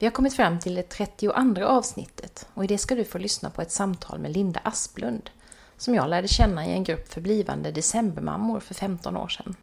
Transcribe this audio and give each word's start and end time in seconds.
Vi 0.00 0.06
har 0.06 0.10
kommit 0.10 0.34
fram 0.34 0.58
till 0.58 0.74
det 0.74 0.88
32 0.88 1.64
avsnittet 1.64 2.48
och 2.54 2.64
i 2.64 2.66
det 2.66 2.78
ska 2.78 2.94
du 2.94 3.04
få 3.04 3.18
lyssna 3.18 3.50
på 3.50 3.62
ett 3.62 3.70
samtal 3.70 4.18
med 4.18 4.32
Linda 4.32 4.60
Asplund 4.64 5.30
som 5.76 5.94
jag 5.94 6.10
lärde 6.10 6.28
känna 6.28 6.66
i 6.66 6.72
en 6.72 6.84
grupp 6.84 7.12
för 7.12 7.20
blivande 7.20 7.70
decembermammor 7.70 8.60
för 8.60 8.74
15 8.74 9.16
år 9.16 9.28
sedan. 9.28 9.56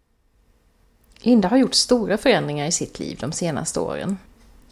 Linda 1.17 1.47
har 1.47 1.57
gjort 1.57 1.73
stora 1.73 2.17
förändringar 2.17 2.65
i 2.65 2.71
sitt 2.71 2.99
liv 2.99 3.17
de 3.21 3.31
senaste 3.31 3.79
åren. 3.79 4.17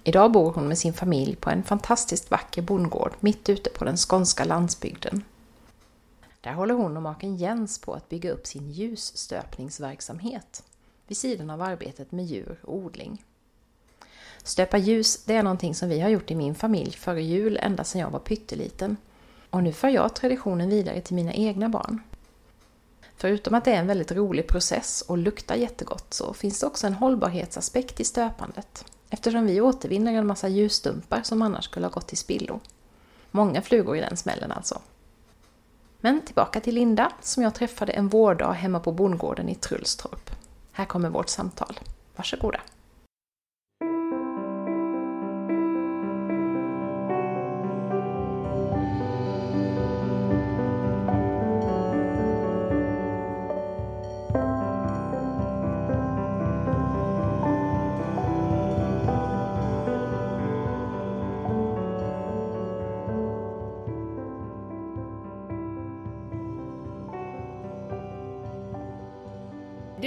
Idag 0.03 0.31
bor 0.31 0.53
hon 0.53 0.67
med 0.67 0.77
sin 0.77 0.93
familj 0.93 1.35
på 1.35 1.49
en 1.49 1.63
fantastiskt 1.63 2.31
vacker 2.31 2.61
bondgård 2.61 3.13
mitt 3.19 3.49
ute 3.49 3.69
på 3.69 3.85
den 3.85 3.97
skånska 3.97 4.43
landsbygden. 4.43 5.23
Där 6.41 6.53
håller 6.53 6.73
hon 6.73 6.97
och 6.97 7.03
maken 7.03 7.37
Jens 7.37 7.79
på 7.79 7.93
att 7.93 8.09
bygga 8.09 8.31
upp 8.31 8.47
sin 8.47 8.71
ljusstöpningsverksamhet 8.71 10.63
vid 11.07 11.17
sidan 11.17 11.49
av 11.49 11.61
arbetet 11.61 12.11
med 12.11 12.25
djur 12.25 12.59
och 12.63 12.75
odling. 12.75 13.23
Stöpa 14.45 14.77
ljus, 14.77 15.23
det 15.25 15.35
är 15.35 15.43
någonting 15.43 15.75
som 15.75 15.89
vi 15.89 15.99
har 15.99 16.09
gjort 16.09 16.31
i 16.31 16.35
min 16.35 16.55
familj 16.55 16.91
före 16.91 17.23
jul 17.23 17.59
ända 17.61 17.83
sedan 17.83 18.01
jag 18.01 18.09
var 18.09 18.19
pytteliten. 18.19 18.97
Och 19.49 19.63
nu 19.63 19.73
för 19.73 19.89
jag 19.89 20.15
traditionen 20.15 20.69
vidare 20.69 21.01
till 21.01 21.15
mina 21.15 21.33
egna 21.33 21.69
barn. 21.69 22.01
Förutom 23.17 23.53
att 23.53 23.65
det 23.65 23.71
är 23.71 23.79
en 23.79 23.87
väldigt 23.87 24.11
rolig 24.11 24.47
process 24.47 25.01
och 25.01 25.17
luktar 25.17 25.55
jättegott 25.55 26.13
så 26.13 26.33
finns 26.33 26.59
det 26.59 26.67
också 26.67 26.87
en 26.87 26.93
hållbarhetsaspekt 26.93 27.99
i 27.99 28.03
stöpandet. 28.03 28.85
Eftersom 29.09 29.45
vi 29.45 29.61
återvinner 29.61 30.13
en 30.13 30.27
massa 30.27 30.47
ljusstumpar 30.47 31.21
som 31.23 31.41
annars 31.41 31.65
skulle 31.65 31.85
ha 31.85 31.91
gått 31.91 32.07
till 32.07 32.17
spillo. 32.17 32.59
Många 33.31 33.61
flugor 33.61 33.97
i 33.97 34.01
den 34.01 34.17
smällen 34.17 34.51
alltså. 34.51 34.81
Men 35.99 36.21
tillbaka 36.21 36.59
till 36.59 36.75
Linda 36.75 37.11
som 37.21 37.43
jag 37.43 37.55
träffade 37.55 37.91
en 37.91 38.07
vårdag 38.07 38.51
hemma 38.51 38.79
på 38.79 38.91
bondgården 38.91 39.49
i 39.49 39.55
Trullstorp. 39.55 40.29
Här 40.71 40.85
kommer 40.85 41.09
vårt 41.09 41.29
samtal. 41.29 41.79
Varsågoda! 42.15 42.59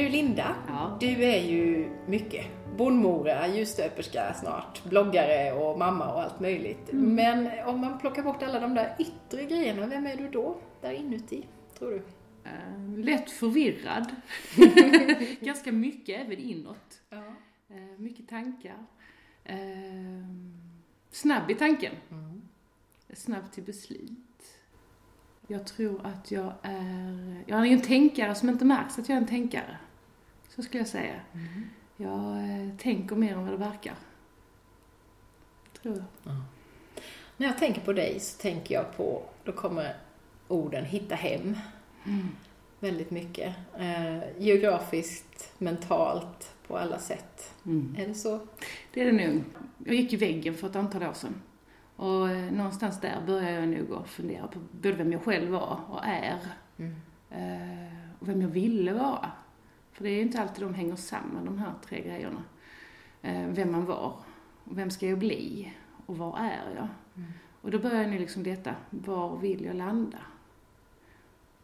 Du 0.08 0.12
Linda, 0.12 0.56
Ja. 0.68 0.96
du 1.00 1.24
är 1.24 1.42
ju 1.42 1.90
mycket. 2.06 2.46
Bondmora, 2.76 3.48
ljusstöperska 3.48 4.34
snart, 4.34 4.84
bloggare 4.84 5.52
och 5.52 5.78
mamma 5.78 6.14
och 6.14 6.22
allt 6.22 6.40
möjligt. 6.40 6.92
Mm. 6.92 7.14
Men 7.14 7.68
om 7.68 7.80
man 7.80 7.98
plockar 7.98 8.22
bort 8.22 8.42
alla 8.42 8.60
de 8.60 8.74
där 8.74 8.96
yttre 8.98 9.44
grejerna, 9.44 9.86
vem 9.86 10.06
är 10.06 10.16
du 10.16 10.28
då 10.28 10.56
där 10.80 10.92
inuti, 10.92 11.46
tror 11.78 11.90
du? 11.90 12.02
Eh, 12.44 12.98
lätt 13.04 13.30
förvirrad. 13.30 14.14
Ganska 15.40 15.72
mycket 15.72 16.20
även 16.26 16.38
inåt. 16.38 17.00
Ja. 17.10 17.24
Eh, 17.68 17.98
mycket 17.98 18.28
tankar. 18.28 18.84
Eh, 19.44 19.56
snabb 21.10 21.50
i 21.50 21.54
tanken. 21.54 21.92
Mm. 22.10 22.42
Snabb 23.12 23.52
till 23.52 23.62
beslut. 23.62 24.54
Jag 25.46 25.66
tror 25.66 26.06
att 26.06 26.30
jag 26.30 26.52
är... 26.62 27.42
Jag 27.46 27.66
är 27.66 27.72
en 27.72 27.80
tänkare 27.80 28.34
som 28.34 28.48
inte 28.48 28.64
märks 28.64 28.98
att 28.98 29.08
jag 29.08 29.16
är 29.16 29.20
en 29.22 29.28
tänkare. 29.28 29.78
Så 30.58 30.62
skulle 30.62 30.80
jag 30.80 30.88
säga. 30.88 31.14
Mm. 31.32 31.68
Jag 31.96 32.36
eh, 32.38 32.76
tänker 32.78 33.16
mer 33.16 33.32
än 33.32 33.42
vad 33.42 33.52
det 33.52 33.56
verkar. 33.56 33.94
Tror 35.82 36.04
jag. 36.22 36.34
När 37.36 37.46
jag 37.46 37.58
tänker 37.58 37.80
på 37.80 37.92
dig 37.92 38.20
så 38.20 38.42
tänker 38.42 38.74
jag 38.74 38.96
på, 38.96 39.22
då 39.44 39.52
kommer 39.52 39.96
orden 40.48 40.84
hitta 40.84 41.14
hem 41.14 41.56
Mm. 42.06 42.28
väldigt 42.80 43.10
mycket. 43.10 43.54
Eh, 43.78 44.18
geografiskt, 44.38 45.52
mentalt, 45.58 46.54
på 46.66 46.78
alla 46.78 46.98
sätt. 46.98 47.54
Mm. 47.66 47.94
Är 47.98 48.08
det 48.08 48.14
så? 48.14 48.40
Det 48.92 49.00
är 49.02 49.12
det 49.12 49.26
nog. 49.26 49.42
Jag 49.84 49.94
gick 49.94 50.12
i 50.12 50.16
väggen 50.16 50.54
för 50.54 50.66
ett 50.66 50.76
antal 50.76 51.02
år 51.02 51.12
sedan. 51.12 51.42
Och 51.96 52.30
eh, 52.30 52.52
någonstans 52.52 53.00
där 53.00 53.22
började 53.26 53.52
jag 53.52 53.68
nog 53.68 53.92
att 53.92 54.08
fundera 54.08 54.46
på 54.46 54.58
både 54.70 54.92
vem 54.96 55.12
jag 55.12 55.22
själv 55.24 55.50
var 55.50 55.80
och 55.90 56.04
är. 56.04 56.38
Mm. 56.76 56.94
Eh, 57.30 57.92
och 58.18 58.28
vem 58.28 58.42
jag 58.42 58.48
ville 58.48 58.92
vara. 58.92 59.30
För 59.98 60.04
det 60.04 60.10
är 60.10 60.14
ju 60.14 60.22
inte 60.22 60.42
alltid 60.42 60.64
de 60.64 60.74
hänger 60.74 60.96
samman, 60.96 61.44
de 61.44 61.58
här 61.58 61.72
tre 61.86 62.00
grejerna. 62.02 62.42
Eh, 63.22 63.46
vem 63.48 63.72
man 63.72 63.84
var, 63.84 64.12
och 64.64 64.78
vem 64.78 64.90
ska 64.90 65.06
jag 65.06 65.18
bli 65.18 65.72
och 66.06 66.18
var 66.18 66.38
är 66.38 66.74
jag? 66.76 66.88
Mm. 67.16 67.32
Och 67.62 67.70
då 67.70 67.78
började 67.78 68.02
jag 68.02 68.10
nu 68.10 68.18
liksom 68.18 68.42
detta, 68.42 68.74
var 68.90 69.36
vill 69.36 69.64
jag 69.64 69.76
landa? 69.76 70.18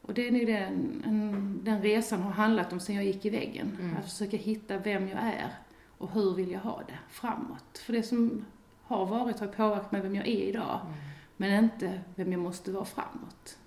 Och 0.02 0.14
det 0.14 0.28
är 0.28 0.32
nu 0.32 0.44
den, 0.44 1.02
en, 1.06 1.60
den 1.64 1.82
resan 1.82 2.22
har 2.22 2.30
handlat 2.30 2.72
om 2.72 2.80
sen 2.80 2.94
jag 2.94 3.04
gick 3.04 3.24
i 3.24 3.30
väggen. 3.30 3.76
Mm. 3.80 3.96
Att 3.96 4.04
försöka 4.10 4.36
hitta 4.36 4.78
vem 4.78 5.08
jag 5.08 5.18
är 5.18 5.50
och 5.98 6.10
hur 6.10 6.34
vill 6.34 6.50
jag 6.50 6.60
ha 6.60 6.82
det 6.86 6.98
framåt. 7.10 7.78
För 7.78 7.92
det 7.92 8.02
som 8.02 8.44
har 8.82 9.06
varit 9.06 9.40
har 9.40 9.46
påverkat 9.46 9.92
mig 9.92 10.00
vem 10.00 10.14
jag 10.14 10.26
är 10.26 10.48
idag, 10.48 10.80
Mm. 10.84 10.94
men 11.36 11.64
inte 11.64 12.00
vem 12.14 12.32
jag 12.32 12.40
måste 12.40 12.72
vara 12.72 12.84
framåt. 12.84 13.58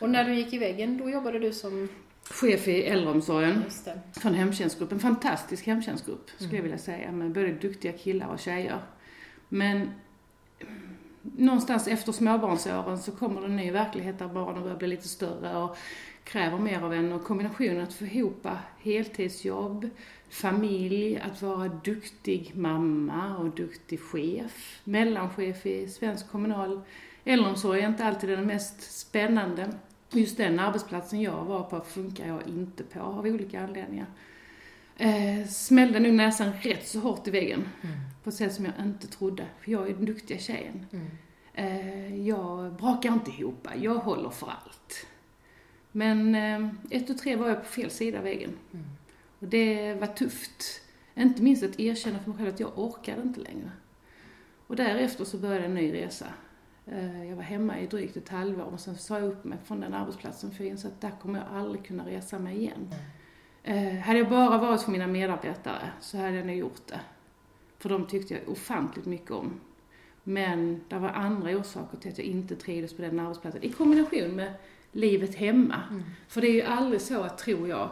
Och 0.00 0.10
när 0.10 0.24
du 0.24 0.34
gick 0.34 0.52
i 0.52 0.58
väggen, 0.58 0.98
då 0.98 1.10
jobbade 1.10 1.38
du 1.38 1.52
som... 1.52 1.88
Chef 2.32 2.68
i 2.68 2.82
äldreomsorgen 2.82 3.64
från 4.12 4.34
hemtjänstgrupp. 4.34 4.92
En 4.92 5.00
fantastisk 5.00 5.66
hemtjänstgrupp 5.66 6.30
skulle 6.30 6.48
Mm. 6.48 6.56
jag 6.56 6.62
vilja 6.62 6.78
säga, 6.78 7.12
med 7.12 7.32
både 7.32 7.52
duktiga 7.52 7.92
killar 7.92 8.26
och 8.28 8.38
tjejer. 8.38 8.78
Men 9.48 9.90
någonstans 11.22 11.88
efter 11.88 12.12
småbarnsåren 12.12 12.98
så 12.98 13.12
kommer 13.12 13.40
det 13.40 13.46
en 13.46 13.56
ny 13.56 13.70
verklighet 13.70 14.18
där 14.18 14.28
barnen 14.28 14.62
börjar 14.62 14.76
bli 14.76 14.88
lite 14.88 15.08
större 15.08 15.56
och 15.56 15.76
kräver 16.24 16.58
mer 16.58 16.82
av 16.82 16.92
en. 16.94 17.12
Och 17.12 17.24
kombinationen 17.24 17.80
att 17.82 17.94
få 17.94 18.04
ihop 18.04 18.46
heltidsjobb, 18.82 19.88
familj, 20.30 21.18
att 21.18 21.42
vara 21.42 21.68
duktig 21.68 22.52
mamma 22.54 23.36
och 23.36 23.50
duktig 23.50 24.00
chef. 24.00 24.80
Mellanchef 24.84 25.66
i 25.66 25.88
svensk 25.88 26.30
kommunal 26.30 26.80
äldreomsorg 27.24 27.80
är 27.80 27.88
inte 27.88 28.04
alltid 28.04 28.30
den 28.30 28.46
mest 28.46 28.98
spännande. 28.98 29.70
Just 30.12 30.36
den 30.36 30.58
arbetsplatsen 30.58 31.20
jag 31.20 31.44
var 31.44 31.62
på 31.62 31.80
funkar 31.80 32.28
jag 32.28 32.48
inte 32.48 32.82
på 32.84 33.00
av 33.00 33.26
olika 33.26 33.60
anledningar. 33.64 34.06
Eh, 34.96 35.46
smällde 35.48 36.00
nog 36.00 36.14
näsan 36.14 36.52
rätt 36.60 36.88
så 36.88 37.00
hårt 37.00 37.28
i 37.28 37.30
väggen 37.30 37.68
Mm. 37.82 37.96
på 38.24 38.30
ett 38.30 38.36
sätt 38.36 38.54
som 38.54 38.64
jag 38.64 38.74
inte 38.80 39.06
trodde. 39.06 39.46
För 39.60 39.72
jag 39.72 39.88
är 39.88 39.94
den 39.94 40.04
duktiga 40.04 40.38
tjejen. 40.38 40.86
Mm. 40.92 41.06
Eh, 41.54 42.26
jag 42.28 42.72
brakar 42.72 43.12
inte 43.12 43.30
ihop, 43.30 43.68
jag 43.82 43.94
håller 43.94 44.30
för 44.30 44.46
allt. 44.46 45.06
Men 45.92 46.34
eh, 46.34 46.68
ett 46.90 47.10
och 47.10 47.18
tre 47.18 47.36
var 47.36 47.48
jag 47.48 47.58
på 47.62 47.68
fel 47.68 47.90
sida 47.90 48.18
av 48.18 48.24
väggen. 48.24 48.50
Mm. 48.72 48.86
Och 49.38 49.46
det 49.48 49.94
var 49.94 50.06
tufft. 50.06 50.80
Inte 51.14 51.42
minst 51.42 51.62
att 51.62 51.80
erkänna 51.80 52.18
för 52.18 52.28
mig 52.30 52.38
själv 52.38 52.54
att 52.54 52.60
jag 52.60 52.78
orkade 52.78 53.22
inte 53.22 53.40
längre. 53.40 53.70
Och 54.66 54.76
därefter 54.76 55.24
så 55.24 55.36
började 55.38 55.64
en 55.64 55.74
ny 55.74 55.92
resa. 55.92 56.26
Eh, 56.92 57.28
Jag 57.28 57.36
var 57.36 57.42
hemma 57.42 57.80
i 57.80 57.86
drygt 57.86 58.16
ett 58.16 58.28
halvår 58.28 58.64
och 58.64 58.80
sen 58.80 58.96
sa 58.96 59.18
jag 59.18 59.28
upp 59.28 59.44
mig 59.44 59.58
från 59.64 59.80
den 59.80 59.94
arbetsplatsen 59.94 60.50
för 60.50 60.64
jag 60.64 60.70
insåg 60.70 60.92
att 60.92 61.00
där 61.00 61.12
kommer 61.22 61.38
jag 61.38 61.48
aldrig 61.58 61.84
kunna 61.86 62.06
resa 62.06 62.38
mig 62.38 62.56
igen. 62.56 62.94
Eh, 63.62 63.94
hade 63.94 64.18
jag 64.18 64.28
bara 64.28 64.58
varit 64.58 64.82
för 64.82 64.92
mina 64.92 65.06
medarbetare 65.06 65.90
så 66.00 66.16
hade 66.16 66.36
jag 66.36 66.46
nog 66.46 66.56
gjort 66.56 66.86
det. 66.86 67.00
För 67.78 67.88
de 67.88 68.06
tyckte 68.06 68.34
jag 68.34 68.48
ofantligt 68.48 69.06
mycket 69.06 69.30
om. 69.30 69.60
Men 70.24 70.80
det 70.88 70.98
var 70.98 71.08
andra 71.08 71.50
orsaker 71.50 71.96
till 71.98 72.12
att 72.12 72.18
jag 72.18 72.26
inte 72.26 72.56
trivdes 72.56 72.96
på 72.96 73.02
den 73.02 73.20
arbetsplatsen. 73.20 73.62
I 73.62 73.72
kombination 73.72 74.36
med 74.36 74.54
livet 74.92 75.34
hemma. 75.34 75.80
Mm. 75.90 76.02
För 76.28 76.40
det 76.40 76.46
är 76.48 76.52
ju 76.54 76.62
aldrig 76.62 77.00
så, 77.00 77.22
att, 77.22 77.38
tror 77.38 77.68
jag, 77.68 77.90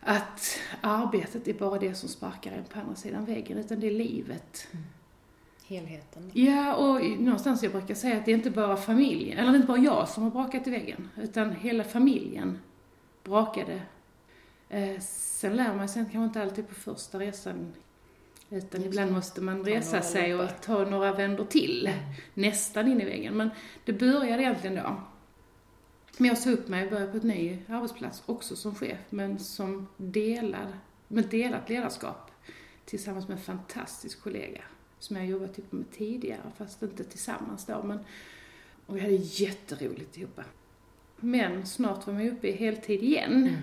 att 0.00 0.58
arbetet 0.80 1.48
är 1.48 1.54
bara 1.54 1.78
det 1.78 1.94
som 1.94 2.08
sparkar 2.08 2.52
en 2.52 2.64
på 2.64 2.78
andra 2.78 2.94
sidan 2.94 3.24
väggen, 3.24 3.58
utan 3.58 3.80
det 3.80 3.86
är 3.86 3.90
livet. 3.90 4.68
Helheten. 5.66 6.30
Ja, 6.34 6.74
och 6.74 7.20
någonstans 7.20 7.62
jag 7.62 7.72
brukar 7.72 7.94
säga 7.94 8.16
att 8.16 8.24
det 8.24 8.30
är 8.30 8.36
inte 8.36 8.50
bara 8.50 8.76
familjen, 8.76 9.38
eller 9.38 9.54
inte 9.54 9.66
bara 9.66 9.78
jag 9.78 10.08
som 10.08 10.22
har 10.22 10.30
brakat 10.30 10.66
i 10.66 10.70
väggen, 10.70 11.08
utan 11.16 11.52
hela 11.52 11.84
familjen 11.84 12.58
brakade. 13.24 13.82
Eh, 14.68 15.00
sen 15.00 15.56
lär 15.56 15.74
man 15.74 15.88
sig 15.88 16.02
kanske 16.02 16.24
inte 16.24 16.42
alltid 16.42 16.68
på 16.68 16.74
första 16.74 17.18
resan 17.18 17.72
Utan 18.50 18.80
Just 18.80 18.94
ibland 18.94 19.12
måste 19.12 19.40
man 19.40 19.64
resa 19.64 20.02
sig 20.02 20.34
och 20.34 20.48
ta 20.60 20.84
några 20.84 21.12
vändor 21.12 21.44
till. 21.44 21.92
Nästan 22.34 22.88
in 22.88 23.00
i 23.00 23.04
väggen. 23.04 23.36
Men 23.36 23.50
det 23.84 23.92
började 23.92 24.42
egentligen 24.42 24.76
då. 24.76 25.00
Men 26.18 26.28
jag 26.28 26.38
sa 26.38 26.50
upp 26.50 26.68
mig 26.68 26.84
och 26.84 26.90
började 26.90 27.10
på 27.10 27.16
ett 27.16 27.22
ny 27.22 27.58
arbetsplats, 27.68 28.22
också 28.26 28.56
som 28.56 28.74
chef, 28.74 28.98
men 29.10 29.38
som 29.38 29.86
delad, 29.96 30.78
med 31.08 31.24
delat 31.24 31.68
ledarskap 31.68 32.30
tillsammans 32.84 33.28
med 33.28 33.36
en 33.36 33.42
fantastisk 33.42 34.22
kollega 34.22 34.62
som 35.06 35.16
jag 35.16 35.26
jobbat 35.26 35.58
ihop 35.58 35.72
med 35.72 35.90
tidigare, 35.90 36.40
fast 36.58 36.82
inte 36.82 37.04
tillsammans 37.04 37.66
då. 37.66 37.82
Men, 37.82 37.98
och 38.86 38.96
vi 38.96 39.00
hade 39.00 39.14
jätteroligt 39.14 40.16
ihop. 40.16 40.40
Men 41.16 41.66
snart 41.66 42.06
var 42.06 42.14
man 42.14 42.28
uppe 42.28 42.48
i 42.48 42.52
heltid 42.52 43.02
igen. 43.02 43.56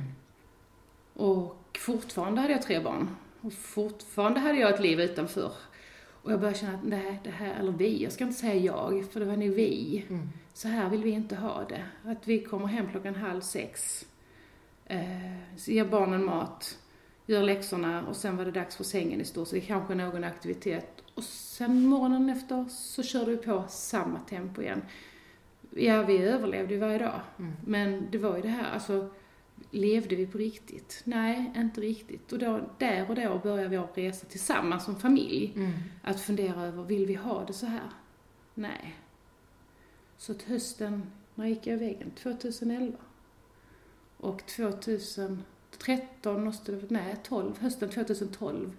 Och 1.14 1.78
fortfarande 1.80 2.42
hade 2.42 2.54
jag 2.54 2.62
tre 2.62 2.80
barn. 2.80 3.16
Och 3.42 3.54
fortfarande 3.54 4.40
hade 4.40 4.60
jag 4.60 4.74
ett 4.74 4.80
liv 4.80 5.00
utanför. 5.00 5.52
Och 6.24 6.32
jag 6.32 6.40
började 6.40 6.60
känna 6.60 6.74
att 6.74 6.84
nej, 6.84 7.20
det 7.24 7.30
här, 7.30 7.56
eller 7.60 7.72
vi, 7.72 8.04
jag 8.04 8.12
ska 8.12 8.24
inte 8.24 8.40
säga 8.40 8.56
jag, 8.56 9.06
för 9.12 9.20
det 9.20 9.26
var 9.26 9.38
nog 9.38 9.50
vi. 9.50 10.06
Mm. 10.10 10.30
Så 10.54 10.68
här 10.68 10.90
vill 10.90 11.04
vi 11.04 11.10
inte 11.10 11.36
ha 11.36 11.66
det. 11.70 11.86
Att 12.04 12.28
vi 12.28 12.44
kommer 12.44 12.68
hem 12.68 12.92
klockan 12.92 13.16
halv 13.16 13.42
sex, 13.42 14.06
eh, 14.86 15.56
ger 15.56 15.86
barnen 15.86 16.26
mat, 16.26 16.78
gör 17.26 17.44
läxorna 17.44 18.08
och 18.08 18.16
sen 18.16 18.38
var 18.38 18.46
det 18.46 18.52
dags 18.52 18.76
för 18.76 18.84
sängen 18.84 19.22
i 19.22 19.26
stort 19.26 19.48
sett, 19.48 19.68
kanske 19.68 19.96
någon 19.96 20.24
aktivitet. 20.24 21.04
Och 21.16 21.24
sen 21.24 21.86
morgonen 21.86 22.30
efter 22.30 22.66
så 22.70 23.04
körde 23.04 23.32
vi 23.32 23.38
på 23.38 23.64
samma 23.70 24.20
tempo 24.20 24.62
igen. 24.62 24.82
Ja, 25.76 26.04
vi 26.04 26.18
överlevde 26.18 26.74
ju 26.74 26.80
varje 26.80 26.98
dag. 26.98 27.22
Mm. 27.40 27.54
Men 27.66 28.08
det 28.12 28.18
var 28.18 28.36
ju 28.36 28.42
det 28.42 28.48
här, 28.48 28.74
alltså, 28.74 29.10
levde 29.72 30.16
vi 30.16 30.28
på 30.28 30.38
riktigt? 30.38 31.02
Nej, 31.04 31.52
inte 31.56 31.82
riktigt. 31.82 32.32
Och 32.32 32.40
då, 32.40 32.70
där 32.78 33.10
och 33.10 33.16
då 33.16 33.40
började 33.44 33.78
vår 33.78 33.88
resa 33.96 34.26
tillsammans 34.26 34.86
som 34.86 34.96
familj. 34.96 35.54
Mm. 35.56 35.72
Att 36.04 36.22
fundera 36.22 36.62
över, 36.62 36.84
vill 36.84 37.06
vi 37.06 37.14
ha 37.14 37.46
det 37.46 37.54
så 37.54 37.66
här? 37.66 37.90
Nej. 38.54 39.00
Så 40.18 40.34
till 40.34 40.48
hösten, 40.48 41.12
när 41.36 41.46
gick 41.46 41.68
jag 41.68 41.76
i 41.76 41.80
väggen? 41.80 42.12
2011. 42.12 42.98
Och 44.18 44.44
2013 45.78 46.44
måste 46.44 46.72
det 46.72 46.90
nej 46.92 47.16
12, 47.24 47.60
hösten 47.60 47.90
2012 47.90 48.72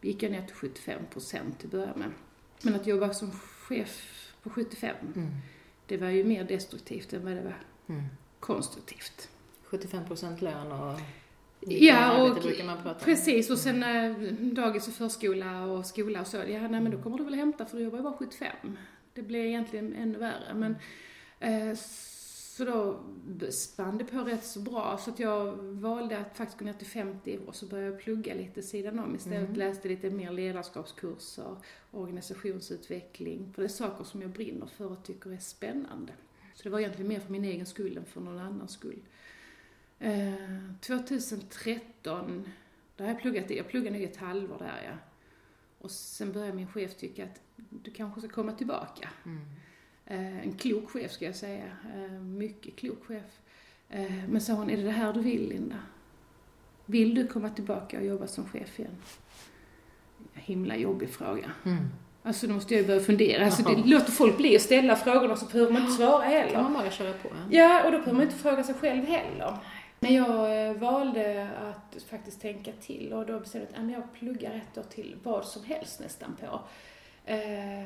gick 0.00 0.22
jag 0.22 0.32
ner 0.32 0.46
till 0.46 0.54
75 0.56 1.00
procent 1.12 1.64
att 1.64 1.70
börja 1.70 1.94
med. 1.96 2.10
Men 2.62 2.74
att 2.74 2.86
jobba 2.86 3.14
som 3.14 3.30
chef 3.32 4.26
på 4.42 4.50
75, 4.50 4.96
Mm. 5.16 5.28
det 5.86 5.96
var 5.96 6.08
ju 6.08 6.24
mer 6.24 6.44
destruktivt 6.44 7.12
än 7.12 7.24
vad 7.24 7.32
det 7.32 7.42
var 7.42 7.54
Mm. 7.88 8.02
konstruktivt. 8.40 9.28
75 9.64 10.04
procent 10.06 10.40
lön 10.42 10.72
och 10.72 11.00
Ja, 11.60 12.22
och. 12.22 12.36
Precis, 13.04 13.50
och 13.50 13.58
sen 13.58 13.82
eh, 13.82 14.32
dagis 14.52 14.88
och 14.88 14.94
förskola 14.94 15.64
och 15.64 15.86
skola 15.86 16.20
och 16.20 16.26
så. 16.26 16.36
Ja, 16.36 16.68
nej 16.68 16.80
men 16.80 16.90
då 16.90 17.02
kommer 17.02 17.18
du 17.18 17.24
väl 17.24 17.34
hämta 17.34 17.66
för 17.66 17.76
du 17.76 17.82
jobbar 17.84 17.98
ju 17.98 18.02
bara 18.04 18.16
75. 18.16 18.78
Det 19.14 19.22
blir 19.22 19.44
egentligen 19.44 19.94
ännu 19.94 20.18
värre. 20.18 20.54
Men, 20.54 20.76
eh, 21.40 21.76
så 22.60 22.66
då 22.66 23.52
spann 23.52 23.98
det 23.98 24.04
på 24.04 24.18
rätt 24.18 24.44
så 24.44 24.60
bra 24.60 24.98
så 24.98 25.10
att 25.10 25.18
jag 25.18 25.56
valde 25.56 26.18
att 26.18 26.36
faktiskt 26.36 26.58
gå 26.58 26.64
ner 26.64 26.72
till 26.72 26.86
50 26.86 27.38
och 27.46 27.54
så 27.54 27.66
började 27.66 27.90
jag 27.90 28.00
plugga 28.00 28.34
lite 28.34 28.62
sidan 28.62 28.98
om 28.98 29.14
istället. 29.16 29.48
Mm. 29.48 29.54
Läste 29.54 29.88
lite 29.88 30.10
mer 30.10 30.30
ledarskapskurser, 30.30 31.56
organisationsutveckling. 31.90 33.52
För 33.54 33.62
det 33.62 33.66
är 33.66 33.68
saker 33.68 34.04
som 34.04 34.22
jag 34.22 34.30
brinner 34.30 34.66
för 34.66 34.92
och 34.92 35.04
tycker 35.04 35.32
är 35.32 35.38
spännande. 35.38 36.12
Så 36.54 36.62
det 36.62 36.70
var 36.70 36.78
egentligen 36.78 37.08
mer 37.08 37.20
för 37.20 37.32
min 37.32 37.44
egen 37.44 37.66
skull 37.66 37.96
än 37.96 38.04
för 38.04 38.20
någon 38.20 38.38
annans 38.38 38.72
skull. 38.72 39.02
Eh, 39.98 40.34
2013, 40.80 42.48
där 42.96 43.04
har 43.04 43.12
jag 43.12 43.20
pluggat 43.22 43.50
jag 43.50 43.68
pluggade 43.68 43.98
nog 43.98 44.06
ett 44.06 44.16
halvår 44.16 44.58
där 44.58 44.82
ja. 44.84 44.96
Och 45.78 45.90
sen 45.90 46.32
började 46.32 46.52
min 46.52 46.68
chef 46.68 46.96
tycka 46.96 47.24
att 47.24 47.40
du 47.56 47.90
kanske 47.90 48.20
ska 48.20 48.30
komma 48.30 48.52
tillbaka. 48.52 49.08
Mm. 49.24 49.40
Eh, 50.10 50.42
en 50.42 50.52
klok 50.52 50.90
chef 50.90 51.12
ska 51.12 51.24
jag 51.24 51.36
säga, 51.36 51.64
eh, 51.94 52.20
mycket 52.20 52.76
klok 52.76 53.06
chef. 53.06 53.40
Eh, 53.88 54.12
men 54.28 54.40
sa 54.40 54.52
hon, 54.52 54.70
är 54.70 54.76
det 54.76 54.82
det 54.82 54.90
här 54.90 55.12
du 55.12 55.20
vill 55.20 55.48
Linda? 55.48 55.76
Vill 56.86 57.14
du 57.14 57.26
komma 57.26 57.50
tillbaka 57.50 57.98
och 57.98 58.04
jobba 58.04 58.26
som 58.26 58.48
chef 58.48 58.80
igen? 58.80 58.96
Himla 60.34 60.76
jobbig 60.76 61.10
fråga. 61.10 61.50
Mm. 61.64 61.84
Alltså 62.22 62.46
då 62.46 62.54
måste 62.54 62.74
jag 62.74 62.80
ju 62.80 62.86
börja 62.86 63.00
fundera. 63.00 63.44
Alltså 63.44 63.62
det 63.62 63.76
låter 63.76 64.12
folk 64.12 64.36
bli 64.36 64.56
och 64.56 64.60
ställa 64.60 64.96
frågorna 64.96 65.36
så 65.36 65.46
behöver 65.46 65.72
man 65.72 65.82
inte 65.82 65.94
svara 65.94 66.24
heller. 66.24 66.52
kan 66.52 66.62
man 66.62 66.72
bara 66.72 66.90
köra 66.90 67.12
på. 67.12 67.28
Ja. 67.50 67.84
Och 67.84 67.92
då 67.92 67.98
behöver 67.98 68.12
man 68.12 68.22
inte 68.22 68.36
fråga 68.36 68.64
sig 68.64 68.74
själv 68.74 69.04
heller. 69.04 69.56
Men 70.00 70.14
jag 70.14 70.74
valde 70.74 71.48
att 71.60 72.02
faktiskt 72.02 72.40
tänka 72.40 72.72
till 72.80 73.12
och 73.12 73.26
då 73.26 73.40
bestämde 73.40 73.68
jag 73.74 73.86
att 73.86 73.90
jag 73.92 74.14
pluggar 74.14 74.54
ett 74.54 74.78
år 74.78 74.82
till 74.82 75.16
vad 75.22 75.44
som 75.44 75.64
helst 75.64 76.00
nästan 76.00 76.36
på. 76.40 76.60
Eh, 77.30 77.84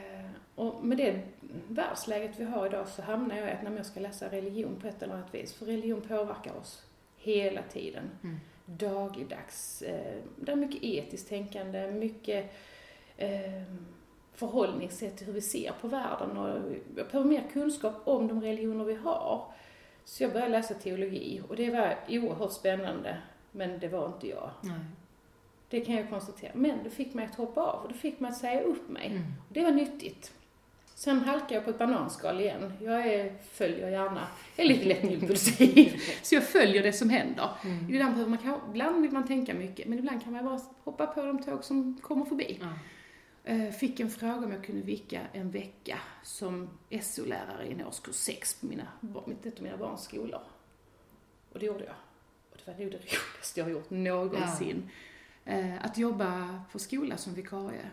och 0.54 0.84
med 0.84 0.98
det 0.98 1.20
världsläget 1.68 2.40
vi 2.40 2.44
har 2.44 2.66
idag 2.66 2.88
så 2.88 3.02
hamnar 3.02 3.36
jag 3.36 3.48
i 3.48 3.52
att 3.52 3.62
när 3.62 3.76
jag 3.76 3.86
ska 3.86 4.00
läsa 4.00 4.28
religion 4.28 4.76
på 4.80 4.86
ett 4.86 5.02
eller 5.02 5.14
annat 5.14 5.34
vis, 5.34 5.54
för 5.54 5.66
religion 5.66 6.00
påverkar 6.00 6.56
oss 6.56 6.86
hela 7.16 7.62
tiden. 7.62 8.10
Mm. 8.22 8.36
Dagligdags. 8.66 9.82
Eh, 9.82 10.22
det 10.36 10.52
är 10.52 10.56
mycket 10.56 10.82
etiskt 10.82 11.28
tänkande, 11.28 11.90
mycket 11.90 12.54
eh, 13.16 13.62
förhållningssätt 14.32 15.16
till 15.16 15.26
hur 15.26 15.32
vi 15.32 15.40
ser 15.40 15.72
på 15.80 15.88
världen 15.88 16.36
och 16.36 16.48
jag 16.96 17.06
behöver 17.06 17.30
mer 17.30 17.44
kunskap 17.52 17.94
om 18.04 18.28
de 18.28 18.42
religioner 18.42 18.84
vi 18.84 18.94
har. 18.94 19.52
Så 20.04 20.22
jag 20.22 20.32
började 20.32 20.52
läsa 20.52 20.74
teologi 20.74 21.42
och 21.48 21.56
det 21.56 21.70
var 21.70 21.96
oerhört 22.08 22.52
spännande, 22.52 23.18
men 23.50 23.78
det 23.78 23.88
var 23.88 24.06
inte 24.06 24.28
jag. 24.28 24.50
Nej. 24.62 24.74
Det 25.74 25.80
kan 25.80 25.94
jag 25.94 26.10
konstatera. 26.10 26.52
Men 26.54 26.84
det 26.84 26.90
fick 26.90 27.14
mig 27.14 27.24
att 27.26 27.34
hoppa 27.34 27.60
av 27.60 27.82
och 27.82 27.88
det 27.88 27.94
fick 27.98 28.20
mig 28.20 28.28
att 28.30 28.36
säga 28.36 28.60
upp 28.60 28.88
mig. 28.88 29.06
Mm. 29.06 29.22
Och 29.48 29.54
det 29.54 29.62
var 29.64 29.70
nyttigt. 29.70 30.32
Sen 30.94 31.18
halkade 31.20 31.54
jag 31.54 31.64
på 31.64 31.70
ett 31.70 31.78
bananskal 31.78 32.40
igen. 32.40 32.72
Jag 32.80 33.06
är, 33.06 33.34
följer 33.50 33.90
gärna, 33.90 34.26
jag 34.56 34.64
är 34.64 34.68
lite 34.68 34.84
lätt 34.84 35.04
impulsiv, 35.04 36.00
så 36.22 36.34
jag 36.34 36.44
följer 36.44 36.82
det 36.82 36.92
som 36.92 37.10
händer. 37.10 37.48
Mm. 37.64 37.90
Ibland, 37.90 38.12
behöver 38.12 38.30
man, 38.30 38.38
kan- 38.38 38.60
ibland 38.70 39.02
vill 39.02 39.10
man 39.10 39.26
tänka 39.26 39.54
mycket, 39.54 39.88
men 39.88 39.98
ibland 39.98 40.22
kan 40.24 40.32
man 40.32 40.44
bara 40.44 40.60
hoppa 40.84 41.06
på 41.06 41.22
de 41.26 41.42
tåg 41.42 41.64
som 41.64 41.98
kommer 42.02 42.24
förbi. 42.24 42.58
Ja. 42.60 42.68
Eh, 43.52 43.70
Fick 43.70 44.00
en 44.00 44.10
fråga 44.10 44.36
om 44.36 44.52
jag 44.52 44.64
kunde 44.64 44.82
vicka 44.82 45.20
en 45.32 45.50
vecka 45.50 45.98
som 46.22 46.68
SO-lärare 47.02 47.66
i 47.68 47.72
en 47.72 47.86
årskurs 47.86 48.14
6 48.14 48.54
på 48.60 48.66
mina, 48.66 48.86
ett 49.44 49.56
av 49.56 49.62
mina 49.62 49.76
barns 49.76 50.02
skolor. 50.04 50.40
Och 51.52 51.58
det 51.58 51.66
gjorde 51.66 51.84
jag. 51.84 51.94
Och 52.52 52.56
det 52.64 52.72
var 52.72 52.78
nog 52.78 52.90
det 52.92 52.96
roligaste 52.98 53.60
jag 53.60 53.64
har 53.64 53.70
gjort 53.70 53.90
någonsin. 53.90 54.90
Eh, 55.44 55.84
Att 55.84 55.98
jobba 55.98 56.60
på 56.72 56.78
skola 56.78 57.16
som 57.16 57.34
vikarie 57.34 57.86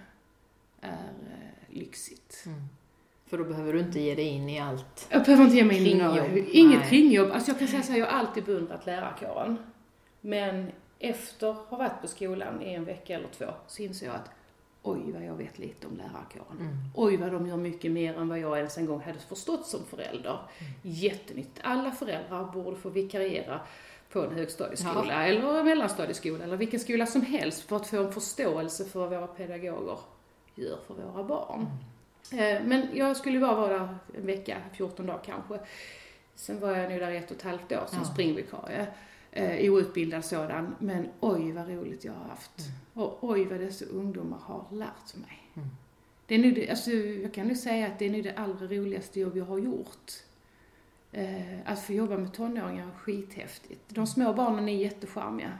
är 0.81 0.91
eh, 0.91 1.75
lyxigt. 1.77 2.43
Mm. 2.45 2.61
För 3.25 3.37
då 3.37 3.43
behöver 3.43 3.73
du 3.73 3.79
inte 3.79 3.99
ge 3.99 4.15
dig 4.15 4.25
in 4.25 4.49
i 4.49 4.59
allt. 4.59 5.07
Jag 5.09 5.23
behöver 5.23 5.43
inte 5.43 5.55
ge 5.55 5.63
mig 5.65 5.77
in 5.77 5.85
i 5.85 5.89
Kringjobb. 5.89 6.47
inget 6.51 6.79
Nej. 6.79 6.89
kringjobb. 6.89 7.31
Alltså 7.31 7.51
jag 7.51 7.59
kan 7.59 7.67
säga 7.67 7.83
så 7.83 7.91
här, 7.91 7.99
jag 7.99 8.05
har 8.05 8.13
alltid 8.19 8.43
beundrat 8.43 8.85
lärarkåren. 8.85 9.57
Men 10.21 10.71
efter 10.99 11.51
att 11.51 11.57
ha 11.57 11.77
varit 11.77 12.01
på 12.01 12.07
skolan 12.07 12.61
i 12.61 12.73
en 12.73 12.85
vecka 12.85 13.15
eller 13.15 13.27
två 13.27 13.45
så 13.67 13.83
inser 13.83 14.05
jag 14.05 14.15
att 14.15 14.29
oj 14.81 15.11
vad 15.13 15.23
jag 15.23 15.35
vet 15.35 15.59
lite 15.59 15.87
om 15.87 15.97
lärarkåren. 15.97 16.59
Mm. 16.59 16.75
Oj 16.95 17.17
vad 17.17 17.31
de 17.31 17.47
gör 17.47 17.57
mycket 17.57 17.91
mer 17.91 18.17
än 18.17 18.29
vad 18.29 18.39
jag 18.39 18.57
ens 18.57 18.77
en 18.77 18.85
gång 18.85 19.01
hade 19.01 19.19
förstått 19.19 19.67
som 19.67 19.85
förälder. 19.85 20.39
Jättenyttigt. 20.81 21.59
Alla 21.63 21.91
föräldrar 21.91 22.43
borde 22.51 22.77
få 22.77 22.89
vikariera 22.89 23.61
på 24.13 24.21
en 24.21 24.31
högstadieskola 24.35 25.25
eller 25.27 25.59
en 25.59 25.65
mellanstadieskola 25.65 26.43
eller 26.43 26.57
vilken 26.57 26.79
skola 26.79 27.05
som 27.05 27.21
helst 27.21 27.61
för 27.61 27.75
att 27.75 27.87
få 27.87 27.97
en 28.03 28.11
förståelse 28.13 28.85
för 28.85 28.99
vad 28.99 29.09
våra 29.09 29.27
pedagoger 29.27 29.97
gör 30.55 30.77
för 30.87 30.93
våra 30.93 31.23
barn. 31.23 31.67
Eh, 32.31 32.63
Men 32.63 32.87
jag 32.93 33.17
skulle 33.17 33.39
bara 33.39 33.55
vara 33.55 33.77
där 33.79 33.95
en 34.17 34.25
vecka, 34.25 34.57
14 34.73 35.05
dagar 35.05 35.21
kanske. 35.25 35.59
Sen 36.35 36.59
var 36.59 36.71
jag 36.77 36.89
nu 36.89 36.99
där 36.99 37.11
ett 37.11 37.31
och 37.31 37.37
ett 37.37 37.43
halvt 37.43 37.71
år 37.71 37.85
som 37.87 37.97
Ja. 37.99 38.05
springvikarie. 38.13 38.87
Eh, 39.31 39.71
outbildad 39.73 40.25
sådan, 40.25 40.75
men 40.79 41.07
oj 41.19 41.51
vad 41.51 41.69
roligt 41.69 42.05
jag 42.05 42.13
har 42.13 42.29
haft. 42.29 42.51
Och 42.93 43.17
oj 43.23 43.45
vad 43.45 43.59
dessa 43.59 43.85
ungdomar 43.85 44.37
har 44.37 44.65
lärt 44.71 45.15
mig. 45.15 45.39
Mm. 45.55 45.67
Det 46.25 46.35
är 46.35 46.39
nu 46.39 46.51
det, 46.51 46.69
alltså, 46.69 46.91
jag 46.91 47.33
kan 47.33 47.47
nu 47.47 47.55
säga 47.55 47.87
att 47.87 47.99
det 47.99 48.05
är 48.05 48.09
nu 48.09 48.21
det 48.21 48.33
allra 48.37 48.67
roligaste 48.67 49.19
jobb 49.19 49.37
jag 49.37 49.45
har 49.45 49.57
gjort. 49.57 50.11
Eh, 51.11 51.41
att 51.65 51.79
få 51.83 51.93
jobba 51.93 52.17
med 52.17 52.33
tonåringar 52.33 52.87
är 52.87 52.91
skithäftigt. 52.99 53.81
De 53.87 54.07
små 54.07 54.33
barnen 54.33 54.69
är 54.69 54.75
jättecharmiga. 54.75 55.51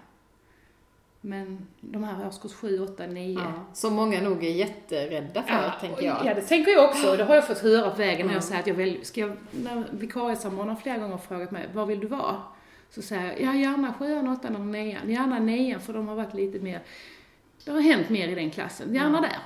Men 1.22 1.68
de 1.82 2.04
här 2.04 2.28
årskurs 2.28 2.54
7, 2.54 2.80
8, 2.84 3.08
9. 3.08 3.40
Ja. 3.40 3.52
Som 3.74 3.94
många 3.94 4.22
nog 4.22 4.44
är 4.44 4.50
jätterädda 4.52 5.44
för, 5.44 5.74
tänker 5.88 6.06
jag. 6.06 6.18
Ja, 6.26 6.34
det 6.34 6.42
tänker 6.42 6.72
jag 6.72 6.90
också. 6.90 7.16
Det 7.16 7.24
har 7.24 7.36
jag 7.36 7.48
fått 7.48 7.60
höra 7.60 7.90
på 7.92 7.98
vägen 7.98 8.28
när 8.28 8.34
jag 8.34 8.42
Mm. 8.42 8.42
säger 8.42 8.60
att 8.62 8.68
jag 8.68 8.74
vill, 8.74 9.06
ska 9.06 9.22
jag, 9.22 9.38
när 9.52 9.84
vikariesamordnaren 9.92 10.78
flera 10.82 10.98
gånger 10.98 11.12
har 11.12 11.18
frågat 11.18 11.52
mig, 11.52 11.70
var 11.74 11.86
vill 11.86 12.00
du 12.00 12.08
vara? 12.08 12.42
Så 12.90 13.02
säger 13.02 13.26
jag, 13.26 13.42
ja 13.42 13.56
gärna 13.60 13.94
sjuan, 13.94 14.28
åttan 14.28 14.56
eller 14.56 14.66
nian. 14.66 15.10
Gärna 15.10 15.40
nian 15.40 15.80
för 15.82 15.94
de 15.94 16.08
har 16.08 16.16
varit 16.16 16.34
lite 16.34 16.60
mer, 16.60 16.82
det 17.66 17.72
har 17.72 17.82
hänt 17.82 18.10
mer 18.10 18.28
i 18.28 18.36
den 18.36 18.52
klassen. 18.52 18.94
Gärna 18.96 19.18
Ja. 19.18 19.22
där. 19.22 19.38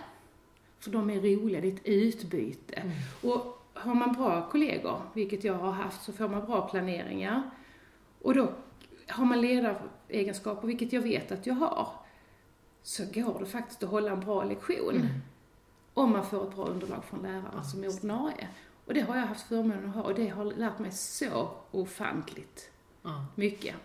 För 0.79 0.91
de 0.91 1.09
är 1.09 1.19
roliga, 1.19 1.61
det 1.61 1.67
är 1.67 1.73
ett 1.73 1.85
utbyte. 1.85 2.73
Mm. 2.75 2.91
Och 3.23 3.54
har 3.85 3.95
man 3.95 4.13
bra 4.13 4.49
kollegor, 4.49 5.01
vilket 5.13 5.43
jag 5.43 5.53
har 5.53 5.71
haft, 5.71 6.03
så 6.03 6.13
får 6.13 6.27
man 6.29 6.45
bra 6.45 6.67
planeringar. 6.69 7.49
Och 8.21 8.33
då 8.33 8.51
har 9.07 9.25
man 9.25 9.41
ledaregenskaper, 9.41 10.67
vilket 10.67 10.93
jag 10.93 11.01
vet 11.01 11.31
att 11.31 11.45
jag 11.47 11.53
har, 11.55 11.87
så 12.83 13.03
går 13.13 13.39
det 13.39 13.45
faktiskt 13.45 13.83
att 13.83 13.89
hålla 13.89 14.11
en 14.11 14.19
bra 14.19 14.43
lektion. 14.43 14.95
Mm. 14.95 15.07
Om 15.93 16.11
man 16.11 16.25
får 16.25 16.47
ett 16.49 16.55
bra 16.55 16.65
underlag 16.65 17.05
från 17.05 17.21
läraren 17.21 17.63
som 17.63 17.83
är 17.83 17.87
ordinarie. 17.87 18.47
Och 18.85 18.93
det 18.93 19.01
har 19.01 19.15
jag 19.15 19.25
haft 19.25 19.47
förmånen 19.47 19.89
att 19.89 19.95
ha 19.95 20.03
och 20.03 20.15
det 20.15 20.27
har 20.27 20.45
lärt 20.45 20.79
mig 20.79 20.91
så 20.91 21.49
ofantligt 21.71 22.71
Ja. 23.01 23.25
mycket. 23.35 23.75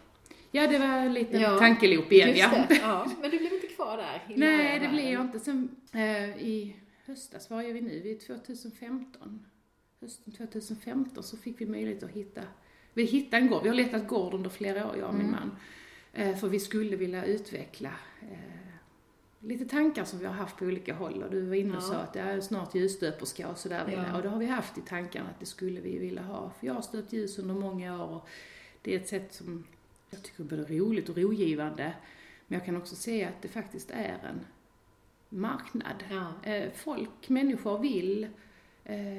Ja, 0.50 0.66
det 0.66 0.78
var 0.78 0.86
en 0.86 1.12
liten 1.12 1.40
Ja, 1.40 1.58
tankeloop 1.58 2.12
igen 2.12 2.32
ja. 2.36 2.64
ja. 2.82 3.06
Men 3.20 3.30
du 3.30 3.38
blev 3.38 3.52
inte 3.52 3.66
kvar 3.66 3.96
där? 3.96 4.22
Nej, 4.36 4.78
det 4.80 4.88
blev 4.88 5.12
jag 5.12 5.22
inte. 5.22 5.40
Sen 5.40 5.76
eh, 5.92 6.28
i 6.42 6.76
höstas, 7.06 7.50
var 7.50 7.62
är 7.62 7.72
vi 7.72 7.80
nu? 7.80 8.00
Vi 8.00 8.12
är 8.16 8.18
2015. 8.36 9.46
Hösten 10.00 10.32
2015 10.32 11.22
så 11.22 11.36
fick 11.36 11.60
vi 11.60 11.66
möjlighet 11.66 12.02
att 12.02 12.10
hitta, 12.10 12.42
vi 12.94 13.04
hittade 13.04 13.42
en 13.42 13.50
gård. 13.50 13.62
Vi 13.62 13.68
har 13.68 13.76
letat 13.76 14.08
gård 14.08 14.34
under 14.34 14.50
flera 14.50 14.90
år, 14.90 14.96
jag 14.96 15.08
och 15.08 15.14
min 15.14 15.26
Mm. 15.26 15.40
man. 15.40 15.56
Eh, 16.12 16.36
för 16.36 16.48
vi 16.48 16.60
skulle 16.60 16.96
vilja 16.96 17.24
utveckla 17.24 17.92
eh, 18.22 18.38
lite 19.40 19.64
tankar 19.64 20.04
som 20.04 20.18
vi 20.18 20.24
har 20.26 20.32
haft 20.32 20.56
på 20.56 20.64
olika 20.64 20.94
håll. 20.94 21.22
Och 21.22 21.30
du 21.30 21.40
var 21.46 21.54
inne 21.54 21.76
och 21.76 21.82
Ja. 21.82 21.86
sa 21.88 21.96
att 21.96 22.12
det 22.12 22.20
är 22.20 22.40
snart 22.40 22.74
ljusstöperska 22.74 23.48
och 23.48 23.58
sådär. 23.58 23.92
Ja. 24.10 24.16
Och 24.16 24.22
det 24.22 24.28
har 24.28 24.38
vi 24.38 24.46
haft 24.46 24.78
i 24.78 24.80
tankarna 24.80 25.28
att 25.30 25.40
det 25.40 25.46
skulle 25.46 25.80
vi 25.80 25.98
vilja 25.98 26.22
ha. 26.22 26.50
För 26.60 26.66
jag 26.66 26.74
har 26.74 26.82
stöpt 26.82 27.12
ljus 27.12 27.38
under 27.38 27.54
många 27.54 28.04
år 28.04 28.08
och 28.14 28.28
det 28.82 28.94
är 28.94 29.00
ett 29.00 29.08
sätt 29.08 29.34
som 29.34 29.64
jag 30.10 30.22
tycker 30.22 30.40
är 30.44 30.48
både 30.48 30.62
roligt 30.64 31.08
och 31.08 31.16
rogivande. 31.16 31.94
Men 32.46 32.58
jag 32.58 32.66
kan 32.66 32.76
också 32.76 32.96
se 32.96 33.24
att 33.24 33.42
det 33.42 33.48
faktiskt 33.48 33.90
är 33.90 34.18
en 34.30 34.40
marknad. 35.28 36.04
Ja. 36.10 36.50
Eh, 36.50 36.70
folk, 36.72 37.28
människor 37.28 37.78
vill 37.78 38.28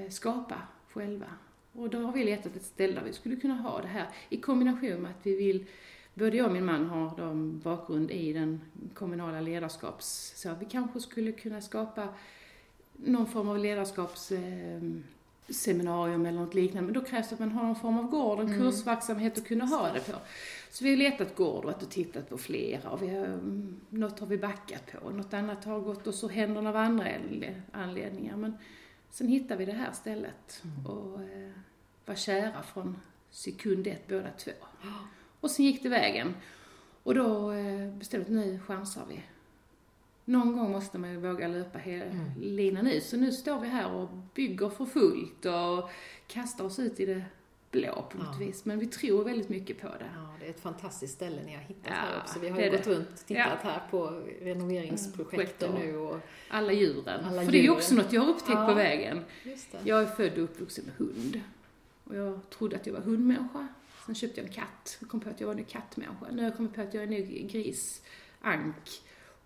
skapa 0.09 0.55
själva. 0.93 1.25
Och 1.73 1.89
då 1.89 1.99
har 1.99 2.11
vi 2.11 2.23
letat 2.23 2.55
ett 2.55 2.65
ställe 2.65 2.93
där 2.93 3.03
vi 3.03 3.13
skulle 3.13 3.35
kunna 3.35 3.53
ha 3.55 3.81
det 3.81 3.87
här 3.87 4.07
i 4.29 4.37
kombination 4.37 5.01
med 5.01 5.11
att 5.11 5.25
vi 5.25 5.35
vill 5.35 5.65
Både 6.13 6.37
jag 6.37 6.45
och 6.47 6.53
min 6.53 6.65
man 6.65 6.85
har 6.89 7.13
då 7.17 7.23
en 7.23 7.59
bakgrund 7.59 8.11
i 8.11 8.33
den 8.33 8.61
kommunala 8.93 9.41
ledarskaps... 9.41 10.33
Så 10.35 10.49
att 10.49 10.61
vi 10.61 10.65
kanske 10.65 10.99
skulle 10.99 11.31
kunna 11.31 11.61
skapa 11.61 12.07
någon 12.93 13.27
form 13.27 13.49
av 13.49 13.57
ledarskapsseminarium 13.59 16.21
eh, 16.25 16.29
eller 16.29 16.39
något 16.41 16.53
liknande. 16.53 16.91
Men 16.91 16.93
då 16.93 17.01
krävs 17.09 17.29
det 17.29 17.33
att 17.33 17.39
man 17.39 17.51
har 17.51 17.63
någon 17.63 17.75
form 17.75 17.97
av 17.97 18.09
gård, 18.09 18.39
en 18.39 18.47
Mm. 18.47 18.59
kursverksamhet 18.59 19.37
att 19.37 19.47
kunna 19.47 19.65
ha 19.65 19.93
det 19.93 20.11
på. 20.11 20.17
Så 20.71 20.83
vi 20.83 20.89
har 20.89 20.97
letat 20.97 21.35
gård 21.35 21.65
och 21.65 21.89
tittat 21.89 22.29
på 22.29 22.37
flera 22.37 22.89
och 22.89 23.01
vi 23.01 23.07
har, 23.15 23.25
mm, 23.25 23.79
något 23.89 24.19
har 24.19 24.27
vi 24.27 24.37
backat 24.37 24.91
på, 24.91 25.09
något 25.09 25.33
annat 25.33 25.65
har 25.65 25.79
gått 25.79 26.07
oss 26.07 26.23
ur 26.23 26.29
händerna 26.29 26.69
av 26.69 26.75
andra 26.75 27.05
anle- 27.05 27.61
anledningar. 27.71 28.37
Men 28.37 28.53
sen 29.11 29.27
hittade 29.27 29.55
vi 29.55 29.65
det 29.65 29.77
här 29.77 29.91
stället 29.91 30.63
och 30.87 31.21
eh, 31.21 31.51
var 32.05 32.15
kära 32.15 32.63
från 32.63 32.97
sekund 33.29 33.87
ett 33.87 34.07
båda 34.07 34.31
två. 34.37 34.51
Och 35.39 35.51
sen 35.51 35.65
gick 35.65 35.83
det 35.83 35.89
vägen. 35.89 36.33
Och 37.03 37.15
då 37.15 37.51
eh, 37.51 37.93
bestämde 37.93 38.29
vi 38.29 38.39
att 38.39 38.45
nu 38.47 38.59
chansar 38.59 39.05
vi. 39.09 39.23
Någon 40.25 40.57
gång 40.57 40.71
måste 40.71 40.97
man 40.97 41.11
ju 41.11 41.17
våga 41.17 41.47
löpa 41.47 41.79
hela 41.79 42.05
Mm. 42.05 42.31
linan 42.41 42.87
ut. 42.87 43.03
Så 43.03 43.17
nu 43.17 43.31
står 43.31 43.59
vi 43.59 43.67
här 43.67 43.91
och 43.91 44.09
bygger 44.35 44.69
för 44.69 44.85
fullt 44.85 45.45
och 45.45 45.89
kastar 46.27 46.65
oss 46.65 46.79
ut 46.79 46.99
i 46.99 47.05
det 47.05 47.23
blå 47.71 48.05
på 48.11 48.17
något 48.17 48.27
Ja. 48.39 48.45
vis. 48.45 48.65
Men 48.65 48.79
vi 48.79 48.87
tror 48.87 49.23
väldigt 49.23 49.49
mycket 49.49 49.81
på 49.81 49.87
det. 49.87 50.09
Ja, 50.15 50.35
det 50.39 50.45
är 50.45 50.49
ett 50.49 50.59
fantastiskt 50.59 51.13
ställe 51.13 51.43
ni 51.45 51.53
har 51.55 51.61
hittat 51.61 51.85
Ja, 51.87 51.93
här 51.93 52.21
också. 52.23 52.39
Vi 52.39 52.49
har 52.49 52.61
ju 52.61 52.69
gått 52.71 52.83
det. 52.83 52.89
runt 52.91 53.09
och 53.13 53.25
tittat 53.27 53.59
Ja. 53.63 53.69
här 53.69 53.81
på 53.91 54.21
renoveringsprojekten 54.41 55.69
Mm, 55.75 55.81
nu 55.87 55.97
och 55.97 56.19
Alla 56.49 56.71
djuren. 56.73 57.25
Alla 57.25 57.43
För 57.45 57.51
det 57.51 57.57
är 57.57 57.59
ju 57.59 57.63
djuren. 57.63 57.77
också 57.77 57.95
något 57.95 58.13
jag 58.13 58.21
har 58.21 58.29
upptäckt 58.29 58.65
på 58.67 58.73
vägen. 58.73 59.23
Jag 59.83 60.01
är 60.01 60.05
född 60.05 60.37
och 60.37 60.43
uppvuxen 60.43 60.85
med 60.85 60.93
hund. 60.95 61.41
Och 62.03 62.15
jag 62.15 62.49
trodde 62.49 62.75
att 62.75 62.85
jag 62.87 62.93
var 62.93 63.01
hundmänniska. 63.01 63.67
Sen 64.05 64.15
köpte 64.15 64.39
jag 64.41 64.47
en 64.47 64.53
katt 64.53 64.97
och 65.01 65.07
kom 65.07 65.19
på 65.19 65.29
att 65.29 65.39
jag 65.39 65.47
var 65.47 65.55
nu 65.55 65.63
kattmänniska. 65.63 66.25
Nu 66.31 66.37
har 66.37 66.43
jag 66.49 66.57
kommit 66.57 66.75
på 66.75 66.81
att 66.81 66.93
jag 66.93 67.03
är 67.03 67.07
nu 67.07 67.21
gris, 67.51 68.01
ank 68.41 68.75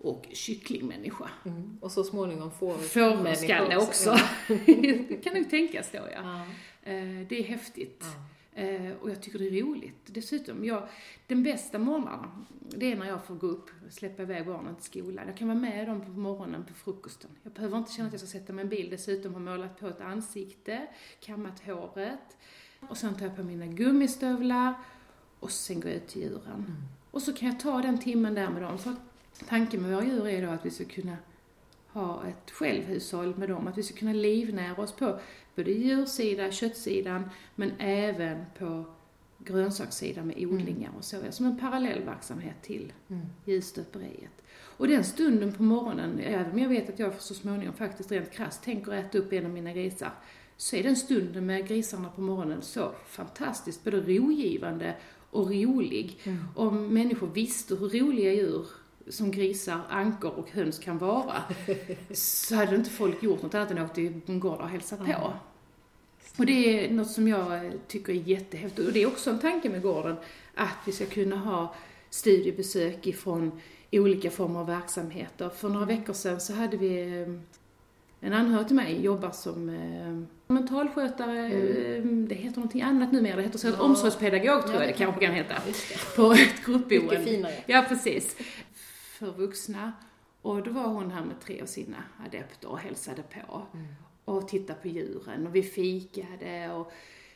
och 0.02 0.26
kycklingmänniska. 0.34 1.30
Mm. 1.46 1.78
Och 1.82 1.92
så 1.92 2.04
småningom 2.04 2.52
får 2.52 2.78
Fårskalle 2.78 3.78
också. 3.78 4.10
Ja. 4.10 4.56
det 5.10 5.24
kan 5.24 5.34
nog 5.34 5.50
tänkas 5.50 5.92
då 5.92 5.98
ja. 5.98 6.06
Ja. 6.24 6.46
Eh, 6.86 7.28
Det 7.30 7.40
är 7.40 7.44
häftigt. 7.44 8.04
Eh, 8.54 8.92
Och 9.02 9.10
jag 9.10 9.22
tycker 9.22 9.40
det 9.40 9.48
är 9.60 9.64
roligt. 9.64 9.96
Dessutom, 10.06 10.66
jag, 10.66 10.88
den 11.28 11.44
bästa 11.44 11.80
morgnarna, 11.80 12.46
det 12.60 12.92
är 12.92 12.96
när 12.96 13.06
jag 13.06 13.26
får 13.26 13.36
gå 13.36 13.48
upp 13.48 13.70
och 13.88 13.94
släppa 13.94 14.22
iväg 14.24 14.46
barnen 14.46 14.76
till 14.76 14.84
skolan. 14.86 15.28
Jag 15.28 15.38
kan 15.38 15.48
vara 15.48 15.58
med 15.60 15.88
dem 15.88 16.02
på 16.02 16.10
morgonen 16.12 16.64
på 16.66 16.74
frukosten. 16.74 17.30
Jag 17.44 17.54
behöver 17.54 17.78
inte 17.78 17.92
känna 17.92 18.08
att 18.08 18.14
jag 18.14 18.20
ska 18.20 18.28
sätta 18.40 18.54
mig 18.54 18.62
i 18.62 18.66
en 18.66 18.70
bil. 18.70 18.90
Dessutom 18.90 19.34
har 19.34 19.42
målat 19.42 19.80
på 19.80 19.88
ett 19.88 20.02
ansikte, 20.02 20.88
kammat 21.20 21.60
håret. 21.66 22.38
Och 22.90 22.98
sen 22.98 23.16
tar 23.16 23.26
jag 23.26 23.36
på 23.36 23.44
mina 23.44 23.66
gummistövlar 23.68 24.74
och 25.40 25.52
sen 25.52 25.80
går 25.80 25.92
jag 25.92 25.98
ut 25.98 26.08
till 26.08 26.22
djuren. 26.22 26.66
Och 27.12 27.22
så 27.22 27.34
kan 27.34 27.50
jag 27.50 27.60
ta 27.60 27.82
den 27.82 28.00
timmen 28.00 28.34
där 28.34 28.50
med 28.50 28.62
dem. 28.62 28.78
För 28.78 28.96
tanken 29.48 29.82
med 29.82 29.92
våra 29.92 30.06
djur 30.06 30.28
är 30.28 30.46
då 30.48 30.52
att 30.54 30.66
vi 30.66 30.70
ska 30.70 30.86
kunna 30.86 31.18
ha 31.88 32.26
ett 32.28 32.52
självhushåll 32.52 33.36
med 33.38 33.50
dem. 33.50 33.68
Att 33.68 33.78
vi 33.78 33.84
ska 33.84 33.96
kunna 33.98 34.14
livnära 34.14 34.82
oss 34.82 34.92
på 34.92 35.20
både 35.56 35.72
djursidan, 35.72 36.52
köttsidan, 36.52 37.30
men 37.56 37.72
även 37.80 38.46
på 38.60 38.86
grönsakssidan 39.38 40.28
med 40.28 40.46
odlingar 40.46 40.92
och 40.98 41.04
så. 41.04 41.18
Som 41.30 41.46
en 41.46 41.60
parallell 41.60 42.04
verksamhet 42.04 42.56
till 42.62 42.94
Mm. 43.08 43.26
ljusstöperiet. 43.46 44.42
Och 44.78 44.88
den 44.88 45.04
stunden 45.04 45.54
på 45.54 45.64
morgonen, 45.64 46.20
även 46.20 46.52
om 46.52 46.60
jag 46.60 46.70
vet 46.70 46.90
att 46.90 47.00
jag 47.00 47.22
så 47.22 47.34
småningom 47.34 47.74
faktiskt 47.74 48.12
rent 48.12 48.32
krasst 48.32 48.64
tänker 48.64 48.92
äta 48.92 49.18
upp 49.18 49.34
en 49.34 49.46
av 49.46 49.52
mina 49.52 49.74
grisar, 49.74 50.12
så 50.58 50.76
är 50.76 50.84
den 50.84 50.96
stunden 50.96 51.46
med 51.46 51.68
grisarna 51.68 52.10
på 52.10 52.22
morgonen 52.22 52.62
så 52.62 52.92
fantastiskt, 53.08 53.84
både 53.84 54.02
rogivande 54.02 54.96
och 55.32 55.52
rolig. 55.52 56.20
Mm. 56.24 56.44
Om 56.56 56.88
människor 56.88 57.28
visste 57.28 57.76
hur 57.76 57.90
roliga 57.90 58.34
djur 58.34 58.68
som 59.10 59.32
grisar, 59.32 59.80
ankor 59.90 60.32
och 60.32 60.50
höns 60.52 60.80
kan 60.80 60.98
vara, 60.98 61.44
så 62.14 62.56
hade 62.56 62.76
inte 62.76 62.90
folk 62.90 63.24
gjort 63.24 63.42
något 63.42 63.56
annat 63.56 63.72
än 63.72 63.80
åkt 63.82 63.96
till 63.96 64.22
gård 64.40 64.60
och 64.60 64.70
hälsat 64.70 65.00
på. 65.06 65.34
Och 66.38 66.46
det 66.46 66.86
är 66.86 66.92
något 66.94 67.12
som 67.12 67.28
jag 67.28 67.72
tycker 67.88 68.14
är 68.14 68.18
jättehäftigt. 68.18 68.88
Och 68.88 68.94
det 68.94 69.04
är 69.04 69.08
också 69.08 69.30
en 69.30 69.40
tanke 69.40 69.70
med 69.70 69.82
gården, 69.82 70.16
att 70.56 70.78
vi 70.86 70.92
ska 70.92 71.06
kunna 71.06 71.36
ha 71.36 71.76
studiebesök 72.10 73.08
ifrån 73.08 73.52
olika 73.92 74.32
former 74.32 74.60
av 74.60 74.68
verksamheter. 74.68 75.50
För 75.50 75.70
några 75.70 75.86
veckor 75.86 76.14
sedan 76.14 76.40
så 76.42 76.54
hade 76.54 76.78
vi 76.78 77.22
eh, 77.22 77.28
en 78.28 78.34
anhörig 78.34 78.68
till 78.68 78.76
mig 78.76 79.02
jobbar 79.02 79.32
som 79.32 79.70
eh, 79.70 80.54
mentalskötare, 80.54 81.46
eh, 81.46 82.04
det 82.04 82.36
heter 82.36 82.56
någonting 82.58 82.82
annat 82.82 83.12
numera, 83.12 83.36
det 83.36 83.42
heter 83.42 83.60
så, 83.60 83.68
Ja. 83.68 83.80
omsorgspedagog 83.80 84.62
tror 84.62 84.74
Ja, 84.76 84.80
jag 84.82 84.90
det 84.90 84.94
kanske 84.98 85.26
kan 85.26 85.34
heta, 85.36 85.56
på 86.16 86.32
ett 86.32 86.40
Mycket 86.40 86.66
gruppboende. 86.66 87.24
finare. 87.24 87.54
Ja, 87.66 87.86
precis. 87.90 88.36
För 89.16 89.32
vuxna. 89.32 89.92
Och 90.42 90.64
då 90.64 90.72
var 90.72 90.88
hon 90.88 91.12
här 91.12 91.26
med 91.26 91.40
tre 91.42 91.62
av 91.62 91.66
sina 91.66 92.04
adepter 92.26 92.68
och 92.70 92.80
hälsade 92.80 93.24
på. 93.24 93.62
Mm. 93.74 93.86
Och 94.26 94.48
tittade 94.48 94.80
på 94.82 94.88
djuren 94.88 95.48
och 95.48 95.56
vi 95.56 95.64
fikade 95.64 96.72
och 96.72 96.92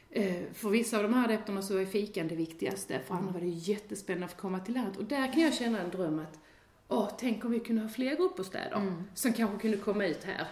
eh, 0.10 0.44
för 0.54 0.70
vissa 0.70 0.98
av 0.98 1.04
de 1.04 1.14
här 1.14 1.24
adepterna 1.26 1.62
så 1.62 1.78
är 1.78 1.86
fikan 1.86 2.28
det 2.28 2.36
viktigaste, 2.36 3.00
för 3.08 3.16
andra 3.16 3.32
var 3.32 3.40
det 3.40 3.48
jättespännande 3.48 4.26
att 4.26 4.32
få 4.32 4.38
komma 4.38 4.60
till 4.60 4.74
landet. 4.74 4.98
Och 4.98 5.04
där 5.06 5.34
kan 5.34 5.42
jag 5.42 5.54
känna 5.54 5.80
en 5.80 5.90
dröm 5.90 6.20
att, 6.20 6.40
åh, 6.88 7.10
tänk 7.20 7.46
om 7.46 7.52
vi 7.52 7.60
kunde 7.60 7.82
ha 7.82 7.90
fler 7.90 8.16
gruppbostäder 8.16 8.76
Mm. 8.78 9.04
som 9.14 9.34
kanske 9.34 9.58
kunde 9.58 9.78
komma 9.78 10.06
ut 10.06 10.24
här 10.24 10.48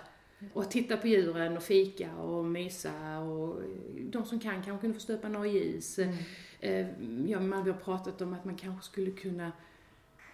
och 0.53 0.71
titta 0.71 0.97
på 0.97 1.07
djuren 1.07 1.57
och 1.57 1.63
fika 1.63 2.15
och 2.15 2.45
mysa 2.45 3.19
och 3.19 3.61
de 4.01 4.25
som 4.25 4.39
kan 4.39 4.63
kanske 4.63 4.81
kunde 4.81 4.93
få 4.93 4.99
stöpa 5.01 5.29
några 5.29 5.47
ljus. 5.47 5.99
Mm. 5.99 6.15
Eh, 6.59 6.87
Ja, 7.31 7.39
man 7.39 7.63
vi 7.63 7.71
har 7.71 7.77
pratat 7.77 8.21
om 8.21 8.33
att 8.33 8.45
man 8.45 8.55
kanske 8.55 8.85
skulle 8.85 9.11
kunna 9.11 9.51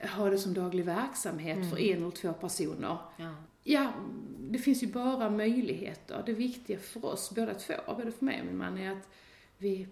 ha 0.08 0.30
det 0.30 0.38
som 0.38 0.54
daglig 0.54 0.86
verksamhet 0.86 1.58
Mm. 1.58 1.70
för 1.70 1.80
en 1.80 1.98
eller 1.98 2.12
två 2.12 2.34
personer. 2.34 2.98
Ja. 3.18 3.34
Ja, 3.64 3.92
det 4.40 4.58
finns 4.60 4.84
ju 4.84 4.88
bara 4.88 5.30
möjligheter. 5.30 6.24
Det 6.26 6.34
viktiga 6.34 6.80
för 6.80 7.06
oss 7.06 7.32
båda 7.36 7.54
två, 7.54 7.74
både 7.88 8.12
för 8.12 8.26
mig 8.26 8.40
och 8.40 8.46
min 8.46 8.58
man, 8.58 8.78
är 8.78 8.92
att 8.92 9.10
vi 9.58 9.88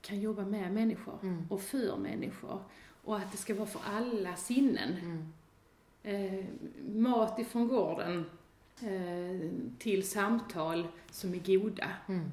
kan 0.00 0.20
jobba 0.20 0.44
med 0.44 0.72
människor 0.72 1.18
Mm. 1.22 1.46
och 1.50 1.60
för 1.60 1.96
människor. 1.96 2.60
Och 3.04 3.16
att 3.16 3.32
det 3.32 3.38
ska 3.38 3.54
vara 3.54 3.66
för 3.66 3.80
alla 3.84 4.36
sinnen. 4.36 4.92
Mm. 5.02 5.32
Eh, 6.02 6.44
mat 6.88 7.38
ifrån 7.38 7.68
gården 7.68 8.24
eh, 8.80 9.50
till 9.78 10.08
samtal 10.08 10.86
som 11.10 11.34
är 11.34 11.38
goda. 11.58 11.88
Mm. 12.08 12.30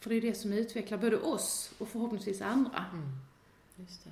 För 0.00 0.10
det 0.10 0.16
är 0.16 0.20
det 0.20 0.34
som 0.34 0.52
utvecklar 0.52 0.98
både 0.98 1.16
oss 1.20 1.72
och 1.78 1.88
förhoppningsvis 1.88 2.42
andra. 2.42 2.84
Mm. 2.92 3.08
Just 3.76 4.04
det. 4.04 4.10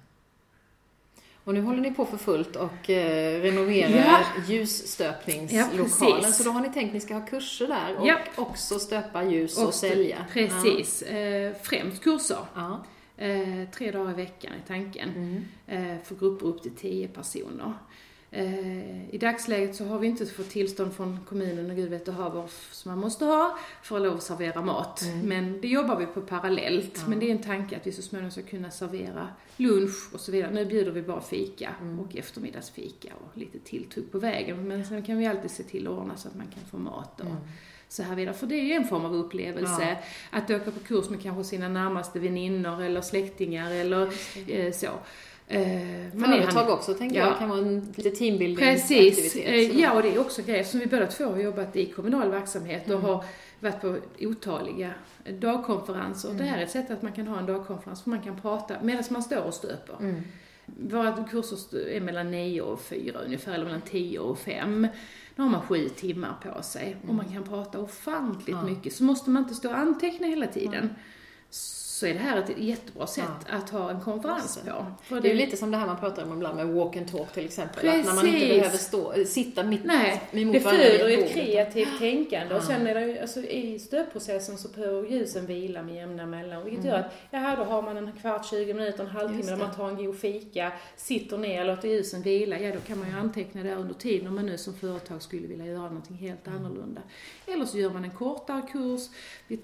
Och 1.45 1.55
nu 1.55 1.61
håller 1.63 1.81
ni 1.81 1.91
på 1.91 2.05
för 2.07 2.17
fullt 2.17 2.57
och 2.57 2.91
eh, 2.91 3.43
renoverar 3.43 4.07
Ja. 4.07 4.43
ljusstöpningslokalen. 4.49 6.21
Ja, 6.23 6.29
så 6.33 6.43
då 6.43 6.51
har 6.51 6.61
ni 6.61 6.73
tänkt 6.73 6.89
att 6.89 6.95
ni 6.95 7.01
ska 7.01 7.15
ha 7.15 7.27
kurser 7.27 7.67
där 7.67 7.97
och 7.99 8.07
Ja. 8.07 8.19
också 8.37 8.79
stöpa 8.79 9.25
ljus 9.25 9.59
och, 9.59 9.67
Och 9.69 9.75
sälja. 9.75 10.27
Precis. 10.33 11.03
Eh, 11.03 11.53
främst 11.63 12.03
kurser. 12.03 12.39
Ja. 12.55 12.85
Eh, 13.17 13.69
tre 13.75 13.91
dagar 13.91 14.11
i 14.11 14.15
veckan 14.15 14.53
är 14.53 14.67
tanken. 14.69 15.09
Mm. 15.09 15.45
Eh, 15.97 16.03
för 16.05 16.15
grupper 16.15 16.47
upp 16.47 16.63
till 16.63 16.75
tio 16.75 17.09
personer. 17.09 17.73
Eh, 18.33 19.15
I 19.15 19.19
dagsläget 19.19 19.77
så 19.77 19.85
har 19.85 19.99
vi 19.99 20.07
inte 20.07 20.27
fått 20.27 20.51
tillstånd 20.51 20.93
från 20.95 21.19
kommunen 21.29 21.71
och 21.71 21.77
gud 21.77 21.91
vet 21.91 22.09
och 22.09 22.15
haver 22.15 22.45
som 22.71 22.91
man 22.91 22.99
måste 22.99 23.25
ha 23.25 23.59
för 23.83 23.97
att 23.97 24.03
lov 24.03 24.15
att 24.15 24.23
servera 24.23 24.63
mat. 24.63 25.03
Mm. 25.03 25.21
Men 25.29 25.61
det 25.61 25.69
jobbar 25.69 25.97
vi 25.99 26.07
på 26.07 26.21
parallellt. 26.21 26.93
Ja. 26.95 27.03
Men 27.09 27.19
det 27.21 27.27
är 27.27 27.31
en 27.31 27.43
tanke 27.43 27.77
att 27.77 27.87
vi 27.87 27.93
så 27.93 28.03
småningom 28.03 28.31
ska 28.31 28.43
kunna 28.43 28.71
servera 28.71 29.29
lunch 29.57 30.15
och 30.15 30.21
så 30.21 30.33
vidare. 30.33 30.51
Nu 30.51 30.65
bjuder 30.67 30.91
vi 30.93 31.03
bara 31.03 31.21
fika 31.21 31.75
Mm. 31.81 32.01
och 32.01 32.17
eftermiddagsfika 32.17 33.09
och 33.25 33.39
lite 33.39 33.59
tilltugg 33.59 34.13
på 34.13 34.19
vägen. 34.19 34.69
Men 34.69 34.85
sen 34.85 35.03
kan 35.03 35.19
vi 35.19 35.27
alltid 35.27 35.51
se 35.51 35.63
till 35.63 35.87
att 35.87 35.93
ordna 35.93 36.17
så 36.17 36.29
att 36.29 36.35
man 36.37 36.47
kan 36.47 36.63
få 36.71 36.77
mat 36.79 37.21
och 37.21 37.27
Mm. 37.27 37.39
så 37.89 38.03
här 38.03 38.17
vidare. 38.17 38.35
För 38.35 38.47
det 38.47 38.55
är 38.55 38.65
ju 38.65 38.73
en 38.73 38.85
form 38.89 39.05
av 39.05 39.15
upplevelse. 39.15 39.99
Att 40.31 40.51
åka 40.51 40.71
på 40.71 40.81
kurs 40.81 41.11
med 41.11 41.23
kanske 41.23 41.45
sina 41.45 41.69
närmaste 41.69 42.19
väninnor 42.21 42.83
eller 42.83 43.01
släktingar 43.01 43.71
eller 43.71 44.13
eh, 44.49 44.73
så. 44.73 44.89
Eh, 45.53 46.21
Företag 46.25 46.71
också 46.71 46.95
tänker 46.95 47.17
Ja. 47.17 47.27
jag 47.27 47.39
kan 47.39 47.49
vara 47.49 47.59
en 47.59 47.93
lite 47.97 48.11
teambuilding 48.11 48.57
Precis. 48.67 49.37
Eh. 49.37 49.81
Ja, 49.81 49.93
och 49.93 50.03
det 50.03 50.15
är 50.15 50.19
också 50.21 50.43
grejer 50.43 50.65
som 50.65 50.81
vi 50.81 50.87
båda 50.87 51.07
två 51.07 51.25
har 51.25 51.39
jobbat 51.39 51.77
i 51.77 51.87
kommunal 51.87 52.31
verksamhet 52.31 52.85
och 52.85 52.91
Mm. 52.95 53.05
har 53.05 53.25
varit 53.61 53.81
på 53.81 53.97
otaliga 54.21 54.91
dagkonferenser. 55.41 56.33
Det 56.35 56.45
här 56.45 56.59
är 56.59 56.63
ett 56.63 56.71
sätt 56.71 56.91
att 56.91 57.03
man 57.03 57.13
kan 57.13 57.27
ha 57.27 57.39
en 57.39 57.47
dagkonferens 57.47 58.03
för 58.03 58.11
man 58.11 58.21
kan 58.23 58.41
prata 58.41 58.75
medan 58.83 59.05
man 59.11 59.23
står 59.23 59.43
och 59.43 59.55
stöper. 59.55 59.97
Mm. 60.01 60.23
Våra 60.67 61.25
kurser 61.31 61.89
är 61.89 62.01
mellan 62.01 62.31
9 62.31 62.63
och 62.63 62.81
4 62.81 63.19
ungefär, 63.19 63.53
eller 63.55 63.65
mellan 63.65 63.81
10 63.81 64.19
och 64.19 64.39
5. 64.39 64.89
Då 65.37 65.43
har 65.43 65.51
man 65.51 65.63
sju 65.63 65.89
timmar 65.89 66.35
på 66.43 66.63
sig 66.63 66.97
och 67.09 67.15
man 67.15 67.29
kan 67.33 67.43
prata 67.45 67.79
ofantligt 67.79 68.59
Ja. 68.63 68.63
mycket. 68.63 68.93
Så 68.95 69.05
måste 69.05 69.31
man 69.31 69.43
inte 69.43 69.55
stå 69.55 69.69
och 69.69 69.79
anteckna 69.79 70.27
hela 70.27 70.47
tiden. 70.47 70.91
Så 72.01 72.07
är 72.07 72.13
det 72.15 72.19
här 72.21 72.39
ett 72.39 72.59
jättebra 72.59 73.07
sätt 73.07 73.25
att 73.51 73.71
ha 73.71 73.91
en 73.91 74.01
konferens 74.01 74.61
det. 74.65 74.71
på. 74.71 74.87
För 75.03 75.21
Det 75.21 75.31
är 75.31 75.35
lite 75.35 75.57
som 75.57 75.71
det 75.71 75.77
här 75.77 75.87
man 75.87 75.97
pratar 76.01 76.23
om 76.25 76.33
ibland 76.33 76.57
med 76.57 76.67
walk 76.69 76.97
and 76.97 77.11
talk 77.13 77.33
till 77.33 77.45
exempel. 77.45 77.89
Att 77.89 78.05
när 78.07 78.15
man 78.15 78.27
inte 78.27 78.39
Precis. 78.41 78.57
behöver 78.59 78.79
stå, 78.79 79.15
sitta 79.27 79.63
mitt 79.63 79.85
Nej, 79.85 80.23
emot 80.33 80.53
det 80.53 80.61
föder 80.61 81.09
ett 81.19 81.33
kreativt 81.33 81.99
tänkande 81.99 82.55
och 82.55 82.61
Ja. 82.61 82.67
sen 82.67 82.87
är 82.87 82.95
det 82.95 83.21
alltså 83.21 83.41
i 83.41 83.79
stöpprocessen 83.79 84.59
så 84.59 84.69
behöver 84.69 85.09
ljusen 85.09 85.47
vila 85.47 85.83
med 85.83 85.95
jämna 85.95 86.27
mellanrum. 86.27 86.65
Vilket 86.65 86.85
Mm. 86.85 86.95
gör 86.97 87.01
att, 87.01 87.13
ja 87.31 87.57
då 87.57 87.65
har 87.65 87.83
man 87.83 87.97
en 87.97 88.13
kvart, 88.13 88.47
20 88.47 88.75
minuter, 88.75 89.05
en 89.05 89.11
halvtimme 89.11 89.43
där 89.43 89.51
det. 89.53 89.57
man 89.57 89.75
tar 89.75 89.89
en 89.89 89.97
god 90.07 90.19
fika, 90.19 90.73
sitter 90.97 91.39
ner, 91.39 91.65
låter 91.65 91.89
ljusen 91.89 92.23
vila. 92.23 92.59
Ja, 92.59 92.75
då 92.75 92.81
kan 92.81 92.99
man 92.99 93.09
ju 93.09 93.15
anteckna 93.17 93.63
där 93.63 93.77
under 93.77 93.95
tiden 93.95 94.27
om 94.29 94.35
man 94.35 94.47
nu 94.47 94.59
som 94.59 94.75
företag 94.75 95.23
skulle 95.23 95.47
vilja 95.47 95.67
göra 95.67 95.83
någonting 95.89 96.17
helt 96.17 96.47
Mm. 96.47 96.59
annorlunda. 96.59 97.01
Eller 97.47 97.65
så 97.65 97.79
gör 97.79 97.91
man 97.91 98.05
en 98.05 98.11
kortare 98.11 98.63
kurs. 98.73 99.01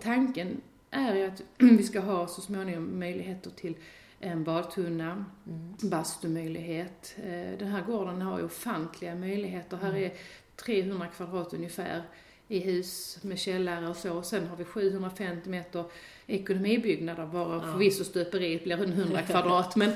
Tanken 0.03 0.61
är 0.91 1.15
ju 1.15 1.23
att 1.27 1.43
vi 1.59 1.83
ska 1.83 2.01
ha 2.01 2.27
så 2.29 2.41
småningom 2.41 2.99
möjligheter 2.99 3.51
till 3.51 3.75
en 4.21 4.45
badtunna, 4.45 5.25
Mm. 5.47 5.75
bastumöjlighet. 5.83 7.15
Eh, 7.25 7.59
Den 7.59 7.69
här 7.69 7.83
gården 7.83 8.23
har 8.23 8.39
ju 8.39 8.45
ofantliga 8.45 9.15
möjligheter. 9.15 9.77
Mm. 9.77 9.87
Här 9.93 9.99
är 10.01 10.13
300 10.57 11.07
kvadrat 11.07 11.55
ungefär 11.55 12.03
i 12.49 12.59
hus 12.59 13.19
med 13.23 13.39
källare 13.39 13.89
och 13.89 13.97
så. 13.97 14.23
Sen 14.23 14.47
har 14.47 14.57
vi 14.57 14.65
750 14.65 15.49
meter 15.49 15.85
ekonomibyggnader 16.27 17.27
varav 17.27 17.63
Ja. 17.67 17.73
förvisso 17.73 18.05
stöperiet 18.05 18.65
blir 18.65 18.83
en 18.83 18.93
100 18.93 19.23
kvadrat. 19.31 19.77
Men 19.77 19.93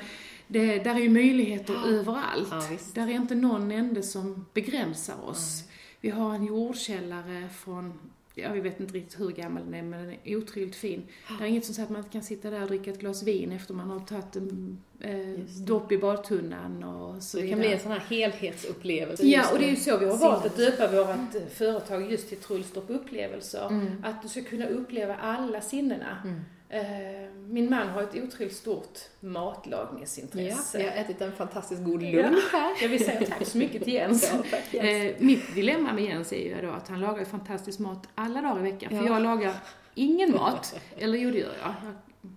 det, 0.46 0.78
där 0.84 0.94
är 0.94 0.98
ju 1.00 1.08
möjligheter 1.08 1.74
Ja. 1.74 1.86
överallt. 1.88 2.48
Ja, 2.50 2.78
där 2.94 3.08
är 3.08 3.12
inte 3.14 3.34
någon 3.34 3.70
ende 3.70 4.02
som 4.02 4.46
begränsar 4.54 5.24
oss. 5.28 5.64
Vi 6.00 6.10
har 6.10 6.34
en 6.34 6.44
jordkällare 6.46 7.48
från, 7.48 7.98
ja 8.34 8.52
vi 8.52 8.60
vet 8.60 8.80
inte 8.80 8.94
riktigt 8.94 9.20
hur 9.20 9.30
gammal 9.30 9.64
den 9.64 9.74
är, 9.74 9.82
men 9.82 10.06
den 10.06 10.16
är 10.24 10.36
otroligt 10.36 10.76
fin. 10.76 11.02
Det 11.38 11.44
är 11.44 11.48
inget 11.48 11.64
som 11.64 11.74
säger 11.74 11.86
att 11.86 11.90
man 11.90 11.98
inte 11.98 12.12
kan 12.12 12.22
sitta 12.22 12.50
där 12.50 12.62
och 12.62 12.68
dricka 12.68 12.90
ett 12.90 13.00
glas 13.00 13.22
vin 13.22 13.52
efter 13.52 13.74
man 13.74 13.90
har 13.90 14.00
tagit 14.00 14.36
en 14.36 14.78
eh, 15.00 15.64
dopp 15.66 15.92
i 15.92 15.98
badtunnan 15.98 16.84
och 16.84 17.22
så 17.22 17.38
det 17.38 17.48
kan 17.48 17.58
bli 17.58 17.72
en 17.72 17.80
sån 17.80 17.92
här 17.92 18.00
helhetsupplevelse. 18.00 19.26
Ja, 19.26 19.52
och 19.52 19.58
det 19.58 19.64
är 19.64 19.70
ju 19.70 19.76
så 19.76 19.98
vi 19.98 20.06
har 20.06 20.16
valt 20.16 20.46
att 20.46 20.56
döpa 20.56 20.88
vårt 20.88 21.34
eh, 21.34 21.48
företag 21.50 22.12
just 22.12 22.28
till 22.28 22.38
Trullstorp 22.38 22.90
upplevelser. 22.90 23.68
Mm. 23.68 24.04
Att 24.04 24.22
du 24.22 24.28
ska 24.28 24.42
kunna 24.42 24.66
uppleva 24.66 25.16
alla 25.16 25.60
sinnena. 25.60 26.18
Mm. 26.24 26.40
Eh, 26.72 26.80
Min 27.48 27.70
man 27.70 27.88
har 27.88 28.02
ett 28.02 28.14
otroligt 28.14 28.56
stort 28.56 28.98
Ja, 29.20 29.28
matlagningsintresse. 29.28 30.78
vi 30.78 30.84
har 30.84 30.90
ätit 30.92 31.20
en 31.20 31.32
fantastiskt 31.32 31.84
god 31.84 32.02
lunch 32.02 32.52
här. 32.52 32.72
Jag 32.82 32.88
vill 32.88 33.04
säga 33.04 33.26
tack 33.26 33.46
så 33.46 33.58
mycket 33.58 33.84
till 33.84 33.92
Jens. 33.92 34.30
Ja, 34.32 34.42
tack, 34.50 34.74
Jens. 34.74 35.16
Eh, 35.18 35.24
mitt 35.24 35.54
dilemma 35.54 35.92
med 35.92 36.04
Jens 36.04 36.32
är 36.32 36.36
ju 36.56 36.66
då 36.66 36.70
att 36.70 36.88
han 36.88 37.00
lagar 37.00 37.24
fantastisk 37.24 37.78
mat 37.78 38.08
alla 38.14 38.40
dagar 38.42 38.58
i 38.66 38.70
veckan. 38.72 38.90
För 38.90 38.96
Ja. 38.96 39.06
jag 39.06 39.22
lagar 39.22 39.52
ingen 39.94 40.32
mat. 40.32 40.80
Eller 40.98 41.18
jo, 41.18 41.30
det 41.30 41.38
gör 41.38 41.54
jag. 41.62 41.74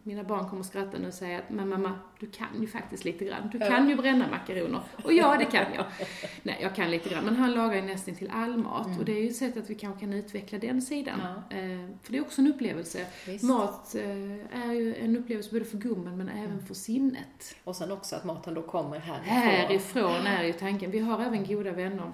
Mina 0.04 0.24
barn 0.24 0.50
kommer 0.50 0.64
skratta 0.64 0.98
nu 0.98 1.08
och 1.08 1.14
säga 1.14 1.38
att 1.40 1.50
men 1.50 1.70
mamma, 1.70 1.92
du 2.20 2.28
kan 2.28 2.62
ju 2.62 2.68
faktiskt 2.68 3.06
lite 3.06 3.26
grann. 3.26 3.50
Du 3.52 3.60
kan 3.60 3.90
ju 3.90 3.96
bränna 3.96 4.28
makaroner. 4.32 4.80
Och 5.04 5.14
ja, 5.14 5.36
det 5.40 5.46
kan 5.46 5.66
jag. 5.76 5.86
Nej, 6.44 6.58
jag 6.62 6.76
kan 6.76 6.92
lite 6.92 7.10
grann. 7.10 7.26
Men 7.26 7.36
han 7.36 7.54
lagar 7.54 7.76
ju 7.76 7.82
nästan 7.82 8.16
till 8.16 8.30
all 8.34 8.58
mat. 8.58 8.86
Mm. 8.86 9.00
Och 9.00 9.06
det 9.06 9.12
är 9.12 9.22
ju 9.24 9.30
ett 9.30 9.36
sätt 9.36 9.58
att 9.58 9.70
vi 9.70 9.76
kanske 9.76 10.00
kan 10.00 10.14
utveckla 10.14 10.58
den 10.60 10.82
sidan. 10.82 11.20
Ja. 11.24 11.58
Eh, 11.58 11.88
för 12.04 12.12
det 12.12 12.18
är 12.18 12.22
också 12.22 12.42
en 12.42 12.48
upplevelse. 12.48 13.06
Visst. 13.28 13.44
Mat 13.44 13.96
eh, 13.96 14.68
är 14.68 14.74
ju 14.74 14.96
en 14.96 15.18
upplevelse 15.18 15.50
både 15.52 15.66
för 15.66 15.78
gummen 15.78 16.18
men 16.18 16.30
även 16.30 16.66
för 16.66 16.74
sinnet. 16.74 17.56
Och 17.64 17.76
sen 17.76 17.92
också 17.92 18.16
att 18.16 18.24
maten 18.26 18.54
då 18.54 18.62
kommer 18.62 19.00
härifrån. 19.00 19.34
Härifrån 19.34 20.28
är 20.28 20.44
ju 20.44 20.54
tanken. 20.54 20.92
Vi 20.92 21.00
har 21.00 21.22
även 21.22 21.46
goda 21.46 21.72
vänner. 21.72 22.12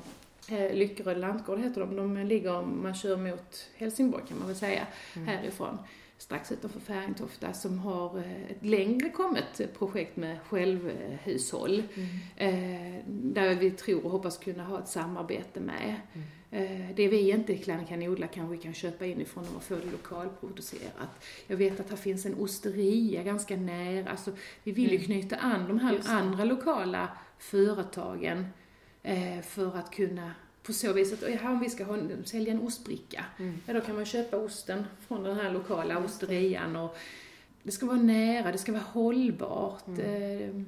Eh, 0.52 0.74
Lyckeröd 0.74 1.18
lantgård 1.20 1.60
heter 1.60 1.82
de. 1.82 1.96
De 1.96 2.18
ligger, 2.18 2.56
om 2.60 2.84
man 2.84 2.94
kör 2.94 3.18
mot 3.18 3.68
Helsingborg 3.76 4.24
kan 4.28 4.38
man 4.40 4.48
väl 4.48 4.56
säga, 4.56 4.88
Mm. 5.16 5.28
härifrån. 5.28 5.78
Strax 6.20 6.52
utanför 6.52 6.80
Färingtofta 6.80 7.54
som 7.54 7.80
har 7.80 8.18
eh, 8.18 8.52
ett 8.52 8.66
längre 8.66 9.10
kommet 9.10 9.74
projekt 9.78 10.18
med 10.18 10.40
självhushåll. 10.42 11.84
Mm. 11.96 12.10
Eh, 12.36 13.04
där 13.08 13.56
vi 13.56 13.72
tror 13.72 14.06
och 14.06 14.12
hoppas 14.12 14.38
kunna 14.38 14.64
ha 14.64 14.80
ett 14.80 14.88
samarbete 14.88 15.60
med. 15.60 15.96
Mm. 16.14 16.28
Eh, 16.52 16.96
det 16.96 17.08
vi 17.08 17.32
inte 17.32 17.58
kan, 17.58 18.04
odla 18.04 18.28
kanske 18.28 18.56
vi 18.56 18.62
kan 18.62 18.74
köpa 18.74 19.06
inifrån 19.06 19.46
och 19.56 19.64
få 19.64 19.76
det 19.76 19.92
lokalproducerat. 19.92 21.26
Jag 21.48 21.58
vet 21.58 21.80
att 21.80 21.90
här 21.90 21.98
finns 21.98 22.26
en 22.26 22.36
osteria 22.40 23.24
ganska 23.24 23.58
nära. 23.58 24.10
Alltså, 24.10 24.32
vi 24.64 24.72
vill 24.72 24.92
ju 24.92 24.96
Mm. 24.96 25.06
knyta 25.06 25.36
an 25.36 25.68
de 25.68 25.80
här 25.80 26.00
andra 26.06 26.44
lokala 26.44 27.10
företagen 27.38 28.48
för 29.44 29.78
att 29.78 29.92
kunna 29.92 30.32
på 30.70 30.74
så 30.74 30.94
vis 30.94 31.14
att, 31.14 31.22
ja, 31.44 31.50
om 31.50 31.60
vi 31.60 31.70
ska 31.70 31.84
ha, 31.84 31.98
sälja 32.26 32.54
en 32.54 32.62
ostbricka, 32.62 33.26
Mm. 33.40 33.62
ja 33.66 33.74
då 33.74 33.82
kan 33.82 33.96
man 33.96 34.06
köpa 34.06 34.38
osten 34.38 34.86
från 35.08 35.24
den 35.24 35.36
här 35.36 35.52
lokala 35.52 35.98
osterian 36.00 36.76
och 36.76 36.98
det 37.64 37.72
ska 37.72 37.86
vara 37.86 37.98
nära, 37.98 38.52
det 38.52 38.58
ska 38.58 38.72
vara 38.72 38.84
hållbart. 38.84 39.88
Eh, 39.88 40.62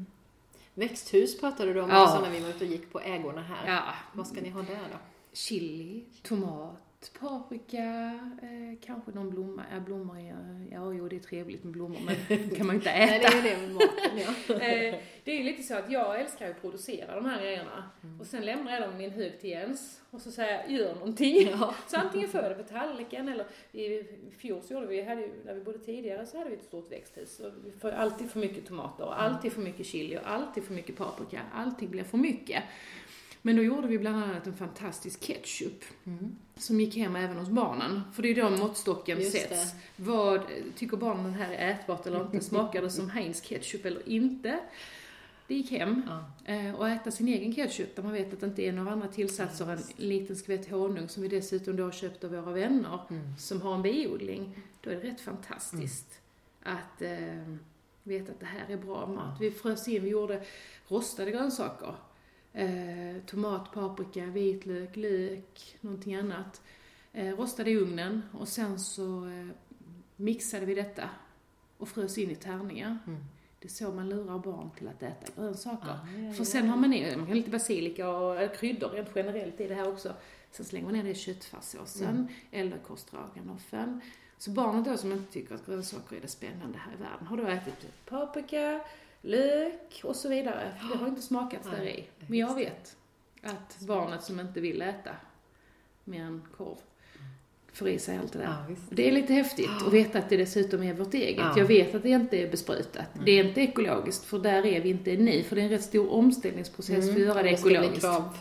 Växthus 0.73 1.39
pratade 1.39 1.73
du 1.73 1.81
om 1.81 1.89
Ja. 1.89 2.03
också 2.03 2.21
när 2.21 2.29
vi 2.31 2.39
var 2.39 2.49
ute 2.49 2.65
och 2.65 2.71
gick 2.71 2.91
på 2.91 2.99
ägorna 2.99 3.41
här. 3.41 3.73
ja, 3.73 3.83
Vad 4.13 4.27
ska 4.27 4.41
ni 4.41 4.49
ha 4.49 4.61
där 4.61 4.87
då? 4.91 4.97
chili, 5.33 6.03
tomat, 6.23 6.75
paprika, 7.09 8.19
eh, 8.41 8.79
kanske 8.85 9.11
någon 9.11 9.29
blomma. 9.29 9.63
Ja, 9.73 9.79
blommor 9.79 10.17
är, 10.19 10.67
ja 10.71 10.93
jo 10.93 11.07
det 11.07 11.15
är 11.15 11.19
trevligt 11.19 11.63
med 11.63 11.73
blommor 11.73 11.99
men 12.05 12.49
kan 12.57 12.67
man 12.67 12.75
inte 12.75 12.91
Nej, 12.91 13.19
det 13.19 13.25
äta. 13.25 13.37
är 13.37 13.43
det 13.43 13.61
med 13.61 13.71
maten 13.71 14.17
ja. 14.17 14.55
Eh, 14.55 14.95
det 15.23 15.31
är 15.31 15.43
lite 15.43 15.63
så 15.63 15.75
att 15.75 15.91
jag 15.91 16.21
älskar 16.21 16.49
att 16.49 16.61
producera 16.61 17.15
de 17.15 17.25
här 17.25 17.41
grejerna. 17.41 17.89
Mm. 18.03 18.19
Och 18.19 18.27
sen 18.27 18.45
lämnar 18.45 18.71
jag 18.71 18.81
dem 18.81 18.95
i 18.95 18.97
min 18.97 19.11
hög 19.11 19.39
till 19.39 19.49
Jens 19.49 20.01
och 20.11 20.21
så 20.21 20.31
säger 20.31 20.61
jag, 20.61 20.71
gör 20.71 20.95
någonting. 20.95 21.47
Ja. 21.51 21.75
Så 21.87 21.97
antingen 21.97 22.29
jag 22.33 22.51
det 22.51 22.55
på 22.55 22.63
tallriken 22.63 23.27
eller 23.29 23.45
i 23.71 24.03
fjol 24.37 24.61
så 24.61 24.73
gjorde 24.73 24.87
vi, 24.87 25.01
hade 25.01 25.27
när 25.45 25.53
vi 25.53 25.61
bodde 25.61 25.79
tidigare 25.79 26.25
så 26.25 26.37
hade 26.37 26.49
vi 26.49 26.55
ett 26.55 26.63
stort 26.63 26.91
växthus. 26.91 27.39
Och 27.39 27.51
vi 27.65 27.71
får 27.71 27.91
alltid 27.91 28.31
för 28.31 28.39
mycket 28.39 28.65
tomater, 28.67 29.05
och 29.05 29.21
alltid 29.21 29.51
för 29.51 29.61
mycket 29.61 29.85
chili 29.85 30.17
och 30.17 30.29
alltid 30.29 30.63
för 30.63 30.73
mycket 30.73 30.97
paprika. 30.97 31.41
Allting 31.53 31.89
blir 31.89 32.03
för 32.03 32.17
mycket. 32.17 32.63
Men 33.41 33.55
då 33.55 33.63
gjorde 33.63 33.87
vi 33.87 33.97
bland 33.99 34.23
annat 34.23 34.47
en 34.47 34.53
fantastisk 34.53 35.19
ketchup 35.19 35.83
Mm. 36.05 36.35
som 36.55 36.79
gick 36.79 36.97
hem 36.97 37.15
även 37.15 37.37
hos 37.37 37.49
barnen. 37.49 38.01
För 38.13 38.21
det 38.23 38.29
är 38.29 38.35
då 38.35 38.49
måttstocken 38.49 39.19
Just 39.19 39.31
sätts. 39.31 39.73
Vad, 39.95 40.41
tycker 40.75 40.97
barnen 40.97 41.23
den 41.23 41.33
här 41.33 41.51
är 41.53 41.71
ätbart 41.71 42.07
eller 42.07 42.21
inte? 42.21 42.41
Smakar 42.41 42.81
det 42.81 42.89
som 42.89 43.09
Heinz 43.09 43.41
ketchup 43.41 43.85
eller 43.85 44.09
inte? 44.09 44.59
Det 45.47 45.55
gick 45.55 45.71
hem. 45.71 46.01
Ja. 46.07 46.53
Eh, 46.53 46.75
och 46.75 46.89
äta 46.89 47.11
sin 47.11 47.27
egen 47.27 47.55
ketchup 47.55 47.95
där 47.95 48.03
man 48.03 48.13
vet 48.13 48.33
att 48.33 48.39
det 48.39 48.45
inte 48.45 48.61
är 48.61 48.71
några 48.71 48.91
andra 48.91 49.07
tillsatser 49.07 49.65
än 49.65 49.71
en 49.71 49.83
liten 49.95 50.35
skvätt 50.35 50.69
honung 50.71 51.09
som 51.09 51.23
vi 51.23 51.29
dessutom 51.29 51.75
då 51.75 51.83
har 51.83 51.91
köpt 51.91 52.23
av 52.23 52.29
våra 52.31 52.51
vänner 52.53 52.99
Mm. 53.09 53.21
som 53.37 53.61
har 53.61 53.75
en 53.75 53.81
biodling. 53.81 54.55
Då 54.81 54.89
är 54.89 54.95
det 54.95 55.01
rätt 55.09 55.21
fantastiskt 55.21 56.19
att 56.63 57.01
eh, 57.01 57.55
veta 58.03 58.31
att 58.31 58.39
det 58.39 58.45
här 58.45 58.65
är 58.69 58.77
bra 58.77 59.05
mat. 59.07 59.37
Vi 59.41 59.51
frös 59.51 59.87
in, 59.87 60.03
vi 60.03 60.09
gjorde 60.09 60.41
rostade 60.87 61.31
grönsaker. 61.31 61.95
Eh, 62.53 63.21
tomat, 63.25 63.71
paprika, 63.73 64.25
vitlök, 64.25 64.95
lök, 64.95 65.77
någonting 65.81 66.15
annat. 66.15 66.61
Eh, 67.13 67.35
rostade 67.37 67.71
i 67.71 67.77
ugnen 67.77 68.21
och 68.33 68.47
sen 68.47 68.79
så 68.79 69.25
eh, 69.25 69.47
mixade 70.15 70.65
vi 70.65 70.75
detta 70.75 71.09
och 71.77 71.89
frös 71.89 72.17
in 72.17 72.31
i 72.31 72.35
tärningar. 72.35 72.97
Mm. 73.07 73.23
Det 73.59 73.67
är 73.67 73.69
så 73.69 73.91
man 73.91 74.09
lurar 74.09 74.39
barn 74.39 74.69
till 74.77 74.87
att 74.87 75.03
äta 75.03 75.41
grönsaker. 75.41 75.87
Ja, 75.87 76.21
ja, 76.27 76.33
För 76.33 76.43
sen 76.43 76.69
har 76.69 76.77
man 76.77 76.89
ner, 76.89 77.17
man 77.17 77.25
kan 77.27 77.35
lite 77.35 77.49
basilika 77.51 78.09
och 78.09 78.55
kryddor 78.55 78.89
rent 78.89 79.09
generellt 79.15 79.59
i 79.61 79.67
det 79.67 79.75
här 79.75 79.87
också. 79.89 80.13
Sen 80.51 80.65
slänger 80.65 80.85
man 80.85 80.93
ner 80.93 81.03
det 81.03 81.09
i 81.09 81.15
köttfärssåsen 81.15 82.07
Mm. 82.09 82.27
eller 82.51 82.77
korvstroganoffen. 82.77 84.01
Så 84.37 84.51
barnen 84.51 84.83
då 84.83 84.97
som 84.97 85.11
inte 85.11 85.33
tycker 85.33 85.55
att 85.55 85.65
grönsaker 85.65 86.15
är 86.15 86.21
det 86.21 86.27
spännande 86.27 86.77
här 86.77 86.93
i 86.93 87.01
världen 87.01 87.27
har 87.27 87.37
då 87.37 87.47
ätit 87.47 88.05
paprika, 88.05 88.81
lök 89.21 90.01
och 90.03 90.15
så 90.15 90.29
vidare. 90.29 90.71
Det 90.91 90.97
har 90.97 91.07
inte 91.07 91.21
smakats 91.21 91.69
där 91.69 91.83
i. 91.87 92.03
Men 92.27 92.39
jag 92.39 92.55
vet 92.55 92.95
Att 93.43 93.79
barnet 93.79 94.23
som 94.23 94.39
inte 94.39 94.59
vill 94.61 94.81
äta 94.81 95.11
mer 96.03 96.21
än 96.23 96.41
korv 96.57 96.77
får 97.73 97.89
i 97.89 97.99
sig 97.99 98.17
allt 98.17 98.33
det 98.33 98.39
där. 98.39 98.45
Ja, 98.69 98.75
det 98.89 99.07
är 99.07 99.11
lite 99.11 99.33
häftigt 99.33 99.69
att 99.87 99.93
veta 99.93 100.19
att 100.19 100.29
det 100.29 100.37
dessutom 100.37 100.83
är 100.83 100.93
vårt 100.93 101.13
eget. 101.13 101.37
Ja. 101.39 101.53
Jag 101.57 101.65
vet 101.65 101.95
att 101.95 102.03
det 102.03 102.09
inte 102.09 102.37
är 102.37 102.51
besprutat. 102.51 103.05
Det 103.25 103.31
är 103.31 103.43
inte 103.47 103.61
ekologiskt, 103.61 104.25
för 104.25 104.39
där 104.39 104.65
är 104.65 104.81
vi 104.81 104.89
inte 104.89 105.11
ännu. 105.13 105.43
För 105.43 105.55
det 105.55 105.61
är 105.61 105.63
en 105.65 105.69
rätt 105.71 105.83
stor 105.83 106.11
omställningsprocess 106.11 107.05
för 107.05 107.13
att 107.15 107.19
göra 107.21 107.43
det 107.43 107.49
Mm. 107.49 107.53
ekologiskt. 107.59 108.03
Ja. 108.03 108.31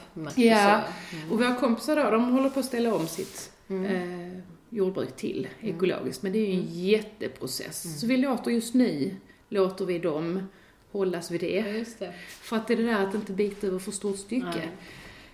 Mm. 1.12 1.32
och 1.32 1.38
våra 1.38 1.54
kompisar 1.54 1.96
då, 2.04 2.10
de 2.10 2.24
håller 2.32 2.50
på 2.50 2.60
att 2.60 2.66
ställa 2.66 2.94
om 2.94 3.06
sitt 3.06 3.52
eh, 3.68 4.38
jordbruk 4.70 5.16
till 5.16 5.48
Mm. 5.60 5.74
ekologiskt. 5.76 6.22
Men 6.22 6.32
det 6.32 6.38
är 6.38 6.46
ju 6.46 6.52
en 6.60 6.66
jätteprocess. 6.68 8.00
Så 8.00 8.06
vi 8.06 8.16
låter 8.16 8.50
just 8.50 8.74
nu, 8.74 9.16
låter 9.48 9.84
vi 9.86 9.98
dem 9.98 10.46
hållas 10.92 11.30
vid 11.30 11.42
Ja, 11.42 11.62
det. 11.62 11.70
just 11.78 11.98
det. 11.98 12.12
För 12.28 12.56
att 12.56 12.68
det 12.68 12.74
är 12.74 12.76
det 12.76 12.82
där 12.82 13.06
att 13.08 13.14
inte 13.14 13.32
bita 13.32 13.66
över 13.66 13.78
för 13.78 13.92
stort 13.92 14.16
stycke. 14.18 14.68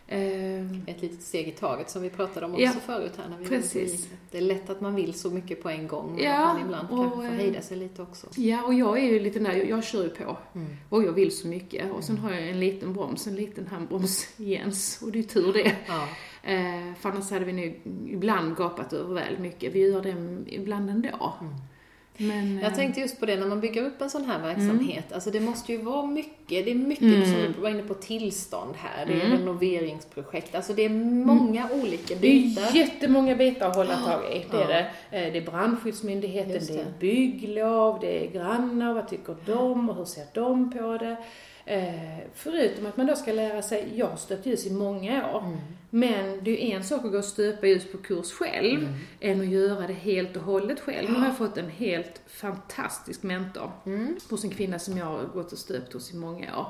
Eh, 0.08 0.88
Ett 0.88 1.02
litet 1.02 1.22
steg 1.22 1.48
i 1.48 1.50
taget 1.50 1.90
som 1.90 2.02
vi 2.02 2.10
pratade 2.10 2.46
om 2.46 2.52
också 2.52 2.62
Ja, 2.64 2.72
förut 2.86 3.12
här 3.16 3.28
när 3.28 3.38
vi 3.38 3.44
precis. 3.46 4.08
Det 4.30 4.38
är 4.38 4.42
lätt 4.42 4.70
att 4.70 4.80
man 4.80 4.94
vill 4.94 5.14
så 5.14 5.30
mycket 5.30 5.62
på 5.62 5.68
en 5.68 5.86
gång. 5.88 6.20
Ja, 6.22 6.48
att 6.48 6.54
man 6.56 6.62
ibland 6.66 6.90
och, 6.90 6.96
kanske 6.98 7.16
får 7.16 7.24
eh, 7.24 7.30
hejda 7.30 7.60
sig 7.62 7.76
lite 7.76 8.02
också. 8.02 8.26
ja, 8.36 8.62
och 8.64 8.74
jag 8.74 8.98
är 8.98 9.02
ju 9.12 9.20
lite 9.20 9.38
där, 9.38 9.52
jag, 9.52 9.68
jag 9.68 9.84
kör 9.84 10.02
ju 10.02 10.08
på. 10.08 10.36
Mm. 10.54 10.76
Och 10.88 11.04
jag 11.04 11.12
vill 11.12 11.36
så 11.36 11.46
mycket. 11.48 11.92
Och 11.92 12.04
sen 12.04 12.18
har 12.18 12.32
jag 12.32 12.48
en 12.48 12.60
liten 12.60 12.92
broms, 12.92 13.26
en 13.26 13.34
liten 13.36 13.66
handbroms 13.66 14.28
Jens. 14.36 15.02
Och 15.02 15.12
det 15.12 15.18
är 15.18 15.22
tur 15.22 15.52
det. 15.52 15.72
Ja. 15.86 16.08
Eh, 16.52 16.94
för 17.00 17.08
annars 17.08 17.30
hade 17.30 17.44
vi 17.44 17.52
nu 17.52 17.80
ibland 18.08 18.56
gapat 18.56 18.92
över 18.92 19.14
väl 19.14 19.38
mycket. 19.38 19.74
Vi 19.74 19.88
gör 19.90 20.02
det 20.02 20.14
ibland 20.54 20.90
ändå. 20.90 21.34
Men, 22.18 22.58
Jag 22.62 22.70
eh, 22.70 22.76
tänkte 22.76 23.00
just 23.00 23.20
på 23.20 23.26
det 23.26 23.36
när 23.36 23.46
man 23.46 23.60
bygger 23.60 23.82
upp 23.86 24.00
en 24.02 24.10
sån 24.10 24.24
här 24.24 24.42
verksamhet. 24.42 25.12
Alltså 25.12 25.30
det 25.30 25.40
måste 25.40 25.72
ju 25.72 25.78
vara 25.82 26.06
mycket, 26.06 26.64
det 26.64 26.70
är 26.70 26.74
mycket 26.74 27.02
Mm. 27.02 27.24
som 27.24 27.52
du 27.56 27.60
var 27.60 27.70
inne 27.70 27.82
på 27.82 27.94
tillstånd 27.94 28.74
här. 28.76 29.06
Det 29.06 29.12
är 29.12 29.26
Mm. 29.26 29.38
renoveringsprojekt. 29.38 30.54
Alltså 30.54 30.72
det 30.72 30.82
är 30.84 30.88
många 31.24 31.68
olika 31.82 32.14
Det 32.14 32.20
bitar. 32.20 32.62
är 32.62 32.76
jättemånga 32.76 33.34
bitar 33.36 33.68
att 33.68 33.76
hålla 33.76 33.96
tag 33.96 34.20
i. 34.32 34.44
Det 34.50 34.56
är 34.62 34.68
det. 34.68 34.80
Eh, 35.18 35.32
Det 35.32 35.38
är 35.38 35.42
brandskyddsmyndigheten, 35.50 36.52
Just 36.52 36.68
det. 36.68 36.74
är 36.74 36.84
det. 36.84 36.98
bygglov, 37.00 37.98
det 38.00 38.24
är 38.26 38.30
grannar, 38.30 38.94
vad 38.94 39.08
tycker 39.08 39.36
de 39.46 39.90
och 39.90 39.96
hur 39.96 40.04
ser 40.04 40.24
de 40.34 40.70
på 40.72 40.98
det? 40.98 41.16
Eh, 41.68 42.18
förutom 42.34 42.86
att 42.86 42.96
man 42.96 43.06
då 43.06 43.16
ska 43.16 43.32
lära 43.32 43.62
sig, 43.62 43.92
jag 43.94 44.06
har 44.06 44.16
stött 44.16 44.46
ljus 44.46 44.66
i 44.66 44.70
många 44.72 45.30
år, 45.34 45.40
Mm. 45.40 45.58
men 45.90 46.44
det 46.44 46.50
är 46.50 46.66
ju 46.66 46.72
en 46.72 46.84
sak 46.84 47.04
att 47.04 47.10
gå 47.12 47.18
och 47.18 47.24
stöpa 47.24 47.66
ljus 47.66 47.92
på 47.92 47.98
kurs 47.98 48.32
själv, 48.32 48.78
Mm. 48.82 48.92
än 49.20 49.40
att 49.40 49.46
göra 49.46 49.86
det 49.86 49.92
helt 49.92 50.36
och 50.36 50.42
hållet 50.42 50.80
själv. 50.80 51.10
Nu 51.10 51.18
har 51.18 51.26
jag 51.26 51.36
fått 51.38 51.56
en 51.58 51.70
helt 51.70 52.20
fantastisk 52.26 53.22
mentor 53.22 53.70
Mm. 53.86 54.16
hos 54.30 54.44
en 54.44 54.50
kvinna 54.50 54.78
som 54.78 54.96
jag 54.98 55.06
har 55.06 55.22
gått 55.24 55.52
och 55.52 55.58
stöpt 55.58 55.92
hos 55.92 56.12
i 56.12 56.16
många 56.16 56.58
år, 56.58 56.66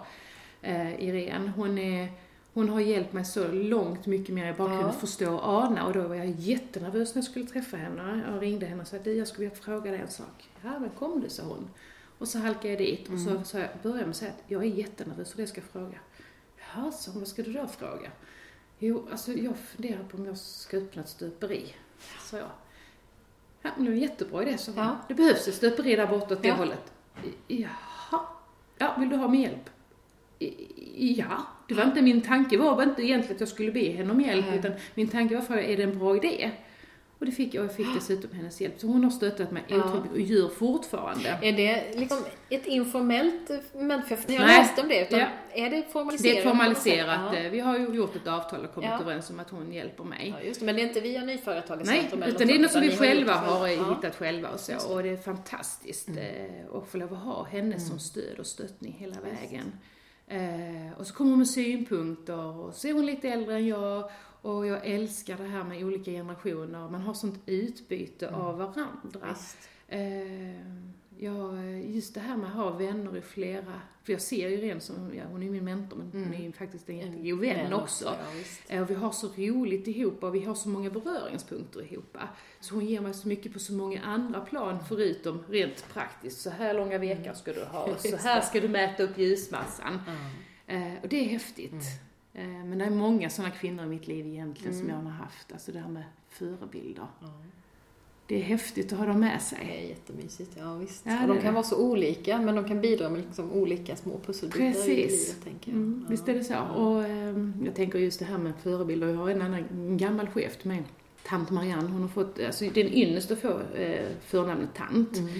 eh, 0.62 1.04
Irene. 1.04 1.52
Hon, 1.56 1.78
är, 1.78 2.08
hon 2.54 2.68
har 2.68 2.80
hjälpt 2.80 3.12
mig 3.12 3.24
så 3.24 3.48
långt 3.48 4.06
mycket 4.06 4.34
mer 4.34 4.46
jag 4.46 4.56
bara 4.56 4.74
Ja. 4.74 4.80
kunde 4.80 4.92
förstå 4.96 5.34
och 5.34 5.48
ana 5.48 5.86
och 5.86 5.92
då 5.92 6.02
var 6.02 6.14
jag 6.14 6.30
jättenervös 6.30 7.14
när 7.14 7.22
jag 7.22 7.30
skulle 7.30 7.46
träffa 7.46 7.76
henne. 7.76 8.20
Jag 8.32 8.42
ringde 8.42 8.66
henne 8.66 8.82
och 8.82 8.88
sa 8.88 8.96
att 8.96 9.06
jag 9.06 9.28
skulle 9.28 9.48
vilja 9.48 9.62
fråga 9.62 9.90
dig 9.90 10.00
en 10.00 10.08
sak. 10.08 10.48
Ja, 10.64 10.78
men 10.78 10.90
kom 10.90 11.20
du, 11.20 11.28
sa 11.30 11.42
hon. 11.42 11.68
Och 12.18 12.28
så 12.28 12.38
halkade 12.38 12.68
jag 12.68 12.78
dit 12.78 13.08
och 13.08 13.18
så, 13.18 13.44
så 13.44 13.58
jag 13.58 13.68
började 13.82 14.00
med 14.02 14.10
att 14.10 14.16
säga 14.16 14.30
att 14.30 14.44
jag 14.46 14.62
är 14.62 14.66
jättenervös 14.68 15.30
och 15.32 15.36
det 15.36 15.46
ska 15.46 15.60
jag 15.60 15.70
fråga. 15.70 15.98
Ja, 16.76 16.92
sa 16.92 17.10
hon, 17.10 17.20
vad 17.20 17.28
ska 17.28 17.42
du 17.42 17.52
då 17.52 17.66
fråga? 17.66 18.10
Jo, 18.78 19.06
alltså 19.10 19.32
jag 19.32 19.56
funderar 19.56 20.04
på 20.04 20.16
om 20.16 20.26
jag 20.26 20.38
ska 20.38 20.76
öppna 20.76 21.02
ett 21.02 21.08
stuperi, 21.08 21.74
sa 22.20 22.36
jag. 22.38 22.50
Ja, 23.62 23.70
men 23.76 23.84
det 23.84 23.90
är 23.90 23.92
en 23.94 24.00
jättebra 24.00 24.42
idé, 24.42 24.58
sa 24.58 24.72
hon. 24.72 24.84
Ja. 24.84 24.96
Det 25.08 25.14
behövs 25.14 25.48
ett 25.48 25.54
stuperi 25.54 25.96
där 25.96 26.06
borta 26.06 26.34
åt 26.34 26.42
det 26.42 26.48
Ja. 26.48 26.54
hållet. 26.54 26.92
Jaha. 27.48 28.20
Ja, 28.78 28.94
vill 28.98 29.08
du 29.08 29.16
ha 29.16 29.28
min 29.28 29.40
hjälp? 29.40 29.70
Ja, 30.96 31.46
det 31.68 31.74
var 31.74 31.84
inte 31.84 32.02
min 32.02 32.20
tanke 32.22 32.58
var 32.58 32.82
inte 32.82 33.02
egentligen 33.02 33.34
att 33.36 33.40
jag 33.40 33.48
skulle 33.48 33.72
be 33.72 33.90
henne 33.90 34.12
om 34.12 34.20
hjälp, 34.20 34.46
Nej. 34.48 34.58
utan 34.58 34.72
min 34.94 35.08
tanke 35.08 35.34
var 35.34 35.42
för 35.42 35.56
är 35.56 35.76
det 35.76 35.82
en 35.82 35.98
bra 35.98 36.16
idé? 36.16 36.50
Och 37.18 37.26
det 37.26 37.32
fick 37.32 37.54
jag, 37.54 37.64
och 37.64 37.68
jag 37.70 37.76
fick 37.76 37.94
dessutom 37.94 38.30
hennes 38.32 38.60
hjälp. 38.60 38.74
Så 38.80 38.86
hon 38.86 39.04
har 39.04 39.10
stöttat 39.10 39.50
mig 39.52 39.62
Ja. 39.68 39.76
otroligt 39.76 40.12
och 40.12 40.20
gör 40.20 40.48
fortfarande. 40.48 41.38
Är 41.42 41.52
det 41.52 41.98
liksom 41.98 42.18
ett 42.50 42.66
informellt 42.66 43.50
människa? 43.74 44.16
Jag 44.26 44.40
Nej. 44.40 44.58
läste 44.58 44.82
om 44.82 44.88
det. 44.88 45.02
Utan 45.06 45.18
Ja. 45.20 45.26
Är 45.52 45.70
det 45.70 45.82
formaliserat? 45.92 46.34
Det 46.36 46.40
är 46.40 46.44
formaliserat. 46.48 47.34
sätt? 47.34 47.44
eh, 47.44 47.50
Vi 47.50 47.60
har 47.60 47.78
ju 47.78 47.84
gjort 47.94 48.16
ett 48.16 48.26
avtal 48.26 48.64
och 48.64 48.74
kommit 48.74 48.90
Ja. 48.90 49.00
överens 49.00 49.30
om 49.30 49.40
att 49.40 49.50
hon 49.50 49.72
hjälper 49.72 50.04
mig. 50.04 50.28
Ja. 50.28 50.36
ja, 50.40 50.46
just 50.46 50.60
det. 50.60 50.66
Men 50.66 50.76
det 50.76 50.82
är 50.82 50.88
inte 50.88 51.00
via 51.00 51.22
Nej, 51.24 51.36
Nyföretagarcentrum 51.36 52.22
eller 52.22 52.34
utan 52.34 52.46
det 52.46 52.54
är 52.54 52.58
något 52.58 52.70
som 52.72 52.80
vi 52.80 52.96
själva 52.96 53.32
har 53.34 53.68
Ja. 53.68 53.94
hittat 53.94 54.16
själva 54.16 54.48
och 54.48 54.54
Just 54.54 54.66
så. 54.82 54.88
det. 54.88 54.94
Och 54.94 55.02
det 55.02 55.08
är 55.08 55.16
fantastiskt 55.16 56.08
eh, 56.08 56.76
att 56.76 56.88
få 56.88 56.98
lov 56.98 57.12
att 57.12 57.18
ha 57.22 57.44
henne 57.44 57.80
som 57.80 57.98
stöd 57.98 58.38
och 58.38 58.46
stöttning 58.46 58.92
hela 58.98 59.16
vägen. 59.20 59.72
Eh, 60.28 60.98
och 60.98 61.06
så 61.06 61.14
kommer 61.14 61.30
hon 61.30 61.38
med 61.38 61.48
synpunkter 61.48 62.38
och 62.58 62.74
så 62.74 62.88
är 62.88 62.92
hon 62.92 63.06
lite 63.06 63.28
äldre 63.28 63.54
än 63.54 63.66
jag 63.66 64.10
och 64.46 64.66
jag 64.66 64.86
älskar 64.86 65.36
det 65.36 65.44
här 65.48 65.64
med 65.64 65.84
olika 65.84 66.10
generationer. 66.10 66.88
Man 66.88 67.00
har 67.00 67.14
sånt 67.14 67.40
utbyte 67.46 68.30
av 68.30 68.58
varandra. 68.58 69.20
Visst. 69.28 69.56
Eh, 69.88 70.60
ja, 71.18 71.62
just 71.64 72.14
det 72.14 72.20
här 72.20 72.36
med 72.36 72.48
att 72.48 72.54
ha 72.56 72.70
vänner 72.70 73.16
i 73.16 73.20
flera, 73.20 73.80
för 74.04 74.12
jag 74.12 74.20
ser 74.22 74.48
ju 74.48 74.56
Irene 74.56 74.80
som, 74.80 75.14
ja, 75.14 75.22
hon 75.30 75.42
är 75.42 75.50
min 75.50 75.64
mentor 75.64 75.96
men 75.96 76.10
hon 76.24 76.34
är 76.34 76.42
ju 76.42 76.52
faktiskt 76.52 76.88
en 76.90 76.96
jättegod 76.96 77.40
vän 77.40 77.56
Vän 77.56 77.72
också. 77.72 78.04
Ja. 78.04 78.74
Eh, 78.74 78.82
Och 78.82 78.90
vi 78.90 78.94
har 78.94 79.12
så 79.12 79.26
roligt 79.36 79.86
ihop 79.86 80.22
och 80.24 80.34
vi 80.34 80.40
har 80.44 80.54
så 80.54 80.68
många 80.68 80.90
beröringspunkter 80.90 81.92
ihop. 81.92 82.16
Så 82.60 82.74
hon 82.74 82.86
ger 82.86 83.00
mig 83.00 83.14
så 83.14 83.28
mycket 83.28 83.52
på 83.52 83.58
så 83.58 83.72
många 83.72 84.02
andra 84.02 84.40
plan 84.40 84.78
förutom 84.88 85.42
rent 85.48 85.88
praktiskt. 85.92 86.40
Så 86.40 86.50
här 86.50 86.74
långa 86.74 86.98
vekar 86.98 87.34
ska 87.34 87.52
du 87.52 87.64
ha 87.64 87.84
och 87.84 88.00
så 88.10 88.16
här 88.16 88.40
ska 88.40 88.60
du 88.60 88.68
mäta 88.68 89.02
upp 89.02 89.18
ljusmassan. 89.18 89.98
Eh, 90.66 90.92
Och 91.02 91.08
det 91.08 91.16
är 91.24 91.28
häftigt. 91.28 91.84
Eh, 92.38 92.46
Men 92.64 92.78
det 92.78 92.84
är 92.84 92.90
många 92.90 93.30
sådana 93.30 93.54
kvinnor 93.54 93.84
i 93.84 93.88
mitt 93.88 94.06
liv 94.08 94.26
egentligen 94.26 94.78
som 94.78 94.88
jag 94.88 94.96
har 94.96 95.10
haft. 95.10 95.52
Alltså 95.52 95.72
det 95.72 95.78
här 95.78 95.88
med 95.88 96.02
förebilder. 96.30 97.06
Ja. 97.20 97.26
Det 98.28 98.36
är 98.36 98.42
häftigt 98.42 98.92
att 98.92 98.98
ha 98.98 99.06
dem 99.06 99.20
med 99.20 99.36
Det 99.36 99.40
sig. 99.44 99.82
är 99.84 99.88
jättemysigt, 99.88 100.50
ja 100.58 100.74
visst. 100.74 101.02
Ja, 101.06 101.20
och 101.22 101.28
det 101.28 101.34
de 101.34 101.38
kan 101.40 101.46
det. 101.46 101.52
vara 101.54 101.64
så 101.64 101.78
olika, 101.90 102.40
men 102.40 102.54
de 102.54 102.64
kan 102.68 102.80
bidra 102.80 103.08
med 103.10 103.20
liksom 103.20 103.52
olika 103.52 103.96
små 103.96 104.18
pusselbitar 104.26 104.64
i 104.64 104.72
Precis. 104.72 104.86
livet, 105.28 105.44
tänker 105.44 105.70
jag. 105.70 105.76
Mm, 105.76 106.00
Ja. 106.04 106.10
visst 106.10 106.28
är 106.28 106.34
det 106.34 106.44
så. 106.44 106.58
Och 106.58 107.04
ehm, 107.04 107.62
jag 107.64 107.74
tänker 107.74 107.98
just 107.98 108.18
det 108.18 108.24
här 108.24 108.38
med 108.38 108.52
förebilder. 108.62 109.08
Jag 109.08 109.16
har 109.16 109.30
en 109.30 109.42
annan 109.42 109.64
en 109.70 109.96
gammal 109.96 110.26
chef 110.28 110.56
till 110.56 110.68
mig. 110.68 110.82
Tant 111.26 111.50
Marianne, 111.50 111.88
hon 111.88 112.00
har 112.02 112.08
fått, 112.08 112.40
alltså 112.40 112.64
det 112.74 112.80
är 112.80 112.84
en 112.86 112.92
ynnest 112.92 113.30
att 113.30 113.38
få 113.40 113.60
eh, 113.74 114.06
förnamnet 114.20 114.74
tant. 114.74 115.16
Mm. 115.18 115.30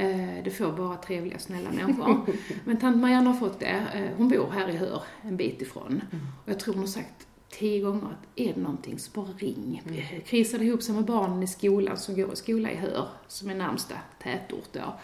Eh, 0.00 0.44
det 0.44 0.50
får 0.50 0.72
bara 0.72 0.96
trevliga, 0.96 1.38
snälla 1.38 1.70
människor. 1.70 2.26
Men 2.64 2.76
tant 2.76 2.96
Marianne 2.96 3.30
har 3.30 3.36
fått 3.36 3.60
det. 3.60 3.86
Eh, 3.94 4.16
hon 4.16 4.28
bor 4.28 4.50
här 4.50 4.68
i 4.68 4.76
Hör, 4.76 5.02
en 5.22 5.36
bit 5.36 5.62
ifrån. 5.62 6.02
Och 6.44 6.50
jag 6.50 6.60
tror 6.60 6.74
hon 6.74 6.82
har 6.82 6.88
sagt 6.88 7.26
tio 7.50 7.80
gånger 7.80 8.06
att 8.06 8.28
är 8.36 8.54
det 8.54 8.60
någonting 8.60 8.98
så 8.98 9.10
bara 9.14 9.32
ring. 9.38 9.82
Mm. 9.86 10.20
Krisade 10.26 10.64
ihop 10.64 10.82
sig 10.82 10.94
med 10.94 11.04
barnen 11.04 11.42
i 11.42 11.46
skolan 11.46 11.96
som 11.96 12.16
går 12.16 12.32
i 12.32 12.36
skola 12.36 12.70
i 12.70 12.74
Hör, 12.74 13.08
som 13.28 13.50
är 13.50 13.54
närmsta 13.54 13.94
tätort 14.22 14.68
då. 14.72 14.94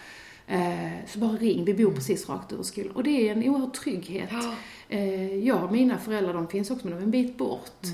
Eh, 0.46 1.06
så 1.06 1.18
bara 1.18 1.32
ring, 1.32 1.64
vi 1.64 1.74
bor 1.74 1.92
precis 1.92 2.28
rakt 2.28 2.52
över 2.52 2.62
skolan. 2.62 2.96
Och 2.96 3.04
det 3.04 3.28
är 3.28 3.32
en 3.32 3.48
oerhörd 3.48 3.74
trygghet. 3.74 4.28
Ja. 4.32 4.54
Eh, 4.88 5.35
jag 5.38 5.64
och 5.64 5.72
mina 5.72 5.98
föräldrar, 5.98 6.35
de 6.35 6.48
finns 6.48 6.70
också, 6.70 6.87
men 6.87 6.94
de 6.94 6.98
är 6.98 7.04
en 7.04 7.11
bit 7.11 7.38
bort. 7.38 7.85
Eh, 7.85 7.90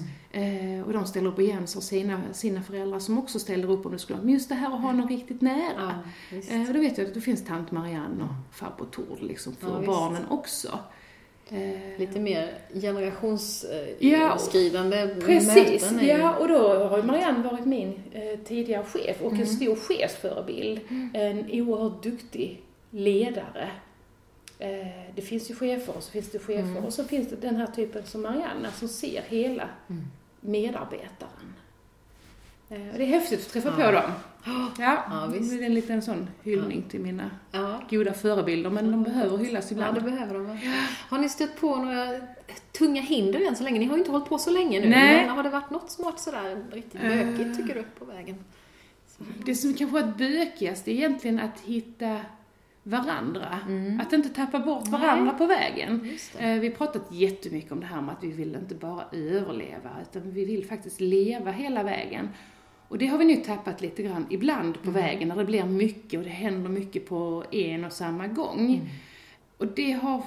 och 0.86 0.92
de 0.92 1.06
ställer 1.06 1.28
upp 1.28 1.36
och 1.36 1.42
Jens 1.42 1.74
har 1.74 1.80
sina, 1.82 2.20
sina 2.32 2.62
föräldrar 2.62 2.98
som 2.98 3.18
också 3.18 3.38
ställer 3.38 3.70
upp 3.70 3.86
om 3.86 3.92
det 3.92 3.98
skulle 3.98 4.16
vara, 4.16 4.24
men 4.24 4.34
just 4.34 4.48
det 4.48 4.54
här 4.54 4.74
att 4.74 4.80
ha 4.80 4.92
någon 4.92 5.08
riktigt 5.08 5.40
nära. 5.40 5.98
Ja. 6.30 6.38
Eh, 6.54 6.68
och 6.68 6.74
då 6.74 6.80
vet 6.80 6.98
jag 6.98 7.06
att 7.06 7.14
det 7.14 7.20
finns 7.20 7.44
tant 7.44 7.70
Marianne 7.70 8.24
och 8.24 8.30
farbror 8.56 8.86
Tord 8.86 9.20
liksom 9.22 9.54
för 9.56 9.68
Ja, 9.80 9.86
barnen 9.86 10.22
också. 10.30 10.78
Eh, 11.50 11.98
Lite 11.98 12.20
mer 12.20 12.54
Ja, 12.72 12.80
generationsskridande 12.80 15.14
Precis, 15.26 15.90
möten. 15.92 16.06
ja 16.06 16.36
och 16.36 16.48
då 16.48 16.58
har 16.88 17.02
Marianne 17.02 17.42
varit 17.42 17.66
min 17.66 18.02
eh, 18.12 18.38
tidigare 18.44 18.84
chef 18.84 19.20
och 19.20 19.28
Mm. 19.32 19.40
en 19.40 19.46
stor 19.46 19.76
chefsförebild. 19.76 20.80
En 21.14 21.38
oerhört 21.50 22.02
duktig 22.02 22.62
ledare. 22.90 23.70
Eh, 24.58 24.86
det 25.14 25.22
finns 25.22 25.50
ju 25.50 25.54
chefer 25.54 25.96
och 25.96 26.02
så 26.02 26.10
finns 26.10 26.30
det 26.30 26.38
chefer 26.38 26.62
Mm. 26.62 26.84
och 26.84 26.92
så 26.92 27.04
finns 27.04 27.30
det 27.30 27.36
den 27.36 27.56
här 27.56 27.66
typen 27.66 28.02
som 28.06 28.22
Marianne 28.22 28.68
som 28.78 28.88
ser 28.88 29.22
hela 29.28 29.68
Mm. 29.90 30.04
Medarbetaren. 30.42 31.54
Eh, 32.68 32.88
och 32.92 32.98
det 32.98 33.04
är 33.04 33.06
häftigt 33.06 33.40
att 33.40 33.52
träffa 33.52 33.68
Ja. 33.78 33.86
på 33.86 33.92
dem. 33.92 34.10
Ja, 34.78 35.04
Ja, 35.10 35.26
visst. 35.32 35.50
det 35.58 35.62
är 35.62 35.66
en 35.66 35.74
liten 35.74 36.02
sån 36.02 36.28
hyllning 36.42 36.82
till 36.82 37.00
mina 37.00 37.30
ja. 37.52 37.80
goda 37.90 38.12
förebilder 38.14 38.70
men 38.70 38.90
de 38.90 39.02
behöver 39.02 39.38
hyllas 39.38 39.70
Ja, 39.70 39.74
ibland. 39.74 39.94
det 39.96 40.00
behöver 40.00 40.34
de. 40.34 40.58
Har 41.08 41.18
ni 41.18 41.28
stött 41.28 41.60
på 41.60 41.76
några 41.76 42.20
tunga 42.78 43.00
hinder 43.02 43.46
än 43.48 43.56
så 43.56 43.64
länge? 43.64 43.78
Ni 43.78 43.84
har 43.86 43.94
ju 43.94 43.98
inte 43.98 44.10
hållit 44.10 44.28
på 44.28 44.38
så 44.38 44.50
länge 44.50 44.80
nu. 44.80 44.88
Nej. 44.88 45.26
Men 45.26 45.36
har 45.36 45.42
det 45.42 45.48
varit 45.50 45.70
något 45.70 45.90
som 45.90 46.04
varit 46.04 46.18
sådär 46.18 46.64
riktigt 46.72 47.00
Eh. 47.02 47.08
bökigt, 47.08 47.56
tycker 47.56 47.74
du, 47.74 47.82
på 47.98 48.04
vägen? 48.04 48.36
Det 49.46 49.54
som 49.54 49.74
kanske 49.74 50.00
varit 50.00 50.16
bökigast 50.16 50.88
är 50.88 50.92
egentligen 50.92 51.40
att 51.40 51.60
hitta 51.60 52.20
varandra. 52.82 53.58
Att 54.00 54.12
inte 54.12 54.28
tappa 54.28 54.58
bort 54.58 54.88
varandra 54.88 55.32
på 55.32 55.46
vägen. 55.46 56.16
Eh, 56.38 56.58
Vi 56.60 56.68
har 56.68 56.74
pratat 56.74 57.12
jättemycket 57.12 57.72
om 57.72 57.80
det 57.80 57.86
här 57.86 58.00
med 58.02 58.12
att 58.14 58.24
vi 58.24 58.32
vill 58.32 58.54
inte 58.54 58.74
bara 58.74 59.04
överleva, 59.12 59.90
utan 60.02 60.30
vi 60.30 60.44
vill 60.44 60.66
faktiskt 60.66 61.00
leva 61.00 61.50
hela 61.50 61.82
vägen. 61.82 62.28
Och 62.88 62.98
det 62.98 63.06
har 63.06 63.18
vi 63.18 63.24
nu 63.24 63.36
tappat 63.36 63.80
lite 63.80 64.02
grann 64.02 64.26
ibland 64.30 64.82
på 64.82 64.90
vägen, 64.90 65.28
när 65.28 65.36
det 65.36 65.44
blir 65.44 65.64
mycket 65.64 66.18
och 66.18 66.24
det 66.24 66.30
händer 66.30 66.70
mycket 66.70 67.08
på 67.08 67.44
en 67.50 67.84
och 67.84 67.92
samma 67.92 68.26
gång. 68.26 68.90
Och 69.56 69.66
det 69.66 69.92
har 69.92 70.22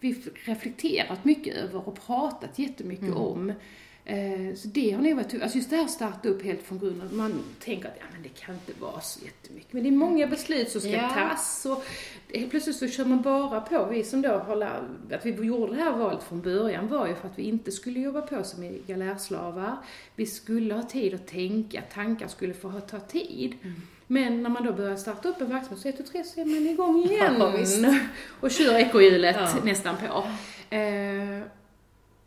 vi 0.00 0.12
reflekterat 0.44 1.24
mycket 1.24 1.54
över 1.56 1.88
och 1.88 2.06
pratat 2.06 2.58
jättemycket 2.58 3.04
Mm. 3.04 3.16
om. 3.16 3.52
Eh, 4.08 4.54
Så 4.56 4.68
det 4.68 4.90
har 4.90 5.02
nog 5.02 5.14
varit 5.16 5.28
tufft. 5.30 5.42
Alltså 5.42 5.58
just 5.58 5.70
det 5.70 5.76
här 5.76 5.84
att 5.84 5.90
starta 5.90 6.28
upp 6.28 6.42
helt 6.44 6.62
från 6.62 6.78
grunden. 6.78 7.08
Man 7.16 7.42
tänker 7.64 7.88
att 7.88 7.94
ja, 8.00 8.04
men 8.12 8.22
det 8.22 8.28
kan 8.28 8.54
inte 8.54 8.72
vara 8.80 9.00
så 9.00 9.24
jättemycket. 9.24 9.72
Men 9.72 9.82
det 9.82 9.88
är 9.88 9.92
många 9.92 10.26
beslut 10.26 10.70
som 10.70 10.80
ska 10.80 10.90
Ja. 10.90 11.08
tas 11.08 11.66
och 11.66 11.84
helt 12.38 12.50
plötsligt 12.50 12.76
så 12.76 12.88
kör 12.88 13.04
man 13.04 13.22
bara 13.22 13.60
på. 13.60 13.84
Vi 13.90 14.04
som 14.04 14.22
då 14.22 14.54
lä- 14.54 14.70
att 15.16 15.26
vi 15.26 15.30
gjorde 15.46 15.74
det 15.76 15.82
här 15.82 15.92
valet 15.96 16.22
från 16.22 16.40
början 16.40 16.88
var 16.88 17.06
ju 17.06 17.14
för 17.14 17.28
att 17.28 17.38
vi 17.38 17.42
inte 17.42 17.72
skulle 17.72 18.00
jobba 18.00 18.20
på 18.22 18.42
som 18.44 18.78
galärslavar. 18.86 19.76
Vi 20.16 20.26
skulle 20.26 20.74
ha 20.74 20.82
tid 20.82 21.14
att 21.14 21.26
tänka, 21.26 21.82
tankar 21.94 22.28
skulle 22.28 22.54
få 22.54 22.68
ha- 22.68 22.80
ta 22.80 23.00
tid. 23.00 23.54
Mm. 23.62 23.74
Men 24.06 24.42
när 24.42 24.50
man 24.50 24.64
då 24.64 24.72
börjar 24.72 24.96
starta 24.96 25.28
upp 25.28 25.40
en 25.40 25.48
verksamhet 25.48 25.80
så 25.82 25.88
ett 25.88 26.00
och 26.00 26.06
tre 26.06 26.24
så 26.24 26.40
är 26.40 26.44
man 26.44 26.66
igång 26.66 27.02
igen. 27.10 27.34
Ja, 27.38 27.98
och 28.40 28.50
kör 28.50 28.74
ekorrhjulet 28.74 29.36
Ja. 29.38 29.48
nästan 29.64 29.94
på. 29.96 30.26
Eh, 30.76 31.40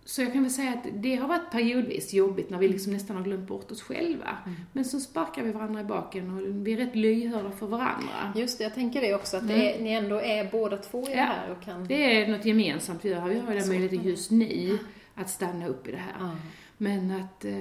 så 0.09 0.21
jag 0.21 0.33
kan 0.33 0.41
väl 0.43 0.51
säga 0.51 0.71
att 0.73 0.87
det 0.93 1.15
har 1.15 1.27
varit 1.27 1.51
periodvis 1.51 2.13
jobbigt 2.13 2.49
när 2.49 2.57
vi 2.57 2.67
liksom 2.67 2.93
nästan 2.93 3.15
har 3.15 3.23
glömt 3.23 3.47
bort 3.47 3.71
oss 3.71 3.81
själva. 3.81 4.37
Mm. 4.45 4.57
Men 4.73 4.85
så 4.85 4.99
sparkar 4.99 5.43
vi 5.43 5.51
varandra 5.51 5.81
i 5.81 5.83
baken 5.83 6.37
och 6.37 6.67
vi 6.67 6.73
är 6.73 6.77
rätt 6.77 6.95
lyhörda 6.95 7.51
för 7.51 7.67
varandra. 7.67 8.33
Just 8.35 8.57
det, 8.57 8.63
jag 8.63 8.73
tänker 8.73 9.01
det 9.01 9.15
också, 9.15 9.37
att 9.37 9.47
det 9.47 9.75
är, 9.75 9.83
ni 9.83 9.91
ändå 9.91 10.15
är 10.21 10.51
båda 10.51 10.77
två 10.77 11.01
i 11.01 11.05
det 11.05 11.17
Ja. 11.17 11.23
här 11.23 11.51
och 11.51 11.63
kan... 11.63 11.87
Det 11.87 12.21
är 12.21 12.27
något 12.27 12.45
gemensamt 12.45 13.05
vi 13.05 13.13
har. 13.13 13.29
Vi 13.29 13.39
har 13.39 13.53
ju 13.53 13.59
den 13.59 13.67
möjligheten 13.69 14.03
just 14.03 14.31
nu 14.31 14.79
att 15.15 15.29
stanna 15.29 15.67
upp 15.67 15.87
i 15.87 15.91
det 15.91 15.97
här. 15.97 16.13
Ja. 16.19 16.31
Men 16.77 17.11
att 17.11 17.45
eh, 17.45 17.53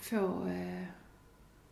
få... 0.00 0.16
Eh, 0.46 0.84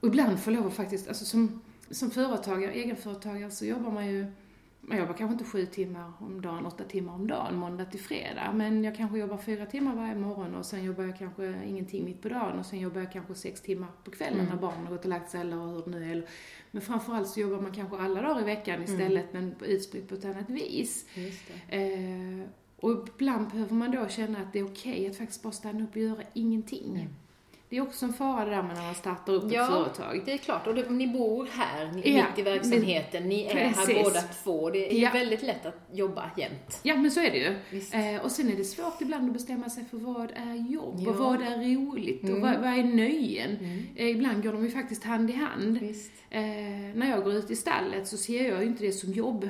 och 0.01 0.09
ibland 0.09 0.41
få 0.41 0.51
lov 0.51 0.67
att 0.67 0.75
faktiskt, 0.75 1.09
alltså 1.09 1.25
som, 1.25 1.63
som 1.91 2.11
företagare, 2.11 2.73
egenföretagare 2.73 3.51
så 3.51 3.65
jobbar 3.67 3.91
man 3.91 4.07
ju 4.07 4.27
man 4.85 4.99
jobbar 4.99 5.15
kanske 5.15 5.33
inte 5.33 5.45
sju 5.45 5.67
timmar 5.67 6.13
om 6.19 6.41
dagen, 6.41 6.67
åtta 6.67 6.85
timmar 6.85 7.15
om 7.15 7.27
dagen, 7.27 7.57
måndag 7.57 7.85
till 7.85 8.01
fredag. 8.01 8.53
Men 8.55 8.85
jag 8.85 8.97
kanske 8.97 9.19
jobbar 9.19 9.37
fyra 9.37 9.67
timmar 9.67 9.95
varje 9.95 10.15
morgon 10.15 10.55
och 10.55 10.67
sen 10.67 10.85
jobbar 10.85 11.05
jag 11.05 11.19
kanske 11.19 11.55
ingenting 11.67 12.05
mitt 12.05 12.23
på 12.23 12.29
dagen 12.29 12.59
och 12.59 12.67
sen 12.67 12.81
jobbar 12.81 13.01
jag 13.01 13.13
kanske 13.13 13.35
sex 13.35 13.61
timmar 13.61 13.89
på 14.05 14.11
kvällen 14.11 14.41
Mm. 14.41 14.51
när 14.51 14.57
barnen 14.61 14.87
har 14.87 14.93
gått 14.93 15.05
och 15.05 15.11
lagt 15.11 15.31
sig 15.31 15.41
eller 15.41 15.57
hur 15.57 15.83
det 15.85 15.91
nu 15.91 16.13
är. 16.13 16.25
Men 16.71 16.83
framförallt 16.83 17.29
så 17.29 17.41
jobbar 17.41 17.61
man 17.61 17.73
kanske 17.73 17.97
alla 17.99 18.23
dagar 18.23 18.41
i 18.41 18.45
veckan 18.45 18.75
Mm. 18.75 18.85
istället 18.93 19.33
men 19.33 19.55
utspritt 19.61 20.09
på 20.09 20.15
ett 20.15 20.25
annat 20.25 20.51
vis. 20.51 21.07
Eh, 21.69 22.49
och 22.77 23.09
ibland 23.15 23.49
behöver 23.51 23.75
man 23.75 23.91
då 23.91 24.09
känna 24.09 24.39
att 24.39 24.53
det 24.53 24.59
är 24.59 24.65
okej 24.67 25.09
att 25.11 25.17
faktiskt 25.17 25.43
bara 25.43 25.53
stanna 25.53 25.85
upp 25.85 25.91
och 25.91 25.97
göra 26.03 26.23
ingenting. 26.35 27.09
Det 27.73 27.79
är 27.79 27.83
också 27.83 28.07
en 28.07 28.13
fara 28.13 28.45
det 28.45 28.51
där 28.51 28.63
med 28.63 28.77
när 28.77 28.83
man 28.83 28.95
startar 28.95 29.33
upp 29.33 29.53
Ja, 29.53 29.63
ett 29.63 29.69
företag. 29.71 30.23
Det 30.25 30.33
är 30.33 30.39
klart, 30.39 30.67
och 30.67 30.75
det, 30.75 30.91
ni 30.91 31.07
bor 31.09 31.49
här, 31.53 31.93
ni, 31.93 32.17
Ja, 32.17 32.25
mitt 32.31 32.39
i 32.39 32.43
verksamheten, 32.43 33.29
ni 33.29 33.45
är 33.45 33.53
Precis. 33.69 33.97
här 33.97 34.05
båda 34.05 34.21
två. 34.21 34.71
Det 34.71 34.95
är 34.95 35.03
Ja. 35.03 35.11
väldigt 35.13 35.43
lätt 35.43 35.67
att 35.67 35.75
jobba 35.93 36.31
jämt. 36.37 36.81
Ja, 36.83 36.97
men 36.97 37.11
så 37.11 37.21
är 37.21 37.31
det 37.31 37.39
ju. 37.39 37.81
Eh, 38.15 38.23
och 38.25 38.31
sen 38.31 38.49
är 38.53 38.57
det 38.57 38.65
svårt 38.65 39.01
ibland 39.01 39.27
att 39.27 39.33
bestämma 39.33 39.71
sig 39.71 39.85
för 39.85 39.97
vad 39.97 40.31
är 40.37 40.55
jobb 40.73 41.01
Ja. 41.01 41.11
och 41.11 41.17
vad 41.17 41.43
är 41.43 41.77
roligt 41.77 42.23
och 42.23 42.29
Mm. 42.29 42.41
vad, 42.41 42.55
vad 42.61 42.79
är 42.79 42.85
nöjen. 42.85 43.57
Mm. 43.57 43.87
Eh, 43.97 44.09
ibland 44.11 44.43
går 44.43 44.53
de 44.53 44.65
ju 44.65 44.71
faktiskt 44.71 45.05
hand 45.05 45.31
i 45.31 45.33
hand. 45.33 45.77
Eh, 46.31 46.41
när 46.95 47.11
jag 47.11 47.25
går 47.25 47.33
ut 47.35 47.51
i 47.51 47.57
stallet 47.57 48.09
så 48.09 48.17
ser 48.17 48.49
jag 48.49 48.61
ju 48.63 48.67
inte 48.69 48.85
det 48.85 48.93
som 48.93 49.13
jobb. 49.13 49.49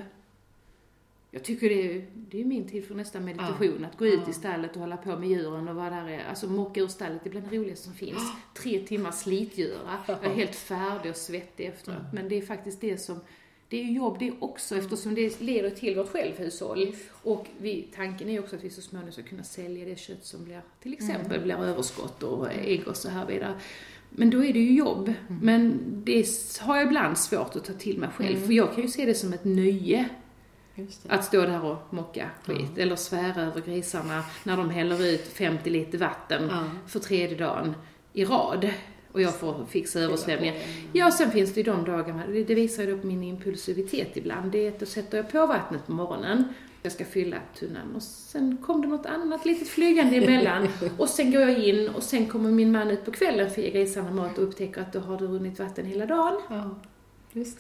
Jag 1.35 1.45
tycker 1.45 1.69
det 1.69 1.95
är, 1.97 2.05
det 2.15 2.41
är 2.41 2.45
min 2.45 2.69
tid 2.69 2.85
för 2.85 2.95
nästa 2.95 3.21
meditation, 3.21 3.85
att 3.85 3.99
gå 3.99 4.07
ut 4.07 4.21
Ja. 4.25 4.31
i 4.31 4.33
stallet 4.33 4.75
och 4.75 4.81
hålla 4.81 4.97
på 4.97 5.17
med 5.19 5.29
djuren 5.29 5.69
och 5.69 5.75
vara 5.77 5.91
där, 5.91 6.09
är- 6.09 6.25
alltså 6.29 6.47
mocka 6.47 6.81
ur 6.81 6.87
stallet, 6.89 7.21
det 7.25 7.29
är 7.29 7.31
bland 7.31 7.47
det 7.51 7.57
roligaste 7.57 7.85
som 7.85 7.95
finns. 7.95 8.33
Tre 8.55 8.79
timmars 8.79 9.15
slitgöra, 9.15 9.99
jag 10.07 10.25
är 10.25 10.29
helt 10.35 10.55
färdig 10.55 11.11
och 11.11 11.17
svettig 11.17 11.67
efteråt. 11.67 12.03
Men 12.13 12.29
det 12.29 12.35
är 12.39 12.43
faktiskt 12.43 12.81
det 12.81 12.99
som, 12.99 13.21
det 13.69 13.81
är 13.81 13.85
ju 13.85 13.93
jobb 13.93 14.17
det 14.19 14.33
också 14.39 14.77
eftersom 14.77 15.15
det 15.15 15.41
leder 15.41 15.71
till 15.71 15.97
vårt 15.97 16.09
självhushåll. 16.09 16.95
Och 17.23 17.47
vi, 17.59 17.89
tanken 17.95 18.29
är 18.29 18.33
ju 18.33 18.39
också 18.39 18.57
att 18.57 18.65
vi 18.65 18.71
så 18.71 18.83
småningom 18.83 19.13
ska 19.13 19.23
kunna 19.23 19.43
sälja 19.45 19.85
det 19.85 19.99
kött 19.99 20.25
som 20.25 20.45
blir, 20.45 20.61
till 20.83 20.93
exempel 20.93 21.41
blir 21.43 21.55
överskott 21.65 22.23
och 22.23 22.53
ägg 22.53 22.89
och 22.89 22.97
så 22.97 23.09
här 23.09 23.27
vidare. 23.27 23.55
Men 24.11 24.31
då 24.31 24.45
är 24.45 24.53
det 24.53 24.59
ju 24.61 24.73
jobb. 24.75 25.13
Men 25.43 25.81
det 26.05 26.27
har 26.61 26.77
jag 26.77 26.87
ibland 26.87 27.19
svårt 27.19 27.57
att 27.57 27.65
ta 27.65 27.73
till 27.73 27.99
mig 27.99 28.09
själv, 28.09 28.37
för 28.47 28.53
jag 28.53 28.75
kan 28.75 28.83
ju 28.83 28.89
se 28.89 29.05
det 29.07 29.15
som 29.15 29.33
ett 29.33 29.45
nöje. 29.45 30.09
Att 31.09 31.25
stå 31.25 31.41
där 31.41 31.65
och 31.65 31.95
mocka 31.95 32.31
skit, 32.45 32.79
eller 32.79 32.97
svära 32.97 33.43
över 33.43 33.61
grisarna 33.61 34.25
när 34.45 34.57
de 34.57 34.71
häller 34.71 35.07
ut 35.07 35.29
50 35.29 35.71
liter 35.71 35.99
vatten 35.99 36.49
Ja. 36.51 36.65
för 36.87 36.99
tredje 37.01 37.37
dagen 37.37 37.75
i 38.13 38.25
rad. 38.25 38.71
Och 39.13 39.23
jag 39.23 39.35
får 39.41 39.67
fixa 39.67 40.01
översvämningar. 40.01 40.55
Ja, 40.93 41.11
sen 41.11 41.31
finns 41.31 41.55
det 41.55 41.61
ju 41.61 41.65
de 41.73 41.85
dagarna, 41.85 42.27
det 42.27 42.55
visar 42.55 42.83
ju 42.83 42.95
då 42.95 42.99
på 43.01 43.07
min 43.07 43.23
impulsivitet 43.23 44.17
ibland, 44.17 44.53
det 44.53 44.67
är 44.67 44.69
att 44.69 44.81
då 44.81 44.87
sätter 44.87 45.17
jag 45.17 45.31
på 45.33 45.47
vattnet 45.47 45.87
på 45.87 45.93
morgonen, 45.93 46.45
jag 46.83 46.93
ska 46.93 47.05
fylla 47.05 47.37
tunnan 47.59 47.95
och 47.97 48.03
sen 48.03 48.57
kom 48.67 48.83
det 48.83 48.89
något 48.89 49.07
annat 49.07 49.45
litet 49.47 49.69
flygande 49.69 50.17
emellan 50.17 50.69
och 50.99 51.09
sen 51.09 51.33
går 51.33 51.41
jag 51.41 51.59
in 51.65 51.89
och 51.89 52.03
sen 52.03 52.27
kommer 52.27 52.51
min 52.51 52.73
man 52.73 52.91
ut 52.91 53.05
på 53.05 53.11
kvällen 53.11 53.51
för 53.51 53.61
att 53.61 53.67
ge 53.67 53.71
grisarna 53.71 54.11
mat 54.11 54.39
och 54.39 54.45
upptäcker 54.45 54.81
att 54.81 54.93
då 54.93 55.01
har 55.01 55.19
det 55.19 55.25
runnit 55.25 55.59
vatten 55.59 55.87
hela 55.87 56.07
dagen. 56.07 56.41
Ja. 56.51 56.71
Just 57.33 57.59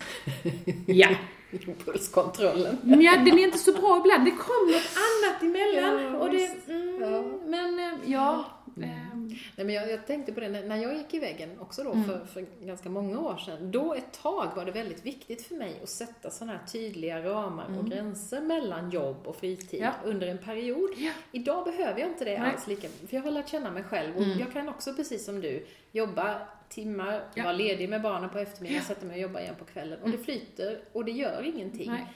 Ja. 0.87 1.09
Impulskontrollen. 1.53 2.77
Ja, 3.03 3.17
den 3.17 3.38
är 3.38 3.45
inte 3.45 3.59
så 3.59 3.73
bra 3.73 4.01
ibland. 4.05 4.25
Det 4.25 4.31
kommer 4.31 4.73
något 4.73 4.91
annat 5.09 5.43
emellan. 5.43 6.12
Ja, 6.12 6.19
och 6.19 6.31
det, 6.31 6.71
mm, 6.73 7.01
Ja. 7.01 7.25
Men 7.47 7.79
eh, 7.79 8.11
ja. 8.12 8.45
ehm, 8.83 9.12
Nej, 9.57 9.66
men 9.66 9.75
jag, 9.75 9.90
jag 9.90 10.07
tänkte 10.07 10.33
på 10.33 10.40
det 10.40 10.49
när, 10.49 10.77
jag 10.77 10.95
gick 10.97 11.14
i 11.14 11.18
väggen 11.18 11.51
också 11.61 11.85
då 11.85 11.92
Mm. 11.92 12.05
för, 12.05 12.25
för 12.25 12.45
ganska 12.66 12.88
många 12.88 13.21
år 13.21 13.37
sedan. 13.37 13.71
Då 13.71 13.95
ett 13.95 14.12
tag 14.23 14.49
var 14.57 14.64
det 14.64 14.71
väldigt 14.73 15.07
viktigt 15.07 15.42
för 15.47 15.55
mig 15.55 15.81
att 15.83 15.88
sätta 15.88 16.31
sådana 16.31 16.53
här 16.59 16.66
tydliga 16.66 17.23
ramar 17.25 17.79
och 17.79 17.87
gränser 17.90 18.40
mellan 18.40 18.90
jobb 18.90 19.16
och 19.27 19.37
fritid 19.37 19.81
Mm. 19.81 19.92
Ja. 20.03 20.09
under 20.11 20.27
en 20.27 20.38
period. 20.38 20.90
Ja. 20.97 21.12
Idag 21.33 21.64
behöver 21.64 22.01
jag 22.01 22.09
inte 22.09 22.25
det 22.25 22.38
Nej. 22.38 22.51
alls 22.53 22.66
lika 22.66 22.88
för 22.88 23.16
jag 23.16 23.23
har 23.23 23.31
lärt 23.31 23.49
känna 23.49 23.71
mig 23.71 23.83
själv 23.85 24.16
och 24.16 24.23
Mm. 24.23 24.38
jag 24.38 24.53
kan 24.53 24.68
också 24.68 24.95
precis 24.95 25.25
som 25.25 25.40
du 25.40 25.66
jobba 25.92 26.38
timmar, 26.68 27.25
Ja. 27.35 27.42
vara 27.42 27.53
ledig 27.53 27.88
med 27.88 28.03
barnen 28.03 28.31
på 28.31 28.38
eftermiddagen, 28.38 28.85
sätta 28.85 29.07
mig 29.07 29.16
och 29.16 29.23
jobba 29.23 29.40
igen 29.40 29.55
på 29.59 29.64
kvällen 29.64 29.99
och 30.03 30.11
det 30.11 30.18
flyter 30.18 30.79
och 30.92 31.05
det 31.05 31.12
gör 31.12 31.42
ingenting. 31.55 31.90
Nej. 31.90 32.07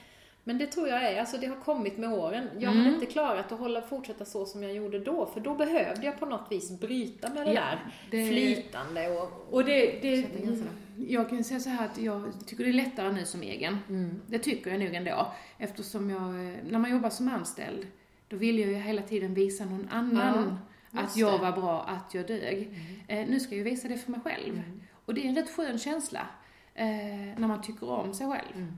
Men 0.47 0.57
det 0.57 0.67
tror 0.67 0.87
jag 0.87 1.03
är, 1.11 1.19
alltså 1.19 1.37
det 1.37 1.47
har 1.47 1.55
kommit 1.55 1.97
med 1.97 2.09
åren. 2.13 2.47
Jag 2.59 2.71
Mm. 2.71 2.77
hade 2.77 2.93
inte 2.93 3.05
klarat 3.05 3.51
att 3.51 3.59
hålla, 3.59 3.81
fortsätta 3.81 4.25
så 4.25 4.45
som 4.45 4.63
jag 4.63 4.73
gjorde 4.73 4.99
då, 4.99 5.25
för 5.25 5.39
då 5.39 5.55
behövde 5.55 6.05
jag 6.05 6.19
på 6.19 6.25
något 6.25 6.51
vis 6.51 6.79
bryta 6.79 7.29
med 7.33 7.47
det 7.47 7.53
Ja, 7.53 7.61
där 7.61 7.79
det- 8.11 8.27
flytande 8.27 9.09
och... 9.09 9.47
Och 9.53 9.65
det, 9.65 9.99
det, 10.01 10.25
jag 11.07 11.29
kan 11.29 11.43
säga 11.43 11.59
så 11.59 11.69
här 11.69 11.85
att 11.85 11.97
jag 11.97 12.33
tycker 12.45 12.63
det 12.63 12.69
är 12.69 12.73
lättare 12.73 13.11
nu 13.11 13.25
som 13.25 13.41
egen. 13.41 13.77
Mm. 13.89 14.21
Det 14.27 14.39
tycker 14.39 14.71
jag 14.71 14.79
nog 14.79 14.93
ändå. 14.93 15.31
Eftersom 15.57 16.09
jag, 16.09 16.19
eh, 16.21 16.53
när 16.69 16.79
man 16.79 16.91
jobbar 16.91 17.09
som 17.09 17.27
anställd, 17.29 17.87
då 18.27 18.37
vill 18.37 18.59
jag 18.59 18.69
ju 18.69 18.75
hela 18.75 19.01
tiden 19.01 19.33
visa 19.33 19.65
någon 19.65 19.87
annan 19.91 20.57
Ja, 20.91 20.99
att 20.99 21.03
just 21.05 21.17
jag 21.17 21.39
var 21.39 21.51
bra, 21.51 21.81
att 21.83 22.13
jag 22.13 22.27
dög. 22.27 22.69
Eh, 23.07 23.27
nu 23.29 23.39
ska 23.39 23.55
jag 23.55 23.63
visa 23.63 23.87
det 23.87 23.97
för 23.97 24.11
mig 24.11 24.19
själv. 24.23 24.53
Mm. 24.53 24.81
Och 25.05 25.13
det 25.13 25.21
är 25.25 25.29
en 25.29 25.35
rätt 25.35 25.49
skön 25.55 25.79
känsla, 25.79 26.27
eh, 26.75 26.85
när 27.37 27.47
man 27.47 27.61
tycker 27.61 27.89
om 27.89 28.13
sig 28.13 28.27
själv. 28.27 28.73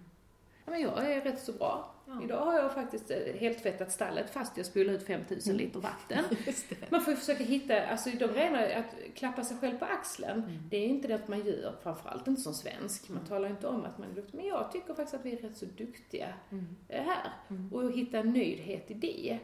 Mm. 0.75 0.81
Ja, 0.81 0.95
men 0.95 1.03
jag 1.05 1.11
är 1.13 1.21
rätt 1.21 1.39
så 1.39 1.51
bra. 1.51 1.95
Ja. 2.07 2.23
Idag 2.23 2.45
har 2.45 2.53
jag 2.59 2.73
faktiskt 2.73 3.11
eh, 3.11 3.17
helt 3.39 3.63
tvättat 3.63 3.91
stallet 3.91 4.29
fast 4.29 4.57
jag 4.57 4.65
spolar 4.65 4.93
ut 4.93 5.03
5000 5.07 5.57
liter 5.57 5.79
vatten. 5.79 6.23
Man 6.89 7.01
får 7.01 7.13
ju 7.13 7.17
försöka 7.19 7.43
hitta, 7.43 7.85
alltså 7.85 8.09
de 8.09 8.27
grejerna, 8.27 8.59
att 8.59 9.15
klappa 9.15 9.43
sig 9.43 9.57
själv 9.57 9.77
på 9.77 9.85
axeln, 9.85 10.43
Mm. 10.43 10.59
det 10.69 10.77
är 10.77 10.87
inte 10.87 11.07
det 11.07 11.15
att 11.15 11.27
man 11.27 11.45
gör, 11.45 11.75
framförallt 11.83 12.27
inte 12.27 12.41
som 12.41 12.53
svensk. 12.53 13.09
Man 13.09 13.25
talar 13.25 13.49
inte 13.49 13.67
om 13.67 13.85
att 13.85 13.97
man 13.97 14.09
är 14.11 14.13
duktig, 14.15 14.35
men 14.37 14.45
jag 14.45 14.71
tycker 14.71 14.93
faktiskt 14.93 15.13
att 15.13 15.25
vi 15.25 15.31
är 15.33 15.37
rätt 15.37 15.57
så 15.57 15.65
duktiga 15.65 16.27
Mm. 16.51 16.65
eh, 16.87 17.03
här. 17.03 17.31
Mm. 17.49 17.73
Och 17.73 17.91
hitta 17.91 18.17
en 18.19 18.33
nöjdhet 18.33 18.91
i 18.91 18.93
det. 18.93 19.39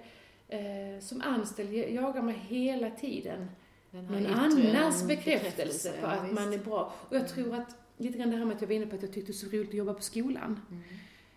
Eh, 0.47 0.99
som 1.01 1.21
anställd 1.21 1.73
jagar 1.73 2.21
man 2.21 2.33
hela 2.33 2.89
tiden 2.89 3.49
någon 3.91 4.25
annans 4.25 5.07
bekräftelse 5.07 5.91
på 5.91 5.97
ja, 6.07 6.11
att 6.11 6.23
visst. 6.23 6.33
man 6.33 6.53
är 6.53 6.57
bra. 6.57 6.93
Och 7.09 7.15
jag 7.15 7.27
tror 7.27 7.55
att, 7.55 7.75
lite 7.97 8.17
grann 8.17 8.29
det 8.31 8.38
här 8.38 8.45
med 8.45 8.55
att 8.55 8.61
jag 8.61 8.67
var 8.67 8.75
inne 8.75 8.85
på 8.88 8.95
att 8.95 9.01
jag 9.01 9.13
tyckte 9.13 9.31
det 9.31 9.43
var 9.43 9.49
så 9.49 9.55
roligt 9.57 9.69
att 9.69 9.73
jobba 9.75 9.93
på 9.93 10.01
skolan. 10.01 10.59
Mm. 10.71 10.83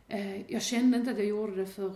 Eh, 0.09 0.53
jag 0.53 0.63
kände 0.63 0.99
inte 0.99 1.11
att 1.11 1.19
jag 1.19 1.27
gjorde 1.27 1.57
det 1.57 1.67
för 1.67 1.93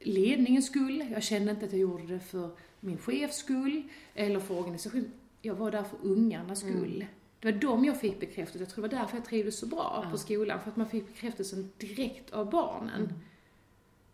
ledningens 0.00 0.66
skull, 0.66 1.06
jag 1.12 1.22
kände 1.22 1.50
inte 1.50 1.64
att 1.66 1.72
jag 1.72 1.80
gjorde 1.80 2.06
det 2.06 2.20
för 2.20 2.50
min 2.80 2.98
chefs 2.98 3.36
skull, 3.36 3.82
eller 4.14 4.40
för 4.40 4.58
organisationen. 4.58 5.12
Jag 5.42 5.54
var 5.54 5.70
där 5.70 5.82
för 5.82 5.98
ungarnas 6.02 6.62
Mm. 6.62 6.76
skull. 6.76 7.06
Det 7.40 7.52
var 7.52 7.58
dem 7.60 7.84
jag 7.84 8.00
fick 8.00 8.20
bekräftelse. 8.20 8.58
Jag 8.58 8.68
tror 8.68 8.88
det 8.88 8.94
var 8.96 9.02
därför 9.02 9.16
jag 9.16 9.24
trivdes 9.24 9.58
så 9.58 9.66
bra 9.66 10.00
Ja. 10.04 10.10
på 10.10 10.18
skolan, 10.18 10.60
för 10.60 10.70
att 10.70 10.76
man 10.76 10.88
fick 10.88 11.06
bekräftelsen 11.06 11.70
direkt 11.78 12.30
av 12.32 12.50
barnen. 12.50 13.02
Mm. 13.04 13.12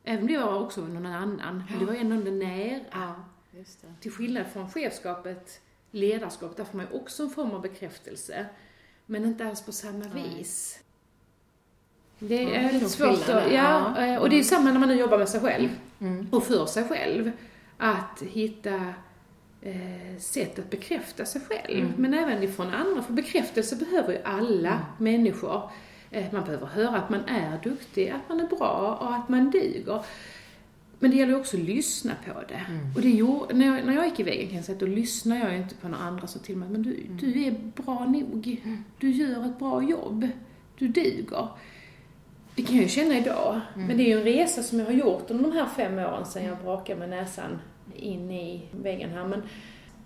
Även 0.04 0.20
om 0.20 0.26
det 0.26 0.38
var 0.38 0.64
också 0.64 0.80
någon 0.86 1.06
annan, 1.06 1.62
men 1.70 1.78
det 1.78 1.84
var 1.84 1.94
ändå 1.94 2.16
den 2.16 2.38
nära. 2.38 2.80
Ja, 2.92 3.24
just 3.58 3.82
det. 3.82 3.94
Till 4.00 4.12
skillnad 4.12 4.46
från 4.46 4.70
chefskapet, 4.70 5.60
ledarskap, 5.90 6.56
där 6.56 6.64
får 6.64 6.76
man 6.76 6.86
ju 6.90 6.98
också 6.98 7.22
en 7.22 7.30
form 7.30 7.50
av 7.50 7.60
bekräftelse. 7.62 8.46
Men 9.06 9.24
inte 9.24 9.46
alls 9.46 9.62
på 9.62 9.72
samma 9.72 10.04
Nej. 10.14 10.34
vis. 10.38 10.80
Det 12.20 12.54
är 12.56 12.72
lite 12.72 12.88
svårt 12.88 13.28
att, 13.28 13.52
ja, 13.52 13.94
ja. 13.96 14.04
eh, 14.06 14.16
och 14.18 14.30
det 14.30 14.38
är 14.38 14.42
samma 14.42 14.72
när 14.72 14.80
man 14.80 14.88
nu 14.88 14.94
jobbar 14.94 15.18
med 15.18 15.28
sig 15.28 15.40
själv 15.40 15.68
Mm. 16.00 16.26
och 16.30 16.44
för 16.44 16.66
sig 16.66 16.84
själv. 16.84 17.30
Att 17.78 18.22
hitta 18.32 18.74
eh, 19.62 20.18
sätt 20.18 20.58
att 20.58 20.70
bekräfta 20.70 21.24
sig 21.24 21.40
själv, 21.48 21.78
Mm. 21.84 21.92
men 21.96 22.14
även 22.14 22.42
ifrån 22.42 22.66
andra. 22.74 23.02
För 23.02 23.12
bekräftelse 23.12 23.76
behöver 23.76 24.12
ju 24.12 24.18
alla 24.24 24.68
Mm. 24.70 24.82
människor. 24.98 25.70
Eh, 26.10 26.24
man 26.32 26.44
behöver 26.44 26.66
höra 26.66 26.96
att 26.96 27.10
man 27.10 27.24
är 27.24 27.58
duktig, 27.62 28.08
att 28.08 28.28
man 28.28 28.40
är 28.40 28.46
bra 28.46 28.98
och 29.00 29.14
att 29.14 29.28
man 29.28 29.50
duger. 29.50 30.04
Men 30.98 31.10
det 31.10 31.16
gäller 31.16 31.36
också 31.36 31.56
att 31.56 31.62
lyssna 31.62 32.12
på 32.26 32.40
det. 32.48 32.60
Och 32.96 33.02
det 33.02 33.10
gjorde, 33.10 33.54
när, 33.54 33.66
jag, 33.66 33.86
när 33.86 33.94
jag 33.94 34.04
gick 34.04 34.20
i 34.20 34.22
väggen 34.22 34.46
kan 34.46 34.56
jag 34.56 34.64
säga 34.64 34.74
att 34.74 34.80
då 34.80 34.86
lyssnar 34.86 35.36
jag 35.38 35.56
inte 35.56 35.74
på 35.74 35.88
några 35.88 36.04
andra 36.04 36.26
som 36.26 36.40
till 36.40 36.56
mig, 36.56 36.68
men 36.68 36.82
du, 36.82 36.96
du 37.20 37.44
är 37.44 37.54
bra 37.82 38.04
nog. 38.04 38.60
Du 38.98 39.10
gör 39.10 39.44
ett 39.46 39.58
bra 39.58 39.82
jobb. 39.82 40.28
Du 40.78 40.88
duger. 40.88 41.48
Det 42.54 42.62
kan 42.62 42.74
jag 42.74 42.82
ju 42.82 42.88
känna 42.88 43.18
idag. 43.18 43.60
Men 43.74 43.96
det 43.96 44.02
är 44.02 44.06
ju 44.08 44.18
en 44.18 44.24
resa 44.24 44.62
som 44.62 44.78
jag 44.78 44.86
har 44.86 44.92
gjort 44.92 45.30
under 45.30 45.50
de 45.50 45.56
här 45.56 45.66
fem 45.76 45.98
åren 45.98 46.26
sedan 46.26 46.44
jag 46.44 46.58
brakade 46.58 46.98
med 47.00 47.08
näsan 47.08 47.58
in 47.96 48.30
i 48.30 48.62
väggen 48.72 49.10
här. 49.10 49.24
Men 49.24 49.42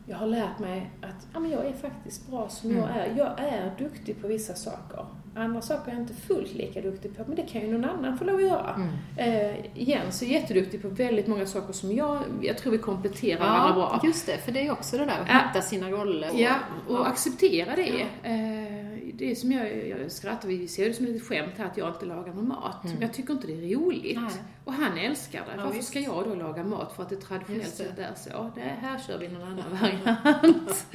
jag 0.06 0.16
har 0.16 0.26
lärt 0.26 0.58
mig 0.58 0.90
att 1.02 1.26
ja, 1.34 1.40
men 1.40 1.50
jag 1.50 1.66
är 1.66 1.72
faktiskt 1.72 2.30
bra 2.30 2.48
som 2.48 2.76
jag 2.76 2.88
är. 2.90 3.14
Jag 3.18 3.32
är 3.38 3.72
duktig 3.78 4.20
på 4.22 4.28
vissa 4.28 4.54
saker. 4.54 5.06
Andra 5.36 5.60
saker 5.60 5.90
är 5.90 5.94
jag 5.94 6.02
inte 6.02 6.14
fullt 6.14 6.54
lika 6.54 6.80
duktig 6.80 7.16
på, 7.16 7.22
men 7.26 7.36
det 7.36 7.42
kan 7.42 7.60
ju 7.60 7.72
någon 7.78 7.90
annan 7.90 8.18
få 8.18 8.24
lov 8.24 8.36
att 8.36 8.42
göra. 8.42 8.88
Eh, 9.16 9.54
Jens 9.74 10.22
är 10.22 10.26
jätteduktig 10.26 10.82
på 10.82 10.88
väldigt 10.88 11.26
många 11.26 11.46
saker 11.46 11.72
som 11.72 11.92
jag, 11.92 12.18
jag 12.42 12.58
tror 12.58 12.72
vi 12.72 12.78
kompletterar 12.78 13.40
varandra 13.40 13.74
bra. 13.74 14.00
Ja, 14.02 14.08
just 14.08 14.26
det. 14.26 14.38
För 14.38 14.52
det 14.52 14.66
är 14.66 14.70
också 14.72 14.98
det 14.98 15.04
där 15.04 15.12
att 15.20 15.28
Ja. 15.28 15.40
hitta 15.48 15.62
sina 15.62 15.90
roller. 15.90 16.30
och- 16.32 16.40
Ja, 16.40 16.54
och 16.88 17.08
acceptera 17.08 17.76
det. 17.76 18.00
Eh, 18.22 18.83
Det 19.14 19.30
är 19.30 19.34
som 19.34 19.52
jag, 19.52 19.88
jag 19.88 20.12
skrattar, 20.12 20.48
vi 20.48 20.68
ser 20.68 20.88
det 20.88 20.94
som 20.94 21.06
ett 21.06 21.22
skämt 21.22 21.52
här 21.56 21.66
att 21.66 21.76
jag 21.76 21.88
inte 21.88 22.06
lagar 22.06 22.32
någon 22.32 22.48
mat. 22.48 22.84
Men 22.84 23.00
jag 23.00 23.12
tycker 23.12 23.32
inte 23.32 23.46
det 23.46 23.52
är 23.52 23.76
roligt. 23.76 24.20
Nej. 24.20 24.30
Och 24.64 24.72
han 24.72 24.98
älskar 24.98 25.40
det. 25.40 25.46
Ja, 25.56 25.62
Varför 25.62 25.76
visst. 25.76 25.88
ska 25.88 26.00
jag 26.00 26.24
då 26.24 26.34
laga 26.34 26.64
mat 26.64 26.92
för 26.96 27.02
att 27.02 27.08
det 27.08 27.16
traditionellt 27.16 27.74
sett 27.74 27.98
är 27.98 28.14
så? 28.14 28.50
Det, 28.54 28.60
här 28.60 28.98
kör 28.98 29.18
vi 29.18 29.28
någon 29.28 29.42
annan 29.42 29.78
variant. 29.80 30.68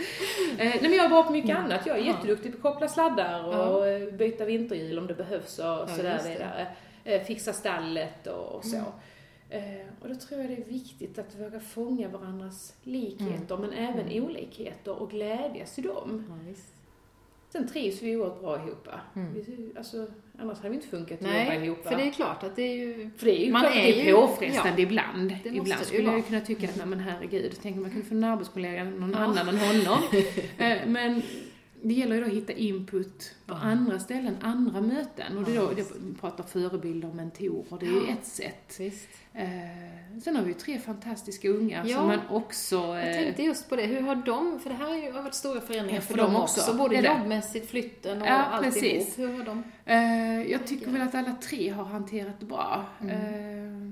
eh, 0.58 0.58
nej 0.58 0.80
men 0.82 0.94
jag 0.94 1.06
är 1.06 1.10
bra 1.10 1.24
på 1.24 1.32
mycket 1.32 1.58
annat. 1.58 1.86
Jag 1.86 1.98
är 1.98 2.04
jätteduktig 2.04 2.52
på 2.52 2.68
att 2.68 2.74
koppla 2.74 2.88
sladdar 2.88 3.44
och 3.44 3.88
eh, 3.88 4.14
byta 4.14 4.46
vinterhjul 4.46 5.00
om 5.00 5.08
det 5.08 5.14
behövs 5.14 5.60
och 5.60 5.90
sådär 5.90 6.14
just 6.14 6.26
det. 6.26 6.32
vidare. 6.32 6.68
Eh, 7.04 7.22
fixa 7.22 7.54
stallet 7.54 8.28
och, 8.28 8.56
och 8.56 8.66
så. 8.66 8.84
Eh, 9.50 9.88
och 10.02 10.10
då 10.10 10.16
tror 10.16 10.42
jag 10.42 10.50
det 10.50 10.56
är 10.56 10.66
viktigt 10.66 11.20
att 11.20 11.36
våga 11.36 11.60
fånga 11.60 12.08
varandras 12.08 12.74
likheter 12.84 13.58
men 13.58 13.74
även 13.74 14.24
olikheter 14.24 15.02
och 15.02 15.10
glädjas 15.10 15.80
i 15.80 15.82
dem. 15.82 16.26
Ja. 16.30 16.54
Sen 17.52 17.68
trivs 17.68 18.02
vi 18.02 18.16
oerhört 18.16 18.42
bra 18.42 18.56
ihop. 18.56 18.88
Vi, 19.14 19.72
alltså, 19.78 20.08
annars 20.40 20.58
hade 20.58 20.70
vi 20.70 20.76
inte 20.76 20.88
funkat 20.88 21.22
att 21.22 21.28
jobba 21.28 21.34
Nej, 21.34 21.66
ihop. 21.66 21.88
för 21.88 21.96
det 21.96 22.04
är 22.04 22.12
klart 22.12 22.44
att 22.44 22.56
det 22.56 22.62
är 22.62 22.76
ju... 22.76 23.10
För 23.18 23.26
det 23.26 23.42
är 23.42 23.46
ju 23.46 23.52
Man 23.52 23.62
klart 23.62 23.76
är 23.76 23.82
det 23.82 24.10
är 24.10 24.14
påfrestande 24.14 24.82
ja. 24.82 24.88
ibland. 24.88 25.36
Ibland 25.44 25.86
skulle 25.86 26.04
jag 26.04 26.18
ju 26.18 26.24
kunna 26.24 26.42
tycka 26.42 26.70
att, 26.70 26.78
nej 26.78 26.86
men 26.86 27.00
herregud, 27.00 27.60
tänk 27.62 27.76
om 27.76 27.82
man 27.82 27.92
kunde 27.92 28.06
få 28.08 28.16
en 28.16 28.24
arbetskollega, 28.24 28.84
någon 28.84 29.16
annan 29.16 29.50
än 29.50 29.58
honom. 29.58 30.00
Eh, 30.58 30.78
men 30.88 31.22
det 31.82 31.94
gäller 31.94 32.16
ju 32.16 32.22
då 32.22 32.28
att 32.28 32.34
hitta 32.34 32.54
input 32.54 33.36
på 33.46 33.54
andra 33.54 34.00
ställen, 34.00 34.38
andra 34.42 34.82
möten. 34.82 35.38
Och 35.38 35.44
det 35.44 35.56
då, 35.56 35.72
det, 35.76 35.86
pratar 36.22 36.44
förebilder 36.44 37.10
och 37.10 37.16
mentorer, 37.16 37.80
det 37.80 37.86
är 37.86 37.90
ju 37.90 38.08
ett 38.10 38.26
sätt. 38.26 38.76
Visst. 38.80 39.10
Eh, 39.34 40.20
sen 40.24 40.36
har 40.36 40.44
vi 40.44 40.48
ju 40.48 40.54
tre 40.54 40.80
fantastiska 40.80 41.50
ungar 41.50 41.86
Ja. 41.86 41.98
som 41.98 42.08
man 42.08 42.20
också... 42.30 42.76
Jag 42.76 43.08
eh, 43.08 43.14
tänkte 43.14 43.44
just 43.44 43.70
på 43.70 43.76
det, 43.76 43.86
hur 43.86 44.02
har 44.02 44.16
de, 44.16 44.60
för 44.60 44.70
det 44.70 44.76
här 44.76 44.88
har 44.88 44.96
ju 44.96 45.12
varit 45.12 45.34
stora 45.34 45.62
förändringar 45.62 46.02
för, 46.02 46.14
för 46.14 46.18
dem 46.18 46.36
också, 46.36 46.62
också. 46.62 46.78
både 46.78 46.96
jobbmässigt, 46.96 47.70
flytten 47.70 48.22
och 48.22 48.28
Ja, 48.28 48.32
alltihop. 48.32 49.18
Hur 49.18 49.38
har 49.38 49.46
de? 49.46 49.64
Eh, 49.86 50.52
jag 50.52 50.68
tycker 50.68 50.92
väl 50.92 51.02
att 51.02 51.16
alla 51.16 51.36
tre 51.36 51.70
har 51.70 51.86
hanterat 51.86 52.40
det 52.40 52.46
bra. 52.46 52.86
Mm. 53.02 53.16
Eh, 53.16 53.92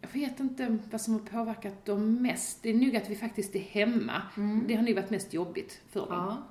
jag 0.00 0.20
vet 0.20 0.40
inte 0.40 0.78
vad 0.90 1.00
som 1.00 1.14
har 1.14 1.20
påverkat 1.20 1.84
dem 1.84 2.22
mest. 2.22 2.62
Det 2.62 2.70
är 2.70 2.74
nog 2.74 2.96
att 2.96 3.10
vi 3.10 3.16
faktiskt 3.16 3.54
är 3.54 3.60
hemma. 3.60 4.22
Det 4.66 4.74
har 4.74 4.82
nog 4.82 4.94
varit 4.94 5.10
mest 5.10 5.34
jobbigt 5.34 5.80
för 5.90 6.00
dem. 6.00 6.12
Mm. 6.12 6.24
Ja. 6.24 6.42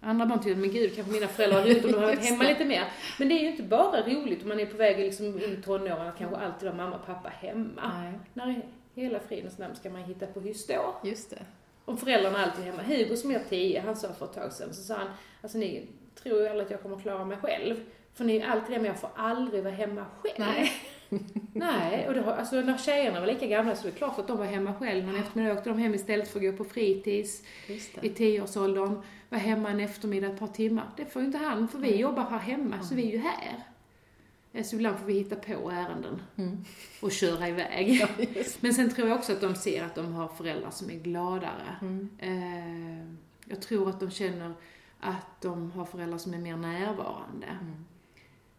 Andra 0.00 0.26
barn 0.26 0.40
tycker, 0.42 0.56
men 0.56 0.70
gud, 0.70 0.94
kanske 0.96 1.12
mina 1.12 1.28
föräldrar 1.28 1.58
hade 1.60 1.72
gjort 1.72 1.84
om 1.84 1.90
de 1.92 1.98
hade 1.98 2.06
varit 2.06 2.24
hemma 2.30 2.44
lite 2.44 2.64
mer. 2.64 2.84
Men 3.18 3.28
det 3.28 3.34
är 3.34 3.40
ju 3.42 3.50
inte 3.50 3.62
bara 3.62 4.02
roligt 4.06 4.42
om 4.42 4.48
man 4.48 4.60
är 4.60 4.66
på 4.66 4.76
väg 4.76 4.98
liksom 4.98 5.26
in 5.26 5.38
i 5.38 5.62
tonåren 5.64 6.06
att 6.06 6.18
kanske 6.18 6.36
alltid 6.36 6.68
ha 6.68 6.76
mamma 6.76 6.96
och 6.96 7.06
pappa 7.06 7.28
hemma. 7.28 7.92
Nej, 8.02 8.12
När 8.34 8.62
hela 8.94 9.20
fridens 9.20 9.58
namn 9.58 9.76
ska 9.76 9.90
man 9.90 10.02
hitta 10.02 10.26
på 10.26 10.40
hyss 10.40 10.66
då? 10.66 10.94
just 11.04 11.30
det. 11.30 11.42
Om 11.84 11.96
föräldrarna 11.96 12.38
alltid 12.44 12.66
är 12.66 12.70
hemma. 12.70 12.82
Hugo 12.82 13.16
som 13.16 13.30
är 13.30 13.40
tio, 13.48 13.80
han 13.80 13.96
sa 13.96 14.12
för 14.12 14.26
ett 14.26 14.32
tag 14.34 14.52
sedan, 14.52 14.74
så 14.74 14.82
sa 14.82 14.94
han, 14.94 15.08
alltså 15.42 15.58
ni 15.58 15.86
tror 16.22 16.40
ju 16.40 16.48
alla 16.48 16.62
att 16.62 16.70
jag 16.70 16.82
kommer 16.82 16.98
klara 16.98 17.24
mig 17.24 17.36
själv. 17.36 17.76
För 18.14 18.24
ni 18.24 18.36
är 18.36 18.46
alltid 18.46 18.74
det, 18.74 18.78
men 18.78 18.86
jag 18.86 19.00
får 19.00 19.10
aldrig 19.16 19.62
vara 19.62 19.74
hemma 19.74 20.04
själv. 20.22 20.34
Nej. 20.38 20.72
Nej, 21.54 22.08
och 22.08 22.14
har, 22.14 22.32
alltså 22.32 22.56
när 22.60 22.78
tjejerna 22.78 23.20
var 23.20 23.26
lika 23.26 23.46
gamla 23.46 23.76
så 23.76 23.88
är 23.88 23.90
det 23.92 23.98
klart 23.98 24.18
att 24.18 24.28
de 24.28 24.38
var 24.38 24.44
hemma 24.44 24.74
själv. 24.74 25.04
Men 25.06 25.16
eftermiddag 25.16 25.52
åkte 25.54 25.70
de 25.70 25.78
hem 25.78 25.94
istället 25.94 26.28
för 26.28 26.38
att 26.38 26.44
gå 26.44 26.52
på 26.52 26.64
fritids 26.64 27.42
i 28.02 28.08
tioårsåldern. 28.08 29.02
Var 29.30 29.38
hemma 29.38 29.70
en 29.70 29.80
eftermiddag 29.80 30.26
ett 30.26 30.38
par 30.38 30.46
timmar. 30.46 30.90
Det 30.96 31.06
får 31.06 31.22
ju 31.22 31.26
inte 31.26 31.38
han, 31.38 31.68
för 31.68 31.78
vi 31.78 31.96
jobbar 31.96 32.22
här 32.30 32.38
hemma, 32.38 32.82
så 32.82 32.94
vi 32.94 33.08
är 33.08 33.12
ju 33.12 33.18
här. 33.18 33.64
Eh, 34.52 34.64
Så 34.64 34.76
ibland 34.76 34.98
får 34.98 35.06
vi 35.06 35.12
hitta 35.14 35.36
på 35.36 35.70
ärenden 35.70 36.22
och 37.02 37.12
köra 37.12 37.48
iväg. 37.48 38.06
Men 38.60 38.74
sen 38.74 38.90
tror 38.90 39.08
jag 39.08 39.18
också 39.18 39.32
att 39.32 39.40
de 39.40 39.54
ser 39.54 39.84
att 39.84 39.94
de 39.94 40.12
har 40.12 40.28
föräldrar 40.28 40.70
som 40.70 40.90
är 40.90 40.94
gladare. 40.94 41.76
Eh, 42.18 43.06
jag 43.44 43.62
tror 43.62 43.88
att 43.88 44.00
de 44.00 44.10
känner 44.10 44.52
att 45.00 45.40
de 45.40 45.70
har 45.72 45.84
föräldrar 45.84 46.18
som 46.18 46.34
är 46.34 46.38
mer 46.38 46.56
närvarande. 46.56 47.46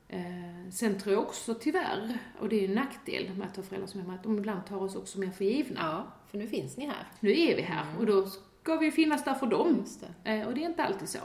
Eh, 0.08 0.72
sen 0.72 1.00
tror 1.00 1.14
jag 1.14 1.24
också 1.24 1.54
tyvärr, 1.54 2.18
och 2.40 2.50
det 2.50 2.64
är 2.66 2.68
en 2.70 2.76
nackdel 2.76 3.36
med 3.38 3.48
att 3.48 3.56
ha 3.56 3.64
föräldrar 3.64 3.88
som 3.88 4.00
är 4.00 4.04
hemma, 4.04 4.16
att 4.16 4.24
de 4.24 4.38
ibland 4.38 4.66
tar 4.66 4.78
oss 4.78 4.96
också 4.96 5.20
mer 5.20 5.32
för 5.32 5.46
givna. 5.46 5.80
Ja, 5.82 6.08
för 6.28 6.38
nu 6.38 6.48
finns 6.48 6.78
ni 6.78 6.86
här. 6.86 7.08
Nu 7.20 7.32
är 7.40 7.56
vi 7.56 7.62
här 7.62 7.86
och 8.00 8.06
då 8.06 8.28
ska 8.62 8.76
vi 8.76 8.92
finnas 8.92 9.24
där 9.24 9.34
för 9.34 9.48
dem. 9.48 9.86
Det. 10.24 10.32
Eh, 10.32 10.48
och 10.48 10.54
det 10.54 10.64
är 10.64 10.66
inte 10.66 10.84
alltid 10.84 11.10
så. 11.10 11.20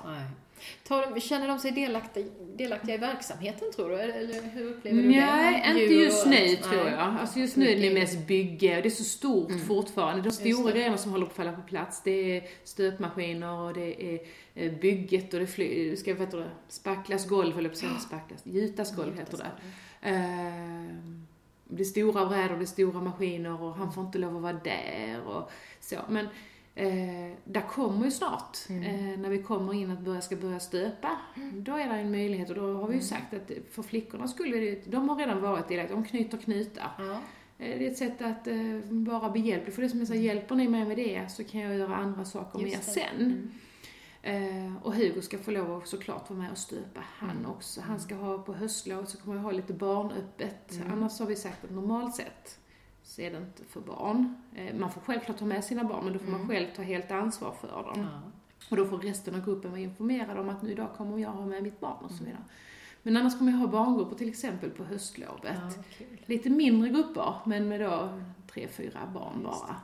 De, 0.89 1.21
känner 1.21 1.49
de 1.49 1.59
sig 1.59 1.71
delaktiga, 1.71 2.27
delaktiga 2.57 2.95
i 2.95 2.99
verksamheten 2.99 3.73
tror 3.73 3.91
du? 3.91 3.97
Eller, 3.97 4.43
hur 4.43 4.71
upplever 4.71 5.03
du 5.03 5.09
Nej, 5.09 5.73
det? 5.75 5.83
inte 5.83 5.95
just 5.95 6.25
och 6.25 6.31
nu 6.31 6.37
allt? 6.37 6.63
tror 6.63 6.87
jag. 6.89 6.99
Alltså 6.99 7.39
just 7.39 7.57
nu 7.57 7.69
är 7.69 7.81
det 7.81 7.95
mest 7.95 8.27
bygge 8.27 8.77
och 8.77 8.83
det 8.83 8.89
är 8.89 8.91
så 8.91 9.05
stort 9.05 9.53
fortfarande. 9.67 10.23
De 10.23 10.31
stora 10.31 10.73
grejerna 10.73 10.97
som 10.97 11.13
håller 11.13 11.27
på 11.27 11.31
att 11.31 11.37
falla 11.37 11.53
på 11.53 11.63
plats, 11.63 12.03
det 12.05 12.37
är 12.37 12.43
stöpmaskiner 12.65 13.53
och 13.53 13.75
det 13.75 14.15
är 14.15 14.21
eh, 14.55 14.73
bygget 14.73 15.35
och 15.35 15.41
det 15.41 15.47
fly, 15.47 15.97
ska, 15.97 16.15
vad 16.15 16.21
heter 16.21 16.51
spacklas 16.69 17.29
golv, 17.29 17.55
höll 17.55 17.65
jag 17.65 17.81
på 17.81 17.87
att 17.87 18.03
spacklas, 18.03 18.41
gjutas 18.47 18.97
golv 18.97 19.19
heter 19.19 19.39
det. 19.39 19.51
Eh, 20.09 20.97
det 21.69 21.83
är 21.83 21.85
stora 21.85 22.27
brädor, 22.27 22.57
det 22.57 22.65
är 22.65 22.67
stora 22.67 23.01
maskiner 23.01 23.63
och 23.63 23.75
han 23.75 23.93
får 23.93 24.05
inte 24.05 24.19
lov 24.19 24.37
att 24.37 24.43
vara 24.43 24.61
där 24.65 25.21
och 25.27 25.51
så. 25.81 25.97
Men 26.09 26.29
eh, 26.77 27.33
där 27.45 27.69
kommer 27.69 28.05
ju 28.05 28.11
snart, 28.11 28.59
eh, 28.71 29.19
när 29.19 29.29
vi 29.31 29.43
kommer 29.43 29.75
in 29.75 29.91
att 29.91 30.01
börja, 30.01 30.21
ska 30.21 30.37
börja 30.37 30.61
stöpa, 30.61 31.17
då 31.53 31.73
är 31.77 31.89
det 31.89 31.95
en 31.95 32.11
möjlighet 32.11 32.51
och 32.51 32.57
då 32.57 32.75
har 32.75 32.89
vi 32.89 32.95
ju 32.95 33.03
sagt 33.03 33.35
att 33.35 33.51
för 33.71 33.83
flickorna 33.83 34.29
skulle 34.29 34.57
det, 34.57 34.91
de 34.91 35.09
har 35.09 35.17
redan 35.17 35.43
varit 35.43 35.69
delaktiga, 35.69 35.97
de 35.97 36.05
knyter 36.05 36.39
knutar. 36.39 36.91
Ja. 36.99 37.13
Eh, 37.59 37.79
Det 37.79 37.87
är 37.87 37.91
ett 37.91 37.99
sätt 37.99 38.23
att 38.23 38.47
eh, 38.47 38.57
vara 38.91 39.31
behjälplig. 39.31 39.75
För 39.75 39.83
det 39.83 39.89
som 39.89 39.99
jag 39.99 40.09
säger, 40.09 40.23
hjälper 40.23 40.55
ni 40.55 40.69
mig 40.69 40.85
med 40.85 40.97
det 40.97 41.27
så 41.31 41.45
kan 41.45 41.61
jag 41.61 41.75
göra 41.77 41.97
andra 41.97 42.25
saker 42.25 42.59
med 42.59 42.69
er 42.69 42.73
Just 42.73 42.95
det. 42.95 43.01
sen. 43.01 43.53
Eh, 44.23 44.77
och 44.83 44.95
Hugo 44.95 45.23
ska 45.23 45.39
få 45.39 45.51
lov 45.51 45.77
att 45.83 45.89
såklart 45.89 46.31
vara 46.31 46.39
med 46.41 46.51
och 46.51 46.59
stöpa 46.59 47.01
han 47.05 47.47
också. 47.47 47.81
Han 47.81 48.01
ska 48.01 48.15
ha 48.15 48.39
på 48.39 48.55
höstlovet 48.55 49.09
så 49.09 49.19
kommer 49.19 49.37
jag 49.37 49.43
ha 49.43 49.51
lite 49.51 49.73
barnöppet. 49.73 50.81
Annars 50.93 51.19
har 51.21 51.27
vi 51.27 51.37
sagt 51.37 51.65
att 51.65 51.71
normalt 51.71 52.15
sett 52.15 52.59
så 53.07 53.23
är 53.23 53.31
det 53.31 53.37
inte 53.37 53.65
för 53.65 53.81
barn. 53.81 54.35
Eh, 54.55 54.75
man 54.75 54.91
får 54.91 55.01
självklart 55.01 55.39
ta 55.39 55.45
med 55.45 55.65
sina 55.65 55.85
barn 55.85 56.05
men 56.05 56.13
då 56.13 56.19
får 56.19 56.31
man 56.31 56.49
själv 56.49 56.67
ta 56.77 56.83
helt 56.83 57.11
ansvar 57.11 57.53
för 57.61 57.69
dem. 57.69 58.01
Ja. 58.01 58.21
Och 58.71 58.77
då 58.77 58.87
får 58.87 58.99
resten 58.99 59.35
av 59.35 59.45
gruppen 59.45 59.71
vara 59.71 59.81
informerade 59.81 60.41
om 60.41 60.49
att 60.49 60.63
nu 60.63 60.71
idag 60.71 60.89
kommer 60.97 61.19
jag 61.19 61.31
ha 61.31 61.47
med 61.47 61.63
mitt 61.63 61.81
barn 61.81 62.05
och 62.05 62.11
så 62.11 62.25
vidare. 62.25 62.45
Men 63.03 63.17
annars 63.17 63.39
kommer 63.39 63.53
jag 63.53 63.59
ha 63.59 63.67
barngrupper 63.67 64.17
till 64.17 64.29
exempel 64.29 64.71
på 64.71 64.85
höstlovet. 64.85 65.59
Ja. 65.99 66.07
Lite 66.27 66.51
mindre 66.51 66.89
grupper, 66.89 67.35
men 67.45 67.69
med 67.69 67.81
då 67.81 68.21
tre, 68.53 68.69
fyra 68.69 69.01
barn 69.15 69.43
bara. 69.43 69.77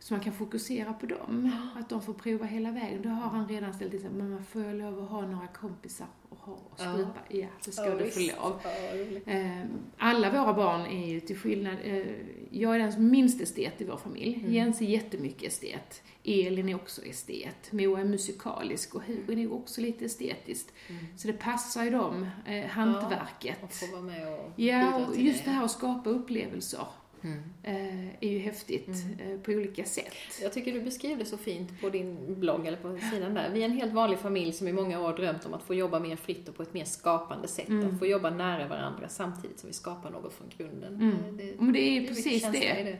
Så 0.00 0.14
man 0.14 0.20
kan 0.24 0.32
fokusera 0.32 0.92
på 0.92 1.06
dem, 1.06 1.50
att 1.80 1.88
de 1.88 2.02
får 2.02 2.14
prova 2.14 2.44
hela 2.46 2.70
vägen. 2.70 3.02
Då 3.02 3.08
har 3.08 3.30
han 3.30 3.48
redan 3.48 3.74
ställt 3.74 3.94
in 3.94 4.00
sig, 4.00 4.10
mamma 4.10 4.42
får 4.42 4.62
jag 4.62 4.76
lov 4.76 5.02
att 5.04 5.10
ha 5.10 5.20
några 5.26 5.46
kompisar 5.46 6.06
och 6.28 6.36
ha 6.38 6.52
och 6.52 6.72
Ja. 6.78 6.94
stupa? 6.94 7.18
Ja, 7.28 7.46
det 7.64 7.72
ska 7.72 7.84
Ja, 7.86 7.94
du 7.94 8.10
få 8.10 8.20
lov. 8.20 8.60
Ja, 8.64 8.96
roligt. 9.04 9.28
Eh, 9.28 9.62
Alla 9.98 10.30
våra 10.30 10.54
barn 10.54 10.80
är 10.86 11.06
ju 11.08 11.20
till 11.20 11.36
skillnad, 11.38 11.76
eh, 11.84 12.04
jag 12.50 12.74
är 12.74 12.78
den 12.78 12.92
som 12.92 13.10
minst 13.10 13.40
estet 13.40 13.80
i 13.80 13.84
vår 13.84 13.96
familj. 13.96 14.34
Mm. 14.34 14.52
Jens 14.52 14.80
är 14.80 14.84
jättemycket 14.84 15.52
estet. 15.52 16.02
Elin 16.24 16.68
är 16.68 16.74
också 16.74 17.02
estet. 17.04 17.72
Moa 17.72 18.00
är 18.00 18.04
musikalisk 18.04 18.94
och 18.94 19.02
Hugo 19.02 19.32
är 19.42 19.52
också 19.52 19.80
lite 19.80 20.04
estetiskt. 20.04 20.72
Så 21.16 21.26
det 21.28 21.32
passar 21.32 21.84
ju 21.84 21.90
dem, 21.90 22.26
eh, 22.46 22.66
hantverket. 22.66 23.62
Och 23.62 23.72
få 23.72 23.86
vara 23.92 24.02
med 24.02 24.28
och 24.38 24.52
Ja, 24.56 25.06
och 25.06 25.16
just 25.16 25.44
det 25.44 25.50
här 25.50 25.64
att 25.64 25.70
skapa 25.70 26.10
upplevelser 26.10 26.86
Mm. 27.24 27.38
eh, 27.62 28.08
är 28.20 28.28
ju 28.30 28.38
häftigt 28.38 28.88
eh, 28.88 29.40
på 29.40 29.52
olika 29.52 29.84
sätt. 29.84 30.14
Jag 30.42 30.52
tycker 30.52 30.72
du 30.72 30.80
beskrev 30.80 31.18
det 31.18 31.24
så 31.24 31.36
fint 31.36 31.80
på 31.80 31.90
din 31.90 32.40
blogg 32.40 32.66
eller 32.66 32.78
på 32.78 32.98
sidan 33.12 33.34
där. 33.34 33.50
Vi 33.52 33.60
är 33.60 33.64
en 33.64 33.72
helt 33.72 33.92
vanlig 33.92 34.18
familj 34.18 34.52
som 34.52 34.68
i 34.68 34.72
många 34.72 35.00
år 35.00 35.12
drömt 35.12 35.46
om 35.46 35.54
att 35.54 35.62
få 35.62 35.74
jobba 35.74 35.98
mer 35.98 36.16
fritt 36.16 36.48
och 36.48 36.56
på 36.56 36.62
ett 36.62 36.74
mer 36.74 36.84
skapande 36.84 37.48
sätt. 37.48 37.68
Mm. 37.68 37.88
Att 37.92 37.98
få 37.98 38.06
jobba 38.06 38.30
nära 38.30 38.68
varandra 38.68 39.08
samtidigt 39.08 39.58
som 39.58 39.66
vi 39.66 39.72
skapar 39.72 40.10
något 40.10 40.34
från 40.34 40.48
grunden. 40.56 40.94
Mm. 40.94 41.36
Det, 41.36 41.54
Men 41.58 41.72
det 41.72 41.80
är 41.80 42.00
mycket 42.00 42.16
precis 42.16 42.42
det. 42.42 42.50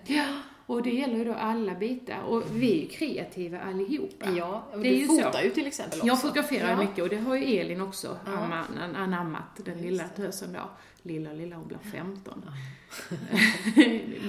det. 0.07 0.15
Ja, 0.15 0.25
Och 0.69 0.83
det 0.83 0.91
gäller 0.91 1.17
ju 1.17 1.25
då 1.25 1.33
alla 1.35 1.75
bitar. 1.75 2.21
Och 2.23 2.43
vi 2.53 2.73
är 2.79 2.83
ju 2.83 2.89
kreativa 2.89 3.61
allihopa. 3.61 4.31
Ja, 4.31 4.65
och 4.73 4.81
Det 4.81 4.89
är 4.89 4.93
du 4.93 4.99
ju 4.99 5.07
fotar 5.07 5.33
så. 5.33 5.41
ju 5.45 5.51
till 5.51 5.67
exempel 5.67 5.99
också. 5.99 6.07
Jag 6.07 6.21
fotograferar 6.23 6.71
ja. 6.71 6.77
mycket 6.77 7.03
och 7.05 7.09
det 7.09 7.17
har 7.17 7.37
ju 7.37 7.59
Elin 7.61 7.81
också 7.81 8.17
Ja. 8.27 8.31
amma- 8.33 8.97
anammat, 8.97 9.43
den 9.57 9.75
Just 9.75 9.85
lilla 9.91 10.09
tösen 10.09 10.53
då. 10.53 10.71
Lilla, 11.03 11.33
lilla, 11.33 11.57
hon 11.57 11.69
blir 11.69 11.79
15. 11.93 12.45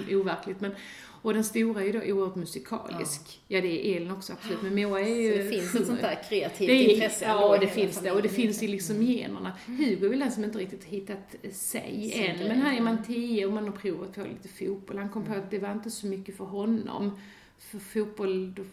Overkligt. 0.12 0.62
Men, 0.62 0.72
och 1.22 1.34
den 1.34 1.44
stora 1.44 1.82
är 1.82 1.86
ju 1.86 1.92
då 1.92 2.00
oerhört 2.00 2.36
musikalisk. 2.36 3.42
Ja, 3.48 3.62
det 3.62 3.88
är 3.88 3.98
Elin 3.98 4.12
också 4.12 4.34
absolut. 4.34 4.62
Men 4.62 4.76
Moa 4.76 5.00
är 5.02 5.06
Så 5.06 5.12
ju... 5.12 5.44
det 5.44 5.50
finns 5.50 5.76
ett 5.76 5.88
sånt 5.88 6.02
där 6.02 6.24
kreativt 6.30 6.68
det 6.68 6.74
är, 6.74 6.94
intresse. 6.94 7.26
Ja, 7.26 7.58
det 7.58 7.68
finns 7.68 8.00
det. 8.00 8.12
Och 8.12 8.22
det 8.22 8.30
finns 8.30 8.64
ju 8.64 8.68
liksom 8.68 9.02
generna. 9.02 9.54
Hugo 9.66 10.06
är 10.06 10.10
väl 10.10 10.20
den 10.20 10.32
som 10.32 10.44
inte 10.44 10.60
riktigt 10.60 10.84
hittat 10.84 11.36
sig 11.52 12.12
Sin 12.14 12.24
än. 12.24 12.48
Men 12.48 12.62
här 12.62 12.78
är 12.78 12.82
man 12.82 12.98
ja. 12.98 13.04
tio 13.08 13.46
och 13.46 13.54
man 13.54 13.64
har 13.64 13.72
provat 13.72 14.16
på 14.16 14.22
lite 14.22 14.48
fotboll. 14.48 14.98
Han 14.98 15.10
kom 15.10 15.26
på 15.26 15.34
att 15.34 15.52
det 15.52 15.60
var 15.60 15.72
inte 15.72 15.92
så 15.92 16.08
mycket 16.08 16.38
för 16.38 16.46
honom. 16.46 17.12
För 17.60 17.80
fotboll, 17.80 18.54
då, 18.54 18.64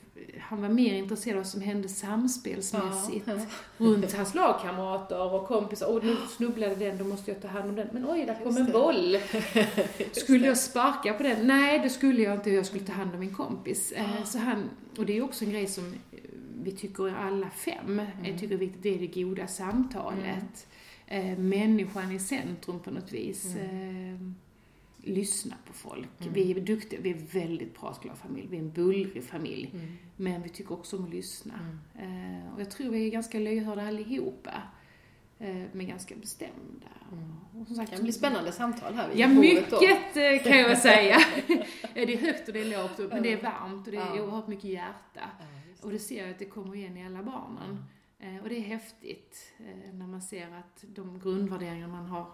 han 0.41 0.62
var 0.62 0.68
mer 0.68 0.95
intresserad 0.95 1.37
av 1.37 1.43
vad 1.43 1.51
som 1.51 1.61
hände 1.61 1.89
samspelsmässigt 1.89 3.26
Ja, 3.26 3.39
runt 3.78 4.12
hans 4.16 4.34
lagkamrater 4.34 5.32
och 5.34 5.47
kompisar. 5.47 5.87
Och 5.87 6.05
nu 6.05 6.16
snubblade 6.37 6.74
den, 6.74 6.99
då 6.99 7.05
måste 7.05 7.30
jag 7.30 7.43
ta 7.43 7.49
hand 7.49 7.68
om 7.70 7.76
den. 7.76 7.89
Men 7.93 8.11
oj, 8.11 8.24
där 8.26 8.34
kom 8.34 8.45
Just 8.45 8.59
en 8.59 8.66
det. 8.66 8.72
boll. 8.72 9.18
Skulle 10.12 10.47
jag 10.47 10.59
sparka 10.59 11.12
på 11.12 11.22
den? 11.22 11.47
Nej, 11.47 11.78
det 11.78 11.91
skulle 11.91 12.22
jag 12.22 12.34
inte. 12.34 12.51
Jag 12.51 12.66
skulle 12.66 12.84
ta 12.84 12.93
hand 12.93 13.14
om 13.14 13.20
min 13.20 13.34
kompis. 13.34 13.93
Eh, 13.93 14.24
Så 14.24 14.39
han, 14.39 14.70
och 14.99 15.07
det 15.07 15.16
är 15.16 15.22
också 15.22 15.45
en 15.45 15.51
grej 15.51 15.66
som 15.66 15.84
eh, 15.87 16.18
vi 16.62 16.72
tycker 16.72 17.14
alla 17.16 17.51
fem 17.51 18.01
mm. 18.18 18.39
tycker 18.39 18.55
är 18.55 18.59
viktigt. 18.59 18.82
Det 18.82 18.95
är 18.95 18.99
det 18.99 19.22
goda 19.22 19.47
samtalet. 19.47 20.66
Eh, 21.07 21.39
människan 21.39 22.12
i 22.12 22.18
centrum 22.18 22.80
på 22.80 22.91
något 22.91 23.12
vis. 23.12 23.57
Eh, 23.57 24.20
lyssna 25.07 25.54
på 25.66 25.72
folk. 25.72 26.09
Vi 26.18 26.50
är 26.50 26.61
duktiga, 26.61 27.00
vi 27.00 27.11
är 27.11 27.40
väldigt 27.40 27.74
pratglad 27.74 28.18
familj. 28.18 28.46
Vi 28.50 28.57
är 28.57 28.61
en 28.61 28.72
bullrig 28.72 29.24
familj. 29.24 29.70
Mm. 29.74 29.96
Men 30.16 30.42
vi 30.42 30.48
tycker 30.48 30.72
också 30.72 30.96
om 30.96 31.04
att 31.04 31.11
lyssna. 31.11 31.54
Eh, 31.94 32.54
och 32.54 32.61
jag 32.61 32.70
tror 32.70 32.90
vi 32.90 33.07
är 33.07 33.11
ganska 33.11 33.38
lyhörda 33.38 33.88
allihopa. 33.88 34.62
Eh, 35.38 35.57
men 35.72 35.86
ganska 35.86 36.16
bestämda. 36.16 36.86
Och 37.61 37.66
som 37.66 37.76
sagt, 37.76 37.90
Det 37.90 37.96
kan 37.96 38.04
bli 38.04 38.12
spännande 38.12 38.52
samtal 38.52 38.94
här 38.94 39.09
vid 39.09 39.18
Ja, 39.18 39.28
bordet 39.28 39.70
då. 39.70 39.80
mycket 39.80 40.16
eh, 40.16 40.50
kan 40.52 40.59
jag 40.59 40.78
säga. 40.78 41.16
det 41.94 42.02
är 42.14 42.16
högt 42.18 42.48
och 42.48 42.54
det 42.54 42.61
är 42.61 42.82
lågt, 42.82 43.11
men 43.12 43.22
det 43.22 43.32
är 43.32 43.42
varmt 43.42 43.86
och 43.86 43.92
det 43.92 43.98
är 43.98 44.16
Ja. 44.16 44.22
oerhört 44.22 44.46
mycket 44.48 44.64
hjärta. 44.70 45.30
Och 45.82 45.90
det 45.90 45.98
ser 45.98 46.22
jag 46.22 46.30
att 46.30 46.38
det 46.38 46.44
kommer 46.44 46.74
igen 46.76 46.96
i 46.96 47.07
alla 47.07 47.22
barnen. 47.22 47.84
Eh, 48.18 48.36
och 48.42 48.48
det 48.48 48.57
är 48.57 48.61
häftigt 48.62 49.52
när 49.92 50.07
man 50.07 50.22
ser 50.22 50.46
att 50.54 50.84
de 50.88 51.18
grundvärderingar 51.18 51.88
man 51.88 52.07
har 52.07 52.26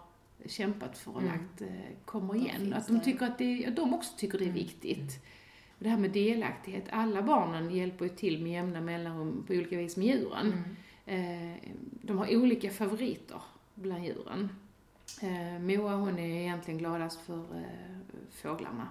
kämpat 0.45 0.97
för 0.97 1.11
och 1.15 1.21
Mm. 1.21 1.31
lagt 1.33 1.61
eh, 1.61 1.67
kommer 2.05 2.35
igen. 2.35 2.73
att 2.73 2.87
de, 2.87 2.99
tycker 3.01 3.25
att 3.25 3.37
det, 3.37 3.65
att 3.65 3.75
de 3.75 3.93
också 3.93 4.13
tycker 4.17 4.37
det 4.37 4.43
är 4.43 4.49
Mm. 4.49 4.57
viktigt. 4.59 5.23
Och 5.77 5.83
det 5.83 5.89
här 5.89 5.97
med 5.97 6.11
delaktighet. 6.11 6.85
Alla 6.91 7.21
barnen 7.21 7.71
hjälper 7.71 8.05
ju 8.05 8.09
till 8.09 8.43
med 8.43 8.51
jämna 8.51 8.81
mellanrum 8.81 9.43
på 9.47 9.53
olika 9.53 9.77
vis 9.77 9.97
med 9.97 10.07
djuren. 10.07 10.53
Mm. 11.05 11.51
Eh, 11.53 11.57
de 12.01 12.17
har 12.17 12.35
olika 12.35 12.69
favoriter 12.71 13.41
bland 13.75 14.05
djuren. 14.05 14.49
Eh, 15.21 15.59
Moa 15.59 15.95
hon 15.95 16.19
är 16.19 16.41
egentligen 16.41 16.77
gladast 16.77 17.21
för 17.21 17.45
fåglarna. 18.31 18.87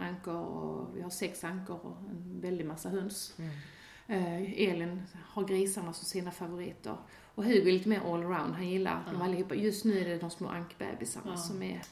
Ankor 0.00 0.34
och, 0.34 0.96
vi 0.96 1.02
har 1.02 1.10
sex 1.10 1.44
ankor 1.44 1.78
och 1.82 1.96
en 2.10 2.40
väldig 2.40 2.66
massa 2.66 2.88
höns. 2.88 3.34
Mm. 3.38 3.50
Eh, 4.06 4.68
Elin 4.70 5.02
har 5.14 5.44
grisarna 5.44 5.92
som 5.92 6.04
sina 6.04 6.30
favoriter. 6.30 6.96
Och 7.38 7.44
Hugo 7.44 7.68
är 7.68 7.72
lite 7.72 7.88
mer 7.88 8.00
allround, 8.14 8.54
han 8.54 8.68
gillar 8.68 8.92
dem 8.94 9.14
Ja. 9.18 9.24
allihopa. 9.24 9.54
Just 9.54 9.84
nu 9.84 10.00
är 10.00 10.04
det 10.08 10.16
de 10.18 10.30
små 10.30 10.48
ankbebisarna 10.48 11.26
Ja. 11.30 11.36
som 11.36 11.62
är... 11.62 11.82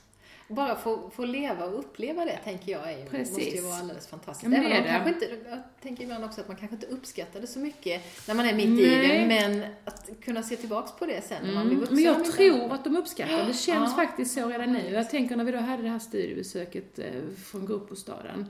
Bara 0.49 0.77
få, 0.77 1.11
få 1.11 1.25
leva 1.25 1.65
och 1.65 1.79
uppleva 1.79 2.25
det 2.25 2.37
tänker 2.45 2.73
jag 2.73 2.93
är, 2.93 3.07
Precis. 3.07 3.37
måste 3.37 3.57
ju 3.57 3.61
vara 3.63 3.75
alldeles 3.77 4.07
fantastiskt. 4.07 4.53
Ja, 4.53 4.59
Även 4.59 4.73
om 4.73 4.79
man 4.79 4.87
kanske 4.87 5.09
inte, 5.11 5.49
jag 5.51 5.59
tänker 5.83 6.03
ibland 6.05 6.25
också 6.25 6.41
att 6.41 6.49
man 6.49 6.57
kanske 6.57 6.75
inte 6.75 6.87
uppskattar 6.87 7.41
det 7.41 7.47
så 7.47 7.59
mycket 7.59 8.03
när 8.29 8.35
man 8.35 8.47
är 8.47 8.55
mitt 8.55 8.67
i 8.67 8.87
Nej. 8.87 9.19
det, 9.19 9.27
men 9.27 9.65
att 9.85 10.11
kunna 10.25 10.43
se 10.43 10.57
tillbaks 10.57 10.93
på 10.99 11.07
det 11.07 11.25
sen 11.25 11.47
när 11.47 11.55
man 11.55 11.63
blir 11.69 11.77
Mm. 11.77 11.81
vuxen. 11.81 11.95
Men 11.95 12.05
jag 12.05 12.25
tror 12.25 12.73
att 12.75 12.85
de 12.85 12.97
uppskattar 12.97 13.37
det. 13.39 13.45
Det 13.45 13.53
känns 13.55 13.91
Ja. 13.91 13.97
faktiskt 13.97 14.35
så 14.35 14.49
redan 14.49 14.73
nu. 14.73 14.91
Jag 14.91 15.11
tänker 15.11 15.37
när 15.37 15.45
vi 15.45 15.53
då 15.53 15.59
hade 15.59 15.83
det 15.83 15.89
här 15.89 15.99
studiebesöket 15.99 16.99
eh, 16.99 17.05
från 17.45 17.67
gruppbostaden 17.67 18.47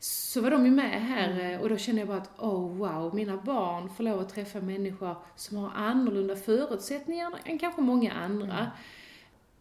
så 0.00 0.40
var 0.40 0.50
de 0.50 0.64
ju 0.64 0.70
med 0.70 1.02
här 1.02 1.52
eh, 1.52 1.60
och 1.60 1.68
då 1.68 1.76
kände 1.76 2.00
jag 2.00 2.08
bara 2.08 2.18
att 2.18 2.38
oh 2.38 2.76
wow, 2.76 3.14
mina 3.14 3.36
barn 3.36 3.88
får 3.88 4.04
lov 4.04 4.20
att 4.20 4.34
träffa 4.34 4.60
människor 4.60 5.16
som 5.36 5.56
har 5.56 5.70
annorlunda 5.70 6.36
förutsättningar 6.36 7.32
än 7.44 7.58
kanske 7.58 7.80
många 7.80 8.12
andra. 8.12 8.58
Mm. 8.58 8.70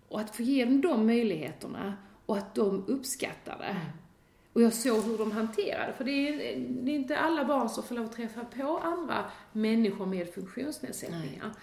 Och 0.08 0.20
att 0.20 0.36
få 0.36 0.42
ge 0.42 0.66
dem 0.66 0.82
de 0.82 1.06
möjligheterna 1.06 1.94
och 2.26 2.38
att 2.38 2.56
de 2.56 2.86
uppskattar 2.88 3.58
det. 3.60 3.66
Mm. 3.66 3.82
Och 4.54 4.62
jag 4.62 4.74
såg 4.74 5.04
hur 5.04 5.18
de 5.18 5.32
hanterade 5.32 5.94
för 5.94 6.04
det 6.04 6.12
är, 6.12 6.60
det 6.60 6.92
är 6.92 6.96
inte 6.96 7.18
alla 7.18 7.46
barn 7.46 7.70
som 7.70 7.84
får 7.84 7.96
lov 7.96 8.06
att 8.06 8.16
träffa 8.16 8.46
på 8.46 8.78
andra 8.78 9.26
människor 9.52 10.06
med 10.06 10.34
funktionsnedsättningar. 10.34 11.54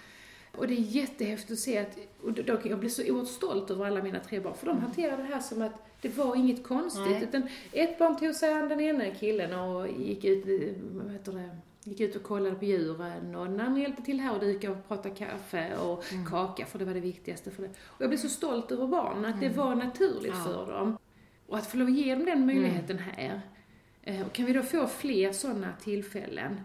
Och 0.57 0.67
det 0.67 0.73
är 0.73 0.81
jättehäftigt 0.81 1.51
att 1.51 1.59
se 1.59 1.77
att, 1.77 1.97
och 2.23 2.33
då, 2.33 2.57
jag 2.63 2.79
blir 2.79 2.89
så 2.89 3.01
oerhört 3.11 3.27
stolt 3.27 3.71
över 3.71 3.85
alla 3.85 4.03
mina 4.03 4.19
tre 4.19 4.39
barn, 4.39 4.53
för 4.53 4.65
de 4.65 4.77
hanterade 4.77 5.23
det 5.23 5.29
här 5.33 5.39
som 5.39 5.61
att 5.61 5.71
det 6.01 6.17
var 6.17 6.35
inget 6.35 6.63
konstigt. 6.63 7.05
Nej. 7.05 7.23
Utan 7.23 7.47
ett 7.71 7.99
barn 7.99 8.17
tog 8.17 8.35
sig 8.35 8.53
an 8.53 8.69
den 8.69 8.81
ena 8.81 9.05
killen 9.05 9.59
och 9.59 9.87
gick 9.87 10.25
ut, 10.25 10.45
vad 10.91 11.11
heter 11.11 11.31
det, 11.31 11.49
gick 11.83 11.99
ut 11.99 12.15
och 12.15 12.23
kollade 12.23 12.55
på 12.55 12.65
djuren 12.65 13.35
och 13.35 13.45
den 13.45 13.59
andra 13.59 13.81
hjälpte 13.81 14.03
till 14.03 14.19
här 14.19 14.33
och 14.33 14.39
dyka 14.39 14.71
och 14.71 14.87
prata 14.87 15.09
kaffe 15.09 15.77
och 15.77 16.03
kaka, 16.29 16.65
för 16.65 16.79
det 16.79 16.85
var 16.85 16.93
det 16.93 16.99
viktigaste 16.99 17.51
för 17.51 17.63
det. 17.63 17.69
Och 17.69 18.01
jag 18.01 18.09
blev 18.09 18.17
så 18.19 18.29
stolt 18.29 18.71
över 18.71 18.87
barnen, 18.87 19.25
att 19.25 19.39
det 19.41 19.49
var 19.49 19.75
naturligt 19.75 20.33
Ja. 20.35 20.43
för 20.43 20.73
dem. 20.73 20.97
Och 21.47 21.57
att 21.57 21.67
få 21.67 21.77
lov 21.77 21.87
att 21.87 21.93
ge 21.93 22.15
dem 22.15 22.25
den 22.25 22.45
möjligheten 22.45 22.97
här. 22.99 23.41
Eh, 24.03 24.25
Och 24.25 24.33
kan 24.33 24.45
vi 24.45 24.53
då 24.53 24.63
få 24.63 24.87
fler 24.87 25.31
sådana 25.31 25.73
tillfällen, 25.81 26.61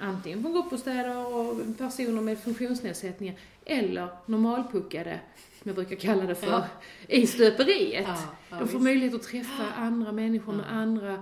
antingen 0.00 0.42
på 0.42 0.48
gruppbostäder 0.52 1.26
och 1.36 1.78
personer 1.78 2.22
med 2.22 2.38
funktionsnedsättningar, 2.38 3.34
eller 3.64 4.08
normalpuckade, 4.26 5.20
som 5.62 5.68
jag 5.68 5.74
brukar 5.74 5.96
kalla 5.96 6.22
det 6.24 6.34
för, 6.34 6.46
Ja. 6.50 6.64
i 7.08 7.26
stöperiet. 7.26 8.04
Ja, 8.08 8.16
ja, 8.50 8.56
De 8.56 8.68
får 8.68 8.78
visst. 8.78 8.80
möjlighet 8.84 9.14
att 9.14 9.22
träffa 9.22 9.64
andra 9.76 10.12
människor 10.12 10.52
med 10.52 10.72
andra 10.72 11.12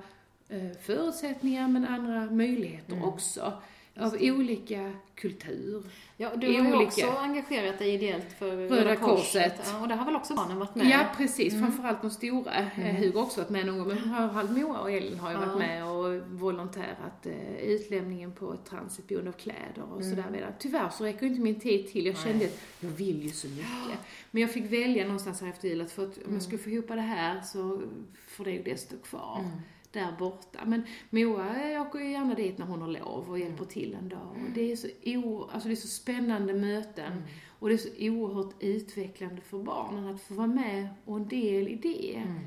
eh, 0.49 0.71
förutsättningar, 0.83 1.69
men 1.69 1.85
andra 1.87 2.31
möjligheter 2.31 2.93
Mm. 2.93 3.05
också. 3.05 3.53
Av 4.01 4.17
olika 4.21 4.93
kultur. 5.15 5.83
Ja, 6.17 6.31
du 6.37 6.47
i 6.47 6.57
har 6.57 6.65
ju 6.67 6.73
olika- 6.77 6.87
också 6.87 7.07
engagerat 7.07 7.79
dig 7.79 7.95
ideellt 7.95 8.33
för 8.39 8.57
Röda 8.57 8.97
Korset. 8.97 9.61
Ja, 9.67 9.81
och 9.83 9.89
där 9.89 9.97
har 9.97 10.05
väl 10.05 10.17
också 10.17 10.35
barnen 10.35 10.59
varit 10.59 10.75
med? 10.75 10.87
Ja, 10.87 11.07
precis. 11.17 11.59
Framförallt 11.61 12.03
de 12.03 12.11
stora. 12.11 12.53
Mm. 12.55 12.97
Hugo 12.97 13.19
har 13.19 13.23
också 13.25 13.41
varit 13.41 13.51
med 13.51 13.67
någon 13.67 13.79
gång, 13.79 13.89
men 13.89 14.55
Moa 14.55 14.79
och 14.81 14.91
Elin 14.91 15.19
har 15.19 15.31
ju 15.31 15.37
Ja. 15.37 15.47
varit 15.47 15.59
med 15.59 15.87
och 15.87 16.21
volontärat 16.31 17.27
eh, 17.27 17.57
utlämningen 17.57 18.33
på 18.33 18.53
ett 18.53 18.65
transitboende 18.71 19.31
av 19.31 19.35
kläder 19.35 19.83
och 19.97 20.05
sådär 20.05 20.25
vidare. 20.33 20.55
Tyvärr 20.59 20.89
så 20.89 21.05
räcker 21.05 21.27
inte 21.27 21.41
min 21.41 21.61
tid 21.61 21.89
till. 21.89 22.07
Jag 22.07 22.19
kände 22.19 22.45
att 22.45 22.61
jag 22.81 22.91
vill 22.91 23.23
ju 23.23 23.31
så 23.31 23.49
mycket. 23.49 23.99
Men 24.31 24.43
jag 24.43 24.51
fick 24.53 24.73
välja 24.73 25.05
någonstans 25.05 25.41
här 25.41 25.49
efter 25.49 25.69
jul 25.69 25.81
att 25.81 25.91
för 25.93 26.05
att 26.05 26.19
om 26.27 26.33
jag 26.33 26.43
skulle 26.43 26.59
få 26.63 26.71
ihop 26.71 26.89
det 26.89 27.01
här 27.01 27.41
så 27.41 27.83
får 28.29 28.45
det 28.45 28.51
ju 28.51 28.63
det 28.63 28.81
stå 28.81 28.97
kvar. 28.97 29.39
Mm. 29.41 29.51
Där 29.95 30.13
borta. 30.19 30.65
Men 30.67 30.83
Moa 31.11 31.81
åker 31.81 31.99
ju 31.99 32.11
gärna 32.11 32.35
dit 32.35 32.59
när 32.59 32.67
hon 32.67 32.81
har 32.81 32.89
lov 32.89 33.31
och 33.31 33.39
hjälper 33.39 33.65
till 33.65 33.95
en 33.95 34.09
dag. 34.09 34.29
Och 34.31 34.51
det 34.55 34.73
är 34.73 34.77
så, 34.77 34.89
o, 35.05 35.49
alltså 35.53 35.69
det 35.69 35.75
är 35.75 35.77
så 35.77 35.89
spännande 35.89 36.55
möten. 36.55 37.23
Och 37.59 37.69
det 37.69 37.75
är 37.75 37.79
så 37.79 37.89
oerhört 37.99 38.55
utvecklande 38.61 39.41
för 39.41 39.59
barnen 39.59 40.15
att 40.15 40.21
få 40.21 40.35
vara 40.35 40.47
med 40.47 40.89
och 41.05 41.17
en 41.17 41.29
del 41.29 41.69
i 41.69 41.75
det. 41.75 42.17
Mm. 42.17 42.39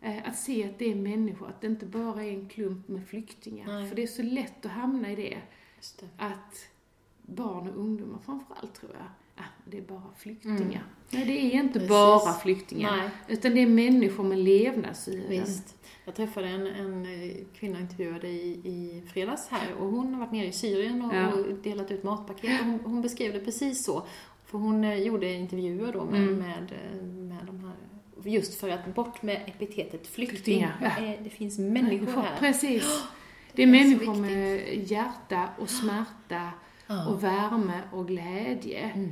Eh, 0.00 0.28
Att 0.28 0.38
se 0.38 0.68
att 0.68 0.78
det 0.78 0.90
är 0.90 0.94
människor, 0.94 1.48
att 1.48 1.60
det 1.60 1.66
inte 1.66 1.86
bara 1.86 2.24
är 2.24 2.32
en 2.32 2.48
klump 2.48 2.88
med 2.88 3.06
flyktingar. 3.08 3.66
Nej. 3.66 3.88
För 3.88 3.96
det 3.96 4.02
är 4.02 4.06
så 4.06 4.22
lätt 4.22 4.66
att 4.66 4.72
hamna 4.72 5.12
i 5.12 5.16
det. 5.16 5.38
Det. 6.00 6.08
Att 6.16 6.68
barn 7.22 7.68
och 7.68 7.76
ungdomar 7.80 8.18
framförallt 8.18 8.74
tror 8.74 8.92
jag, 8.92 9.06
det 9.64 9.78
är 9.78 9.82
bara 9.82 10.02
flyktingar. 10.18 10.56
Mm. 10.62 10.78
Nej, 11.10 11.24
det 11.24 11.32
är 11.40 11.60
inte 11.60 11.72
Precis. 11.72 11.88
bara 11.88 12.32
flyktingar. 12.34 12.96
Nej. 12.96 13.08
Utan 13.28 13.54
det 13.54 13.60
är 13.62 13.66
människor 13.66 14.24
med 14.24 14.38
levnadsöden. 14.38 15.24
Visst. 15.28 15.74
Jag 16.04 16.14
träffade 16.14 16.48
en, 16.48 16.66
en 16.66 17.06
eh, 17.06 17.36
kvinna 17.54 17.80
intervjuade 17.80 18.28
i, 18.28 18.50
i 18.64 19.02
fredags 19.12 19.48
här 19.48 19.74
och 19.74 19.86
hon 19.90 20.12
har 20.14 20.20
varit 20.20 20.32
nere 20.32 20.46
i 20.46 20.52
Syrien 20.52 21.02
och, 21.02 21.14
Ja. 21.14 21.28
och 21.32 21.54
delat 21.62 21.90
ut 21.90 22.02
matpaket 22.02 22.60
och 22.60 22.66
hon, 22.66 22.80
hon 22.84 23.02
beskrev 23.02 23.32
det 23.32 23.40
precis 23.40 23.84
så. 23.84 24.06
För 24.44 24.58
hon 24.58 24.84
eh, 24.84 24.94
gjorde 24.94 25.32
intervjuer 25.32 25.92
då 25.92 26.04
med, 26.04 26.22
Mm. 26.22 26.34
med, 26.38 26.72
eh, 26.72 27.02
med 27.02 27.46
de 27.46 27.60
här, 27.64 27.74
just 28.30 28.60
för 28.60 28.68
att 28.68 28.94
bort 28.94 29.22
med 29.22 29.42
epitetet 29.46 30.06
flykting. 30.06 30.66
Ja. 30.80 30.90
Det 31.24 31.30
finns 31.30 31.58
människor 31.58 32.22
här. 32.22 32.36
Precis. 32.38 32.84
Det 33.52 33.62
är 33.62 33.66
är 33.68 33.82
så 33.82 33.88
människor 33.88 34.14
med 34.14 34.74
hjärta 34.90 35.48
och 35.58 35.70
smärta 35.70 36.50
Ja. 36.86 37.08
och 37.08 37.24
värme 37.24 37.80
och 37.92 38.06
glädje. 38.08 38.78
Mm. 38.78 39.08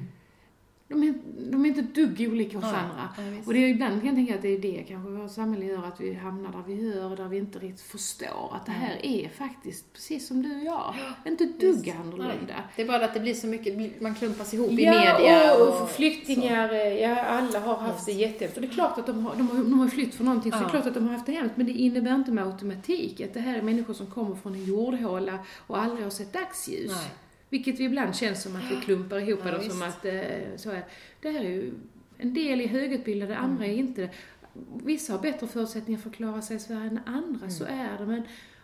De 0.88 1.02
är, 1.02 1.14
de 1.50 1.64
är 1.64 1.68
inte 1.68 1.80
ett 1.80 1.94
dugg 1.94 2.28
olika 2.32 2.58
oss 2.58 2.64
Ja, 2.64 2.76
andra. 2.76 3.08
ja, 3.16 3.42
och 3.46 3.52
det 3.52 3.64
är 3.64 3.68
ibland 3.68 4.00
kan 4.00 4.06
jag 4.06 4.16
tänka 4.16 4.34
att 4.34 4.42
det 4.42 4.48
är 4.48 4.58
det 4.58 4.84
kanske 4.88 5.10
vårt 5.10 5.30
samhälle 5.30 5.64
gör, 5.64 5.84
att 5.86 6.00
vi 6.00 6.14
hamnar 6.14 6.52
där 6.52 6.62
vi 6.66 6.74
gör, 6.94 7.16
där 7.16 7.28
vi 7.28 7.38
inte 7.38 7.58
riktigt 7.58 7.80
förstår 7.86 8.50
att 8.54 8.66
det 8.66 8.72
här 8.72 9.06
är 9.06 9.28
faktiskt 9.28 9.92
precis 9.92 10.26
som 10.28 10.42
du 10.42 10.56
och 10.56 10.64
jag. 10.64 10.94
Inte 11.26 11.44
ett 11.44 11.60
dugg 11.60 11.84
Visst. 11.84 11.96
annorlunda. 11.96 12.34
Nej. 12.48 12.56
Det 12.76 12.82
är 12.82 12.86
bara 12.86 13.04
att 13.04 13.14
det 13.14 13.20
blir 13.20 13.34
så 13.34 13.46
mycket, 13.46 14.00
man 14.02 14.14
klumpas 14.14 14.54
ihop 14.54 14.70
i 14.70 14.84
Ja, 14.84 14.92
media. 15.18 15.54
och, 15.54 15.82
och 15.82 15.90
flyktingar, 15.90 16.72
eh, 16.72 16.78
ja 17.00 17.20
alla 17.22 17.60
har 17.60 17.76
haft 17.76 18.06
det 18.06 18.12
jättehemskt. 18.12 18.56
Och 18.56 18.62
det 18.62 18.68
är 18.68 18.72
klart 18.72 18.98
att 18.98 19.06
de 19.06 19.26
har, 19.26 19.34
de 19.36 19.48
har, 19.48 19.56
de 19.56 19.78
har 19.80 19.88
flytt 19.88 20.14
från 20.14 20.26
någonting, 20.26 20.52
så 20.52 20.58
det 20.58 20.64
är 20.64 20.68
klart 20.68 20.86
att 20.86 20.94
de 20.94 21.06
har 21.06 21.12
haft 21.12 21.26
det 21.26 21.32
hemskt. 21.32 21.56
Men 21.56 21.66
det 21.66 21.72
innebär 21.72 22.14
inte 22.14 22.30
med 22.32 22.44
automatik 22.46 23.20
att 23.20 23.34
det 23.34 23.40
här 23.40 23.58
är 23.58 23.62
människor 23.62 23.94
som 23.94 24.06
kommer 24.06 24.34
från 24.36 24.54
en 24.54 24.64
jordhåla 24.64 25.38
och 25.66 25.78
aldrig 25.78 26.04
har 26.04 26.10
sett 26.10 26.32
dagsljus. 26.32 26.92
Nej. 26.94 27.10
Vilket 27.48 27.80
vi 27.80 27.84
ibland 27.84 28.16
känns 28.16 28.42
som 28.42 28.56
att 28.56 28.70
vi 28.70 28.76
klumpar 28.84 29.18
ihop 29.18 29.40
Ja, 29.44 29.58
visst. 29.58 29.70
som 29.70 29.82
att 29.82 30.04
eh, 30.04 30.12
så 30.56 30.70
är. 30.70 30.84
Det 31.20 31.30
här 31.30 31.40
är 31.40 31.48
ju 31.48 31.72
en 32.18 32.34
del 32.34 32.60
är 32.60 32.68
högutbildade, 32.68 33.36
andra 33.36 33.64
Mm. 33.64 33.76
är 33.76 33.80
inte 33.80 34.00
det. 34.02 34.10
Vissa 34.84 35.12
har 35.12 35.20
bättre 35.20 35.46
förutsättningar 35.46 36.00
för 36.00 36.10
att 36.10 36.16
klara 36.16 36.42
sig 36.42 36.56
i 36.56 36.58
Sverige 36.60 36.86
än 36.90 37.00
andra, 37.06 37.50
så 37.50 37.64
Mm. 37.64 37.78
är 37.80 37.98
det. 37.98 38.06
Men 38.06 38.22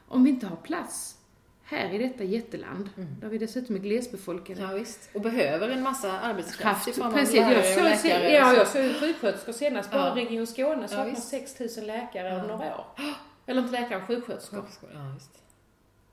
om 0.09 0.25
vi 0.25 0.31
inte 0.31 0.47
har 0.47 0.57
plats 0.57 1.19
här 1.65 1.95
i 1.95 1.99
detta 1.99 2.25
jätteland, 2.25 2.89
Mm. 2.97 3.09
där 3.21 3.29
vi 3.29 3.39
dessutom 3.39 3.77
är 3.77 3.81
glesbefolkade, 3.81 4.61
Ja, 4.63 4.69
visst. 4.73 5.11
Och 5.15 5.21
behöver 5.21 5.69
en 5.69 5.83
massa 5.83 6.21
arbetskraft 6.21 6.85
kraft. 6.85 6.89
i 6.89 6.93
form 7.01 7.07
av 7.07 7.13
Precis, 7.13 7.35
lärare 7.37 7.69
jag 7.69 7.79
och 7.79 7.85
läkare. 7.85 8.31
ja, 8.33 8.51
så. 8.65 8.79
jag 8.79 8.91
såg 8.91 9.01
sjuksköterskor 9.01 9.53
senast, 9.53 9.91
bara 9.91 10.09
Ja. 10.09 10.15
Region 10.17 10.47
Skåne 10.47 10.79
Ja, 10.83 10.89
saknar 10.89 11.11
visst. 11.11 11.29
6000 11.29 11.87
läkare 11.87 12.29
Ja. 12.29 12.41
om 12.43 12.49
några 12.49 12.77
år. 12.77 12.85
Eller 13.47 13.63
inte 13.63 13.73
läkare, 13.81 14.01
sjuksköterskor. 14.07 14.65
Ja, 14.95 15.13
visst. 15.15 15.42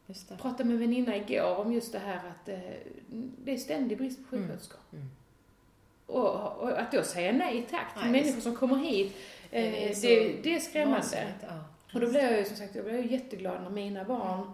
Just 0.10 0.30
det. 0.30 0.38
Pratade 0.38 0.64
med 0.64 0.74
en 0.74 0.80
väninna 0.80 1.16
igår 1.18 1.56
om 1.56 1.74
just 1.74 1.92
det 1.92 2.00
här 2.00 2.16
att 2.18 2.50
eh, 2.50 2.60
det 3.44 3.54
är 3.54 3.58
ständig 3.58 3.98
brist 3.98 4.20
på 4.24 4.30
sjuksköterskor. 4.36 4.80
Mm. 4.94 5.06
Och, 6.06 6.58
och 6.58 6.80
att 6.80 6.92
då 6.92 7.04
säga 7.04 7.32
nej 7.32 7.68
tack 7.72 7.94
till 7.94 8.12
Nej, 8.12 8.22
människor 8.22 8.42
som 8.42 8.56
kommer 8.56 8.76
hit, 8.76 9.16
eh, 9.52 9.64
Det 9.64 9.84
är 9.86 9.90
det, 9.90 9.96
så 9.96 10.08
det, 10.44 10.56
är 10.56 10.60
skrämmande. 10.60 11.34
Ja. 11.42 11.48
Och 11.94 12.00
då 12.00 12.10
blev 12.10 12.24
jag 12.24 12.40
ju 12.40 12.46
som 12.46 12.56
sagt, 12.56 12.76
jag 12.76 12.92
ju 12.92 13.12
jätteglad 13.12 13.64
när 13.64 13.70
mina 13.70 14.04
barn 14.04 14.52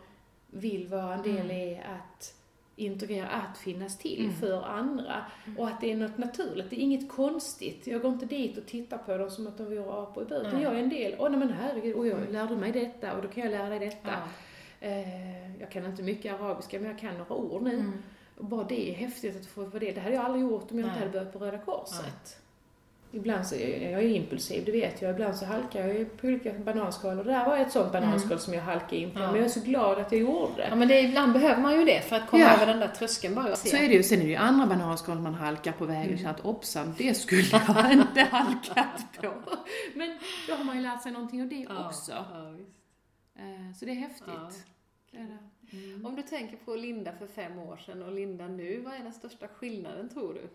vill 0.51 0.88
vara 0.88 1.14
en 1.14 1.22
del 1.22 1.45
Mm. 1.45 1.51
i 1.58 1.82
att 1.86 2.34
integrera, 2.76 3.28
att 3.28 3.58
finnas 3.58 3.97
till 3.97 4.24
Mm. 4.24 4.36
för 4.36 4.64
andra. 4.64 5.26
Och 5.58 5.68
att 5.68 5.82
det 5.82 5.91
är 5.91 5.95
något 5.95 6.18
naturligt, 6.18 6.70
det 6.70 6.76
är 6.76 6.80
inget 6.82 7.10
konstigt. 7.12 7.88
Jag 7.88 8.01
går 8.01 8.12
inte 8.12 8.26
dit 8.26 8.58
och 8.58 8.66
tittar 8.66 8.97
på 8.97 9.18
dem 9.18 9.30
som 9.30 9.47
att 9.47 9.58
de 9.58 9.64
vore 9.66 10.01
apor 10.01 10.24
i 10.24 10.26
bur, 10.26 10.39
utan 10.39 10.53
Nej. 10.53 10.64
jag 10.64 10.74
är 10.76 10.80
en 10.80 10.89
del. 10.89 11.16
Åh 11.20 11.30
nej 11.30 11.39
men 11.39 11.49
herregud, 11.53 11.95
och 11.95 12.08
jag 12.08 12.32
lärde 12.32 12.56
mig 12.56 12.72
detta 12.72 13.14
och 13.16 13.22
då 13.22 13.28
kan 13.28 13.43
jag 13.43 13.51
lära 13.51 13.70
dig 13.70 13.80
detta. 13.80 14.12
Eh, 14.90 15.60
jag 15.60 15.72
kan 15.72 15.86
inte 15.86 16.04
mycket 16.04 16.34
arabiska 16.42 16.80
men 16.80 16.90
jag 16.90 17.00
kan 17.00 17.18
några 17.18 17.34
ord 17.36 17.62
nu. 17.62 17.74
Mm. 17.74 17.94
Bara 18.40 18.64
det 18.64 18.90
är 18.92 18.94
häftigt 18.96 19.36
att 19.42 19.46
få 19.46 19.64
vara 19.66 19.80
det. 19.80 19.92
Det 19.92 20.02
hade 20.02 20.16
jag 20.16 20.26
aldrig 20.26 20.44
gjort 20.44 20.72
om 20.72 20.80
jag 20.80 20.88
inte 20.88 21.00
Nej. 21.00 21.08
hade 21.08 21.12
börjat 21.12 21.34
på 21.34 21.40
Röda 21.40 21.58
Korset. 21.58 22.02
Nej. 22.04 22.12
Ibland 23.12 23.48
så, 23.48 23.56
jag 23.56 23.64
är 24.04 24.10
impulsiv, 24.10 24.66
det 24.66 24.72
vet 24.72 25.02
jag. 25.02 25.12
Ibland 25.12 25.36
så 25.36 25.46
halkar 25.46 25.88
jag 25.88 26.18
på 26.18 26.28
olika 26.28 26.54
bananskal 26.54 27.20
och 27.20 27.26
det 27.26 27.32
där 27.32 27.46
var 27.46 27.58
ett 27.58 27.72
sånt 27.72 27.92
bananskal 27.92 28.40
som 28.40 28.54
jag 28.54 28.62
halkade 28.62 28.96
in 28.98 29.12
på. 29.12 29.20
Ja. 29.20 29.26
Men 29.28 29.36
jag 29.36 29.46
är 29.46 29.50
så 29.50 29.60
glad 29.60 30.00
att 30.00 30.12
jag 30.12 30.22
gjorde 30.22 30.54
det. 30.58 30.68
Ja, 30.70 30.76
men 30.76 30.88
det, 30.88 31.02
ibland 31.02 31.34
behöver 31.34 31.62
man 31.62 31.80
ju 31.80 31.86
det 31.86 32.02
för 32.02 32.16
att 32.16 32.30
komma 32.30 32.44
Ja. 32.44 32.54
över 32.56 32.66
den 32.66 32.80
där 32.80 32.88
tröskeln 32.88 33.36
bara. 33.36 33.56
Så 33.56 33.78
är 33.78 33.88
det 33.88 33.94
ju. 33.94 34.04
Sen 34.04 34.20
är 34.20 34.24
det 34.24 34.30
ju 34.30 34.36
andra 34.36 34.68
bananskal 34.68 35.20
man 35.20 35.34
halkar 35.34 35.72
på 35.72 35.86
vägen 35.86 36.14
och 36.14 36.18
känner 36.20 36.32
att 36.32 36.40
hoppsan, 36.40 36.96
det 36.98 37.14
skulle 37.14 37.42
jag 37.42 37.62
inte 37.92 38.22
halkat 38.22 39.04
på. 39.22 39.34
Men 39.96 40.18
då 40.48 40.54
har 40.56 40.64
man 40.64 40.76
ju 40.76 40.82
lärt 40.82 41.04
sig 41.04 41.12
någonting 41.12 41.42
av 41.42 41.48
det 41.48 41.66
Ja, 41.70 41.86
också. 41.88 42.12
Eh, 42.12 43.74
Så 43.80 43.86
det 43.86 43.92
är 43.92 43.96
häftigt. 43.96 44.66
Ja. 45.16 45.38
Det 45.72 45.78
är 45.78 45.97
det. 45.97 46.05
Om 46.05 46.16
du 46.16 46.22
tänker 46.22 46.57
på 46.57 46.76
Linda 46.76 47.13
för 47.16 47.28
fem 47.28 47.59
år 47.59 47.78
sedan 47.78 48.03
och 48.03 48.11
Linda 48.11 48.47
nu, 48.47 48.80
vad 48.82 48.93
är 48.93 49.03
den 49.03 49.13
största 49.13 49.47
skillnaden 49.47 50.09
tror 50.09 50.34
du? 50.34 50.49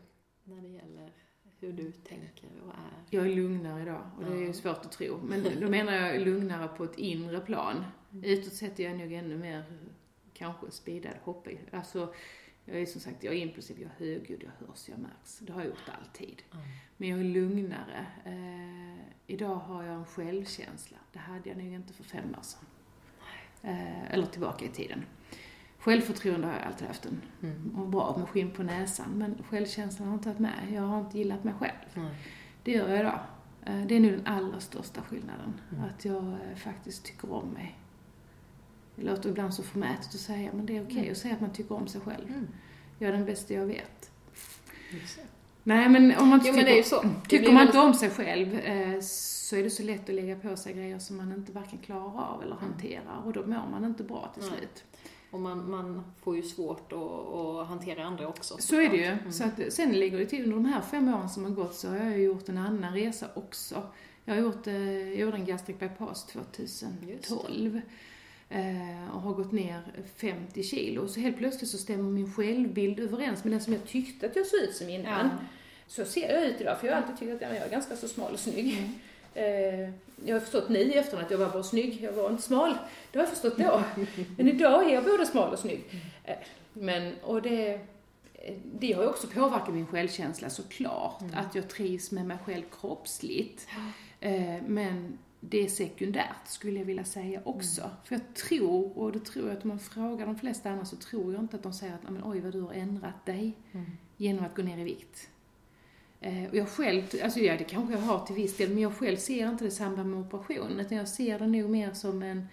När 0.45 0.63
det 0.63 0.69
gäller 0.69 1.13
hur 1.59 1.73
du 1.73 1.93
tänker 1.93 2.49
och 2.67 2.73
är? 2.75 3.05
Jag 3.11 3.27
är 3.27 3.35
lugnare 3.37 3.83
idag 3.83 4.11
och 4.19 4.25
det 4.25 4.33
är 4.33 4.37
ju 4.41 4.47
Ja. 4.47 4.53
svårt 4.53 4.85
att 4.85 4.93
tro. 4.93 5.21
Men 5.25 5.61
då 5.61 5.69
menar 5.69 5.93
jag 5.93 6.21
lugnare 6.21 6.69
på 6.69 6.85
ett 6.85 6.99
inre 6.99 7.41
plan. 7.41 7.85
Utåt 8.23 8.53
sett 8.55 8.81
är 8.81 8.85
jag 8.85 8.99
nog 8.99 9.13
ännu 9.13 9.39
mer 9.39 9.65
kanske 10.33 10.71
speedad, 10.71 11.13
hoppig. 11.23 11.61
Alltså, 11.73 12.15
jag 12.65 12.81
är 12.81 12.87
som 12.87 13.01
sagt, 13.01 13.25
jag 13.25 13.35
är 13.35 13.39
impulsiv, 13.39 13.77
jag 13.81 13.91
är 13.91 13.95
högljudd, 14.15 14.43
jag 14.45 14.67
hörs, 14.67 14.89
jag 14.89 14.99
märks. 14.99 15.39
Det 15.39 15.53
har 15.53 15.61
jag 15.61 15.69
gjort 15.69 15.89
alltid. 16.01 16.43
Men 16.97 17.09
jag 17.09 17.21
är 17.21 17.25
lugnare. 17.25 18.07
Eh, 18.25 19.05
idag 19.27 19.55
har 19.55 19.83
jag 19.85 19.95
en 19.95 20.05
självkänsla. 20.07 20.97
Det 21.13 21.19
hade 21.19 21.49
jag 21.49 21.59
nog 21.59 21.67
inte 21.75 21.93
för 21.93 22.05
fem 22.05 22.35
år 22.39 22.43
sedan. 22.43 22.61
Eh, 23.63 24.13
eller 24.13 24.27
tillbaka 24.27 24.65
i 24.65 24.69
tiden. 24.69 25.05
Självförtroende 25.79 26.47
har 26.47 26.55
jag 26.55 26.63
alltid 26.63 26.87
haft 26.87 27.07
en, 27.07 27.23
Mm. 27.43 27.75
och 27.81 27.89
bra 27.89 28.17
med 28.19 28.29
skinn 28.29 28.51
på 28.51 28.63
näsan. 28.63 29.11
Men 29.15 29.43
självkänslan 29.51 30.09
har 30.09 30.15
jag 30.15 30.19
inte 30.19 30.29
haft 30.29 30.41
med. 30.41 30.73
Jag 30.73 30.83
har 30.83 31.01
inte 31.01 31.19
gillat 31.19 31.45
mig 31.45 31.55
själv. 31.55 31.77
Nej. 31.95 32.15
Det 32.65 32.73
gör 32.73 32.89
jag 32.89 33.01
idag. 33.01 33.19
Eh, 33.67 33.87
Det 33.87 33.95
är 33.97 34.01
nu 34.01 34.11
den 34.17 34.27
allra 34.27 34.61
största 34.61 35.03
skillnaden. 35.03 35.55
Mm. 35.73 35.85
Att 35.85 36.05
jag 36.05 36.25
eh, 36.33 36.57
faktiskt 36.57 37.05
tycker 37.05 37.33
om 37.33 37.49
mig. 37.49 37.79
Det 38.97 39.03
låter 39.03 39.29
ibland 39.31 39.55
så 39.55 39.63
förmätet 39.63 40.07
att 40.07 40.21
säga, 40.21 40.51
men 40.53 40.67
det 40.67 40.77
är 40.77 40.85
okej 40.85 40.99
Mm. 40.99 41.11
att 41.13 41.19
säga 41.19 41.35
att 41.35 41.41
man 41.41 41.53
tycker 41.53 41.75
om 41.75 41.87
sig 41.87 42.01
själv. 42.01 42.29
Mm. 42.29 42.49
Jag 42.99 43.09
är 43.09 43.13
den 43.13 43.25
bästa 43.25 43.55
jag 43.55 43.67
vet. 43.67 44.11
Det. 44.91 45.27
Nej, 45.63 45.89
men 45.89 46.17
om 46.17 46.29
man 46.29 46.39
inte 46.39 46.49
Jo, 46.49 46.55
tycker, 46.55 47.29
tycker 47.29 47.47
man 47.53 47.55
väldigt- 47.55 47.75
inte 47.75 47.79
om 47.87 47.95
sig 47.95 48.11
själv 48.11 48.55
eh, 48.59 49.01
så 49.01 49.57
är 49.57 49.63
det 49.63 49.71
så 49.71 49.83
lätt 49.83 50.09
att 50.09 50.15
lägga 50.15 50.37
på 50.37 50.57
sig 50.57 50.73
grejer 50.73 50.99
som 50.99 51.17
man 51.17 51.33
inte 51.33 51.53
varken 51.53 51.79
klarar 51.79 52.21
av 52.35 52.43
eller 52.43 52.55
hanterar. 52.57 53.23
Och 53.27 53.33
då 53.33 53.41
mår 53.47 53.67
man 53.71 53.85
inte 53.85 54.03
bra 54.03 54.31
till 54.35 54.43
Nej. 54.43 54.53
slut. 54.59 54.85
Och 55.31 55.41
man, 55.41 55.71
man 55.71 56.03
får 56.23 56.37
ju 56.37 56.43
svårt 56.43 56.93
att, 56.93 56.99
att 57.35 57.67
hantera 57.69 58.05
andra 58.05 58.29
också. 58.29 58.57
Så 58.59 58.81
är 58.81 58.89
det 58.89 58.97
ju. 58.97 59.05
Mm. 59.05 59.33
Så 59.33 59.45
att, 59.45 59.73
sen 59.73 59.93
ligger 59.93 60.19
det 60.19 60.27
till, 60.27 60.43
under 60.45 60.57
de 60.57 60.65
här 60.65 60.81
fem 60.81 61.09
åren 61.15 61.29
som 61.29 61.45
har 61.45 61.51
gått 61.51 61.75
så 61.75 61.89
har 61.89 61.97
jag 61.97 62.19
ju 62.19 62.25
gjort 62.25 62.49
en 62.49 62.59
annan 62.59 62.95
resa 62.95 63.27
också. 63.35 63.83
Jag 64.25 64.35
har 64.35 64.41
gjort, 64.43 64.67
eh, 64.67 65.09
jag 65.09 65.17
gjorde 65.19 65.37
en 65.37 65.45
gastric 65.45 65.79
bypass 65.79 66.27
2012. 66.27 67.81
Eh, 68.53 69.15
och 69.15 69.21
har 69.21 69.33
gått 69.35 69.53
ner 69.53 69.81
50 70.17 70.63
kilo. 70.63 71.09
Så 71.09 71.21
helt 71.21 71.39
plötsligt 71.39 71.71
så 71.71 71.79
stämmer 71.79 72.11
min 72.11 72.33
självbild 72.33 73.01
överens 73.01 73.45
med 73.45 73.53
den 73.53 73.61
som 73.61 73.73
jag 73.73 73.87
tyckte 73.87 74.27
att 74.27 74.37
jag 74.37 74.47
såg 74.47 74.61
ut 74.61 74.77
som 74.77 74.89
innan. 74.89 75.27
Ja. 75.27 75.47
Så 75.87 76.05
ser 76.05 76.35
jag 76.35 76.47
ut 76.47 76.61
idag, 76.61 76.81
för 76.81 76.87
jag 76.87 76.95
har 76.95 77.03
alltid 77.03 77.19
tyckt 77.19 77.35
att 77.35 77.49
ja, 77.49 77.55
jag 77.55 77.67
är 77.67 77.71
ganska 77.71 77.97
så 77.97 78.09
smal 78.09 78.33
och 78.33 78.39
snygg. 78.39 78.79
Mm. 78.79 78.91
Eh, 79.35 79.95
jag 80.25 80.35
har 80.35 80.41
förstått 80.41 80.69
nu 80.69 80.93
efterhand 80.93 81.25
att 81.25 81.31
jag 81.31 81.39
var 81.39 81.51
bara 81.51 81.63
snygg, 81.63 82.03
jag 82.03 82.13
var 82.13 82.31
inte 82.31 82.43
smal. 82.43 82.75
Det 83.13 83.19
har 83.19 83.27
jag 83.27 83.35
förstått 83.35 83.59
då. 83.59 83.83
Men 84.37 84.49
idag 84.49 84.91
är 84.91 84.95
jag 84.95 85.05
både 85.05 85.27
smal 85.27 85.53
och 85.53 85.59
snygg. 85.59 85.85
Eh, 86.25 86.37
men, 86.73 87.15
och 87.23 87.43
det, 87.43 87.81
det 88.65 88.93
har 88.93 89.03
ju 89.03 89.09
också 89.09 89.27
påverkat 89.27 89.75
min 89.75 89.87
självkänsla 89.87 90.51
såklart. 90.51 91.21
Mm. 91.21 91.35
Att 91.35 91.55
jag 91.55 91.69
trivs 91.69 92.11
med 92.11 92.27
mig 92.27 92.39
själv 92.47 92.63
kroppsligt. 92.81 93.67
Men 94.67 95.19
det 95.41 95.65
är 95.65 95.69
sekundärt 95.69 96.47
skulle 96.47 96.79
jag 96.79 96.87
vilja 96.87 97.05
säga 97.05 97.41
också. 97.45 97.83
Mm. 97.83 97.95
För 98.05 98.15
jag 98.15 98.35
tror, 98.35 98.99
och 98.99 99.13
det 99.13 99.21
tror 99.25 99.49
jag 99.49 99.57
att 99.57 99.63
om 99.63 99.69
man 99.69 99.79
frågar 99.79 100.27
de 100.27 100.37
flesta 100.39 100.71
andra 100.71 100.85
så 100.85 100.97
tror 100.97 101.33
jag 101.33 101.43
inte 101.43 101.57
att 101.57 101.63
de 101.63 101.73
säger 101.73 101.95
att 101.95 102.03
"Nej, 102.03 102.13
men, 102.13 102.23
oj 102.25 102.41
vad 102.41 102.53
du 102.53 102.61
har 102.61 102.73
ändrat 102.73 103.27
dig 103.27 103.53
Mm. 103.73 103.87
genom 104.17 104.45
att 104.45 104.57
gå 104.57 104.63
ner 104.63 104.79
i 104.79 104.85
vikt. 104.85 105.29
Eh, 106.21 106.49
och 106.51 106.55
jag 106.57 106.69
själv, 106.69 107.03
alltså 107.25 107.41
ja 107.41 107.57
det 107.57 107.65
kanske 107.65 107.95
jag 107.95 108.01
har 108.01 108.27
till 108.27 108.35
viss 108.35 108.57
del, 108.57 108.69
men 108.69 108.79
jag 108.79 108.95
själv 108.97 109.17
ser 109.17 109.49
inte 109.49 109.65
det 109.65 109.69
i 109.69 109.71
samband 109.71 110.11
med 110.11 110.21
operationen 110.21 110.81
utan 110.81 110.99
jag 110.99 111.09
ser 111.09 111.39
det 111.39 111.47
nog 111.47 111.71
mer 111.71 111.93
som 111.93 112.23
en 112.23 112.47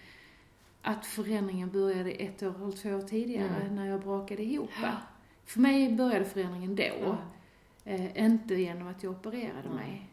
att 0.82 1.06
förändringen 1.06 1.70
började 1.70 2.10
ett 2.10 2.42
år 2.42 2.54
eller 2.62 2.72
två 2.72 2.88
år 2.90 3.00
tidigare 3.02 3.60
Mm. 3.62 3.76
när 3.76 3.86
jag 3.86 4.00
brakade 4.00 4.42
ihop. 4.42 4.70
För 5.44 5.60
mig 5.60 5.92
började 5.96 6.24
förändringen 6.24 6.76
då, 6.76 7.16
eh, 7.84 8.24
inte 8.24 8.54
genom 8.54 8.88
att 8.88 9.02
jag 9.02 9.12
opererade 9.12 9.68
mig. 9.74 10.08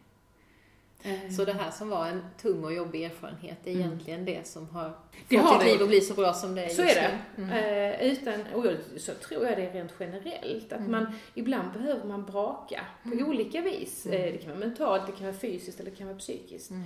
Så 1.37 1.45
det 1.45 1.53
här 1.53 1.71
som 1.71 1.89
var 1.89 2.07
en 2.07 2.21
tung 2.41 2.63
och 2.63 2.73
jobbig 2.73 3.03
erfarenhet 3.03 3.57
är 3.67 3.71
Mm. 3.71 3.81
egentligen 3.87 4.25
det 4.25 4.47
som 4.47 4.69
har 4.69 4.91
Det 5.29 5.37
fått 5.37 5.45
har 5.49 5.59
ditt 5.63 5.67
liv 5.73 5.81
att 5.81 5.87
bli 5.87 6.01
så 6.01 6.13
bra 6.13 6.33
som 6.33 6.55
det 6.55 6.63
är 6.63 6.69
Så 6.69 6.81
just 6.81 6.95
är 6.97 7.01
det. 7.35 7.41
Mm. 7.41 7.49
Eh, 8.01 8.11
utan, 8.11 8.41
och 8.53 8.65
så 8.97 9.13
tror 9.13 9.45
jag 9.45 9.57
det 9.57 9.65
är 9.65 9.73
rent 9.73 9.93
generellt. 9.99 10.73
Att 10.73 10.79
Mm. 10.79 10.91
man, 10.91 11.05
ibland 11.33 11.71
behöver 11.73 12.05
man 12.05 12.25
braka 12.25 12.81
på 13.03 13.09
Mm. 13.11 13.29
olika 13.29 13.61
vis. 13.61 14.05
Mm. 14.05 14.17
Eh, 14.21 14.31
det 14.31 14.37
kan 14.37 14.49
vara 14.49 14.59
mentalt, 14.59 15.05
det 15.05 15.11
kan 15.11 15.25
vara 15.27 15.37
fysiskt 15.37 15.79
eller 15.79 15.91
det 15.91 15.97
kan 15.97 16.07
vara 16.07 16.17
psykiskt. 16.17 16.69
Mm. 16.69 16.83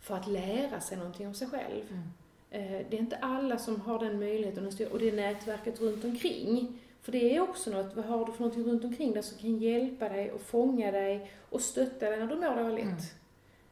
För 0.00 0.14
att 0.16 0.26
lära 0.28 0.80
sig 0.80 0.98
någonting 0.98 1.26
om 1.26 1.34
sig 1.34 1.48
själv. 1.48 1.82
Mm. 1.90 2.02
Eh, 2.50 2.86
det 2.90 2.96
är 2.96 3.00
inte 3.00 3.16
alla 3.16 3.58
som 3.58 3.80
har 3.80 3.98
den 3.98 4.18
möjligheten 4.18 4.66
och 4.90 4.98
det 4.98 5.08
är 5.08 5.12
nätverket 5.12 5.80
runt 5.80 6.04
omkring. 6.04 6.78
För 7.02 7.12
det 7.12 7.36
är 7.36 7.40
också 7.40 7.70
något, 7.70 7.96
vad 7.96 8.04
har 8.04 8.26
du 8.26 8.32
för 8.32 8.40
någonting 8.40 8.64
runt 8.64 8.84
omkring 8.84 9.12
dig 9.12 9.22
som 9.22 9.38
kan 9.38 9.58
hjälpa 9.58 10.08
dig 10.08 10.32
och 10.32 10.40
fånga 10.40 10.90
dig 10.92 11.30
och 11.50 11.60
stötta 11.60 12.10
dig 12.10 12.18
när 12.18 12.26
du 12.26 12.34
mår 12.36 12.62
dåligt. 12.70 13.14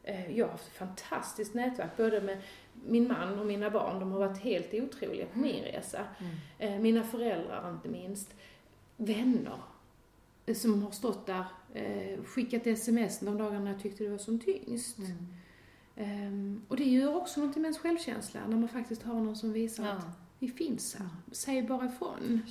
Mm. 0.07 0.21
Eh, 0.31 0.37
Jag 0.37 0.45
har 0.45 0.51
haft 0.51 0.67
ett 0.67 0.73
fantastiskt 0.77 1.53
nätverk, 1.53 1.97
både 1.97 2.21
med 2.21 2.41
min 2.85 3.07
man 3.07 3.39
och 3.39 3.45
mina 3.45 3.69
barn. 3.69 3.99
De 3.99 4.11
har 4.11 4.19
varit 4.19 4.37
helt 4.37 4.73
otroliga 4.73 5.25
på 5.25 5.39
min 5.39 5.63
resa. 5.63 6.05
Mm. 6.19 6.35
Eh, 6.59 6.79
Mina 6.81 7.03
föräldrar 7.03 7.69
inte 7.71 7.89
minst. 7.89 8.33
Vänner 8.97 9.59
eh, 10.45 10.55
som 10.55 10.83
har 10.83 10.91
stått 10.91 11.25
där, 11.25 11.45
skickat 12.25 12.67
sms 12.67 13.19
de 13.19 13.37
dagarna 13.37 13.71
jag 13.71 13.81
tyckte 13.81 14.03
det 14.03 14.09
var 14.09 14.17
som 14.17 14.39
tyngst. 14.39 14.97
Mm. 14.97 15.27
Ehm, 15.95 16.61
Och 16.67 16.77
det 16.77 16.83
gör 16.83 17.15
också 17.15 17.39
någonting 17.39 17.61
med 17.61 17.67
ens 17.67 17.79
självkänsla, 17.79 18.39
när 18.47 18.57
man 18.57 18.69
faktiskt 18.69 19.03
har 19.03 19.13
någon 19.13 19.35
som 19.35 19.53
visar 19.53 19.85
Ja, 19.85 19.91
att 19.91 20.05
vi 20.39 20.47
finns 20.47 20.95
här. 20.95 21.07
Säg 21.31 21.63
bara 21.63 21.85
ifrån. 21.85 22.41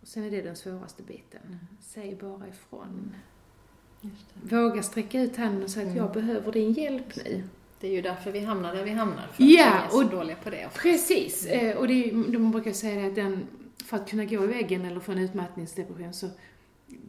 Och 0.00 0.08
sen 0.08 0.22
är 0.24 0.30
det 0.30 0.42
den 0.42 0.56
svåraste 0.56 1.02
biten. 1.02 1.40
Mm. 1.46 1.58
Säg 1.80 2.14
bara 2.16 2.48
ifrån. 2.48 3.14
Våga 4.42 4.82
sträcka 4.82 5.20
ut 5.22 5.36
handen 5.36 5.62
och 5.62 5.70
säga 5.70 5.86
att 5.86 5.92
Mm. 5.92 6.04
jag 6.04 6.12
behöver 6.14 6.52
din 6.52 6.72
hjälp 6.72 7.16
nu. 7.24 7.42
det 7.80 7.86
är 7.88 7.92
ju 7.92 8.02
därför 8.02 8.32
vi 8.32 8.40
hamnar 8.40 8.74
där 8.74 8.84
vi 8.84 8.90
hamnar. 8.90 9.26
För 9.32 9.42
Ja, 9.44 9.66
att 9.70 9.82
vi 9.82 9.86
är 9.86 9.88
så 9.90 10.04
och- 10.04 10.10
dåliga 10.10 10.36
på 10.36 10.50
det. 10.50 10.66
oftast. 10.66 10.82
Precis, 10.82 11.46
eh, 11.46 11.76
och 11.76 11.88
det 11.88 12.04
är, 12.10 12.32
de 12.32 12.50
brukar 12.50 12.72
säga 12.72 13.06
att 13.06 13.14
den, 13.14 13.46
för 13.84 13.96
att 13.96 14.10
kunna 14.10 14.24
gå 14.24 14.44
i 14.44 14.46
väggen 14.46 14.84
eller 14.84 15.00
få 15.00 15.12
en 15.12 15.18
utmattningsdepression 15.18 16.12
så 16.14 16.28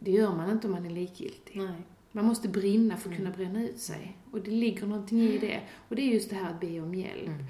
det 0.02 0.10
gör 0.10 0.34
man 0.36 0.50
inte 0.50 0.66
om 0.66 0.72
man 0.72 0.86
är 0.86 0.90
likgiltig. 0.90 1.56
Nej. 1.58 1.82
Man 2.12 2.24
måste 2.24 2.48
brinna 2.48 2.96
för 2.96 3.10
att 3.10 3.18
Mm. 3.18 3.32
kunna 3.32 3.36
bränna 3.36 3.68
ut 3.68 3.78
sig. 3.78 4.16
Och 4.30 4.40
det 4.40 4.50
ligger 4.50 4.86
någonting 4.86 5.20
i 5.22 5.38
det. 5.38 5.60
Och 5.88 5.96
det 5.96 6.02
är 6.02 6.14
just 6.14 6.30
det 6.30 6.36
här 6.36 6.50
att 6.50 6.60
be 6.60 6.80
om 6.80 6.94
hjälp. 6.94 7.26
Mm. 7.26 7.44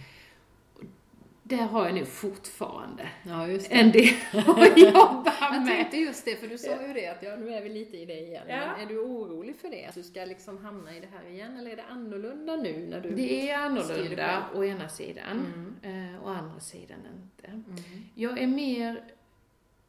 Där 1.45 1.57
har 1.57 1.85
jag 1.87 1.95
nu 1.95 2.05
fortfarande 2.05 3.09
Ja, 3.27 3.49
just 3.49 3.69
det. 3.71 3.75
en 3.75 3.93
del 3.93 4.15
att 4.33 4.79
jobba 4.95 5.35
Jag 5.41 5.53
med. 5.63 5.67
tänkte 5.67 5.97
just 5.97 6.25
det, 6.25 6.37
för 6.37 6.49
du 6.49 6.59
sa 6.59 6.87
ju 6.87 6.93
det 6.93 7.07
att 7.09 7.23
ja, 7.23 7.37
nu 7.37 7.55
är 7.55 7.63
vi 7.63 7.69
lite 7.69 7.97
i 7.97 8.05
det 8.07 8.21
igen. 8.21 8.43
Ja. 8.49 8.57
Men 8.57 8.81
är 8.81 8.87
du 8.87 8.99
orolig 8.99 9.57
för 9.57 9.69
det? 9.69 9.87
Att 9.87 9.95
du 9.95 10.03
ska 10.03 10.25
liksom 10.25 10.59
hamna 10.65 10.97
i 10.97 11.01
det 11.01 11.09
här 11.13 11.31
igen? 11.31 11.57
Eller 11.59 11.71
är 11.71 11.77
det 11.77 11.85
annorlunda 11.91 12.57
nu 12.57 12.87
när 12.91 13.01
du... 13.01 13.11
Det 13.11 13.51
är 13.51 13.59
annorlunda 13.59 14.43
å 14.55 14.65
ena 14.65 14.89
sidan, 14.89 15.53
Mm. 15.83 16.13
eh, 16.15 16.25
å 16.25 16.29
andra 16.29 16.61
sidan 16.61 16.99
inte. 16.99 17.49
Mm. 17.49 17.83
Jag 18.15 18.39
är 18.39 18.47
mer 18.47 19.05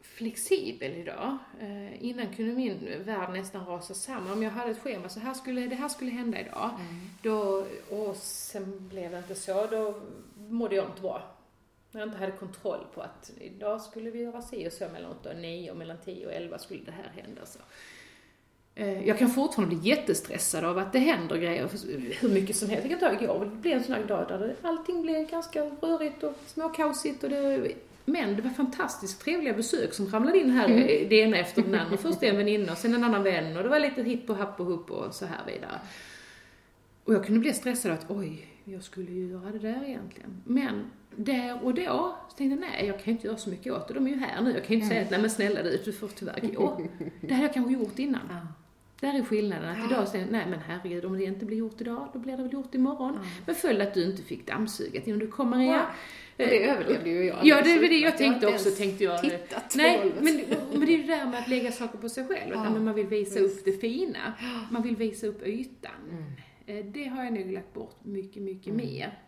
flexibel 0.02 0.92
idag. 0.92 1.38
Eh, 1.62 2.04
innan 2.06 2.34
kunde 2.36 2.54
min 2.54 3.04
värld 3.06 3.30
nästan 3.34 3.66
rasa 3.66 3.94
samman. 3.94 4.32
Om 4.34 4.44
jag 4.44 4.52
hade 4.52 4.72
ett 4.72 4.80
schema, 4.80 5.10
så 5.10 5.20
här 5.20 5.34
skulle, 5.34 5.62
det 5.68 5.76
här 5.76 5.90
skulle 5.90 6.12
hända 6.12 6.40
idag. 6.40 6.70
Mm. 6.80 7.02
Då, 7.22 7.66
och 7.90 8.16
sen 8.16 8.88
blev 8.90 9.12
det 9.12 9.18
inte 9.18 9.36
så, 9.36 9.68
då 9.72 9.94
mådde 10.50 10.76
jag 10.76 10.86
inte 10.86 11.02
bra. 11.02 11.22
När 11.94 12.02
jag 12.02 12.08
inte 12.08 12.18
hade 12.18 12.32
kontroll 12.32 12.86
på 12.94 13.02
att 13.02 13.32
idag 13.40 13.82
skulle 13.82 14.12
vi 14.12 14.22
göra 14.22 14.42
si 14.42 14.68
och 14.68 14.72
så 14.74 14.88
mellan 14.94 15.12
8 15.12 15.30
och 15.30 15.36
9 15.36 15.72
och 15.72 15.78
mellan 15.78 15.98
10 16.06 16.26
och 16.26 16.34
11 16.34 16.58
skulle 16.60 16.84
det 16.86 16.92
här 16.92 17.22
hända. 17.24 17.42
Så. 17.46 17.60
Eh, 18.76 19.08
Jag 19.08 19.20
kan 19.20 19.30
fortfarande 19.30 19.76
bli 19.76 19.90
jättestressad 19.90 20.64
av 20.64 20.78
att 20.78 20.94
det 20.94 21.00
händer 21.00 21.38
grejer 21.38 21.70
hur 22.22 22.30
mycket 22.30 22.56
som 22.56 22.70
helst. 22.70 22.88
Jag 22.90 23.00
kan 23.00 23.10
ta 23.18 23.24
igår, 23.24 23.46
det 23.46 23.52
blev 23.56 23.78
en 23.78 23.84
sån 23.84 23.96
här 23.96 24.04
dag 24.04 24.28
där 24.28 24.56
allting 24.62 25.02
blev 25.02 25.30
ganska 25.30 25.62
rörigt 25.64 26.24
och 26.24 26.34
småkaosigt 26.46 27.24
och 27.24 27.30
det 27.30 27.72
men 28.06 28.36
det 28.36 28.42
var 28.42 28.50
fantastiskt 28.50 29.22
trevliga 29.22 29.54
besök 29.54 29.94
som 29.94 30.08
ramlade 30.08 30.38
in 30.40 30.50
här, 30.50 30.70
eh, 30.70 31.08
det 31.10 31.16
ena 31.16 31.38
efter 31.38 31.62
den 31.62 31.76
andra. 31.76 31.98
Först 31.98 32.24
en 32.24 32.38
väninna 32.38 32.72
och 32.72 32.78
sen 32.78 32.94
en 32.94 33.04
annan 33.04 33.24
vän 33.24 33.58
och 33.58 33.64
det 33.64 33.70
var 33.70 33.80
lite 33.80 34.04
hipp 34.04 34.30
och 34.30 34.36
happ 34.36 34.60
och 34.60 34.66
hupp 34.66 34.92
och 34.92 35.16
så 35.16 35.26
här 35.26 35.46
vidare. 35.48 35.80
Och 37.04 37.14
jag 37.14 37.26
kunde 37.26 37.40
bli 37.40 37.54
stressad 37.54 37.92
att 37.92 38.06
oj, 38.12 38.48
jag 38.66 38.84
skulle 38.84 39.12
ju 39.12 39.28
göra 39.28 39.52
det 39.52 39.60
där 39.60 39.84
egentligen. 39.88 40.42
Men 40.46 40.86
där 41.16 41.66
och 41.66 41.74
då 41.74 42.16
så 42.30 42.36
tänkte 42.38 42.44
jag 42.44 42.72
nej, 42.72 42.88
jag 42.88 43.00
kan 43.00 43.14
inte 43.14 43.28
göra 43.28 43.38
så 43.38 43.50
mycket 43.50 43.74
åt 43.74 43.88
det. 43.88 43.94
De 43.94 44.08
är 44.08 44.12
ju 44.12 44.18
här 44.18 44.42
nu. 44.42 44.52
Jag 44.52 44.64
kan 44.64 44.70
ju 44.70 44.76
inte 44.76 44.88
säga 44.88 45.02
att 45.02 45.12
nej 45.12 45.22
men 45.22 45.30
snälla 45.30 45.64
du, 45.64 45.82
du 45.86 45.94
får 45.94 46.08
tyvärr 46.08 46.40
gå. 46.56 46.82
Det 47.22 47.34
hade 47.34 47.46
jag 47.46 47.54
kanske 47.54 47.74
gjort 47.74 48.00
innan. 48.00 48.22
Ja. 48.30 48.48
Där 49.00 49.20
är 49.20 49.24
skillnaden. 49.24 49.70
Att 49.70 49.92
idag 49.92 50.08
säger 50.08 50.26
jag, 50.26 50.32
nej 50.32 50.46
men 50.50 50.60
herregud, 50.60 51.06
om 51.06 51.18
det 51.18 51.24
inte 51.24 51.46
blir 51.46 51.58
gjort 51.58 51.82
idag, 51.82 52.08
då 52.14 52.20
blir 52.20 52.38
det 52.38 52.44
väl 52.44 52.54
gjort 52.54 52.76
imorgon. 52.76 53.14
Ja. 53.16 53.30
Men 53.46 53.56
följ 53.56 53.82
att 53.82 53.94
du 53.94 54.06
inte 54.06 54.24
fick 54.24 54.48
dammsuget 54.48 55.08
innan 55.08 55.20
du 55.20 55.28
kommer 55.28 55.60
igen. 55.62 55.82
Och 56.32 56.38
det 56.38 56.70
överlevde 56.70 57.10
ju 57.10 57.24
jag. 57.26 57.40
Ja, 57.44 57.62
det 57.62 57.76
var 57.76 57.88
det 57.88 57.88
Jag 57.88 58.12
jag 58.12 58.18
tänkte 58.18 58.46
inte 58.46 58.48
också, 58.48 58.70
tänkte 58.70 59.04
jag. 59.04 59.22
Tittat 59.22 59.76
Nej, 59.76 60.14
men, 60.20 60.42
men 60.72 60.80
det 60.80 60.94
är 60.94 60.98
ju 60.98 61.04
det 61.04 61.16
där 61.16 61.26
med 61.26 61.40
att 61.40 61.48
lägga 61.48 61.72
saker 61.72 61.98
på 61.98 62.10
sig 62.10 62.28
själv. 62.28 62.58
Att 62.58 62.66
Ja, 62.66 62.80
man 62.80 62.94
vill 62.94 63.08
visa 63.08 63.40
visst. 63.40 63.60
upp 63.60 63.66
det 63.66 63.72
fina. 63.72 64.34
Man 64.72 64.82
vill 64.82 64.96
visa 64.96 65.28
upp 65.28 65.48
ytan. 65.48 65.92
Mm. 66.12 66.24
Eh, 66.66 66.86
Det 66.86 67.06
har 67.06 67.24
jag 67.24 67.34
nog 67.34 67.52
lagt 67.52 67.74
bort 67.74 67.96
mycket, 68.06 68.44
mycket 68.44 68.68
Mm. 68.74 68.78
mer. 68.86 69.20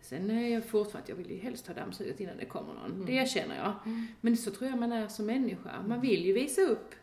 Sen 0.00 0.30
är 0.30 0.48
jag 0.48 0.64
fortfarande 0.64 1.02
att 1.02 1.08
jag 1.08 1.16
vill 1.16 1.30
ju 1.30 1.38
helst 1.38 1.66
ha 1.66 1.74
dammsuget 1.74 2.20
innan 2.20 2.36
det 2.36 2.44
kommer 2.44 2.74
någon. 2.74 2.92
Mm. 2.92 3.06
Det 3.06 3.12
erkänner 3.12 3.56
jag. 3.56 3.72
Men 4.20 4.36
så 4.36 4.50
tror 4.50 4.70
jag 4.70 4.78
man 4.78 4.92
är 4.92 5.08
som 5.08 5.26
människa. 5.26 5.82
Man 5.86 6.00
vill 6.00 6.24
ju 6.26 6.32
visa 6.32 6.60
upp 6.62 6.94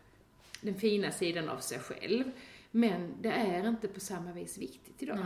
den 0.60 0.74
fina 0.74 1.10
sidan 1.10 1.48
av 1.48 1.58
sig 1.58 1.78
själv. 1.78 2.24
Men 2.70 3.12
det 3.20 3.28
är 3.28 3.68
inte 3.68 3.88
på 3.88 4.00
samma 4.00 4.32
vis 4.32 4.58
viktigt 4.58 5.02
idag. 5.02 5.18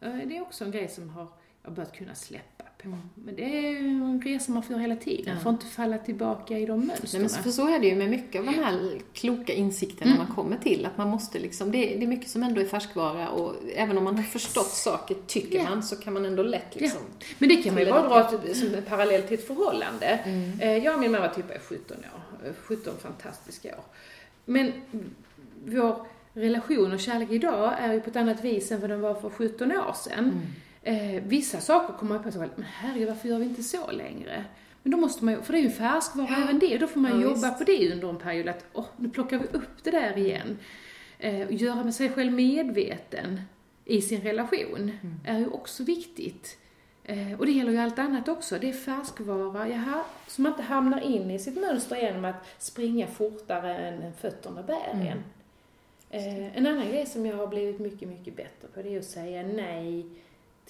Nej. 0.00 0.20
Eh, 0.20 0.28
Det 0.28 0.36
är 0.36 0.42
också 0.42 0.64
en 0.64 0.70
grej 0.70 0.88
som 0.88 1.08
har 1.08 1.28
jag 1.68 1.74
börjat 1.76 1.96
kunna 1.96 2.14
släppa 2.14 2.64
på. 2.82 2.88
Mm. 2.88 2.98
Men 3.14 3.36
det 3.36 3.42
är 3.44 3.70
ju 3.70 3.76
en 3.78 4.22
resa 4.24 4.52
man 4.52 4.62
får 4.62 4.74
hela 4.74 4.96
tiden. 4.96 5.34
Ja. 5.36 5.42
Får 5.42 5.52
inte 5.52 5.66
falla 5.66 5.98
tillbaka 5.98 6.58
i 6.58 6.66
de 6.66 6.78
Nej, 6.78 6.86
mönstren. 6.86 7.20
men 7.22 7.30
för 7.30 7.50
så 7.50 7.68
är 7.68 7.78
det 7.78 7.86
ju 7.86 7.96
med 7.96 8.10
mycket 8.10 8.38
av 8.40 8.44
de 8.46 8.52
här 8.54 8.98
kloka 9.12 9.52
insikterna 9.52 10.12
Mm. 10.14 10.24
man 10.26 10.34
kommer 10.36 10.56
till. 10.58 10.86
Att 10.86 10.96
man 10.98 11.08
måste 11.08 11.38
liksom, 11.38 11.72
det, 11.72 11.94
är- 11.94 11.98
det 11.98 12.04
är 12.04 12.08
mycket 12.08 12.30
som 12.30 12.42
ändå 12.42 12.60
är 12.60 12.64
färskvara 12.64 13.28
och 13.28 13.54
även 13.74 13.98
om 13.98 14.04
man 14.04 14.16
har 14.16 14.22
förstått 14.22 14.66
saker, 14.70 15.16
tycker 15.26 15.58
Ja. 15.58 15.64
man, 15.70 15.82
så 15.82 15.96
kan 15.96 16.12
man 16.14 16.24
ändå 16.24 16.42
lätt 16.42 16.74
liksom... 16.74 17.00
Men 17.38 17.48
det 17.48 17.56
kan 17.56 17.74
man 17.74 17.82
ju 17.84 17.90
bara 17.90 18.08
dra 18.08 18.38
till, 18.38 18.54
som 18.60 18.74
en 18.74 18.82
parallell 18.82 19.22
till 19.22 19.38
ett 19.38 19.46
förhållande. 19.46 20.06
Mm. 20.06 20.60
Eh, 20.60 20.84
Jag 20.84 20.94
och 20.94 21.00
min 21.00 21.12
mamma 21.12 21.28
typ 21.28 21.50
är 21.50 21.58
17 21.58 21.96
år. 21.96 22.46
Eh, 22.48 22.52
17 22.62 22.92
fantastiska 23.02 23.68
år. 23.68 23.84
Men 24.44 24.72
vår 25.66 26.06
relation 26.34 26.92
och 26.92 27.00
kärlek 27.00 27.30
idag 27.30 27.74
är 27.78 27.92
ju 27.92 28.00
på 28.00 28.10
ett 28.10 28.16
annat 28.16 28.44
vis 28.44 28.72
än 28.72 28.80
vad 28.80 28.90
den 28.90 29.00
var 29.00 29.14
för 29.14 29.30
17 29.30 29.72
år 29.72 29.92
sedan. 30.04 30.18
Mm. 30.18 30.38
Eh, 30.82 31.22
vissa 31.22 31.60
saker 31.60 31.94
kommer 31.94 32.14
man 32.14 32.24
på 32.24 32.30
sig 32.32 32.40
men 32.40 32.64
herregud 32.72 33.08
varför 33.08 33.28
gör 33.28 33.38
vi 33.38 33.44
inte 33.44 33.62
så 33.62 33.90
längre? 33.90 34.44
Men 34.82 34.90
då 34.92 34.98
måste 34.98 35.24
man 35.24 35.34
ju, 35.34 35.42
för 35.42 35.52
det 35.52 35.58
är 35.58 35.62
ju 35.62 35.70
färskvara 35.70 36.36
även 36.42 36.58
det, 36.58 36.78
då 36.78 36.86
får 36.86 37.00
man 37.00 37.10
Ja, 37.10 37.22
jobba 37.22 37.34
visst. 37.48 37.58
på 37.58 37.64
det 37.64 37.92
under 37.92 38.08
en 38.08 38.18
period 38.18 38.48
att, 38.48 38.64
åh, 38.72 38.84
nu 38.96 39.08
plockar 39.08 39.38
vi 39.38 39.44
upp 39.58 39.84
det 39.84 39.90
där 39.90 40.18
igen. 40.18 40.58
Eh, 41.18 41.46
och 41.46 41.52
göra 41.52 41.84
med 41.84 41.94
sig 41.94 42.08
själv 42.08 42.32
medveten 42.32 43.40
i 43.84 44.00
sin 44.02 44.20
relation 44.20 44.76
Mm. 45.02 45.20
är 45.24 45.38
ju 45.38 45.46
också 45.46 45.82
viktigt. 45.84 46.58
Eh, 47.04 47.32
och 47.38 47.46
det 47.46 47.52
gäller 47.52 47.72
ju 47.72 47.78
allt 47.78 47.98
annat 47.98 48.28
också. 48.28 48.58
Det 48.58 48.68
är 48.68 48.72
färskvara, 48.72 49.68
jaha, 49.68 50.04
så 50.26 50.42
man 50.42 50.52
inte 50.52 50.62
hamnar 50.62 51.00
in 51.00 51.30
i 51.30 51.38
sitt 51.38 51.56
mönster 51.60 51.96
genom 51.96 52.24
att 52.24 52.46
springa 52.58 53.06
fortare 53.06 53.76
än 53.78 54.12
fötterna 54.20 54.62
bär 54.62 54.90
Mm. 54.92 55.06
en. 55.06 55.18
Eh, 56.10 56.56
en 56.56 56.66
annan 56.66 56.88
grej 56.88 57.06
som 57.06 57.26
jag 57.26 57.36
har 57.36 57.46
blivit 57.46 57.80
mycket, 57.80 58.08
mycket 58.08 58.36
bättre 58.36 58.68
på 58.74 58.82
det 58.82 58.94
är 58.94 58.98
att 58.98 59.04
säga 59.04 59.42
nej 59.42 60.06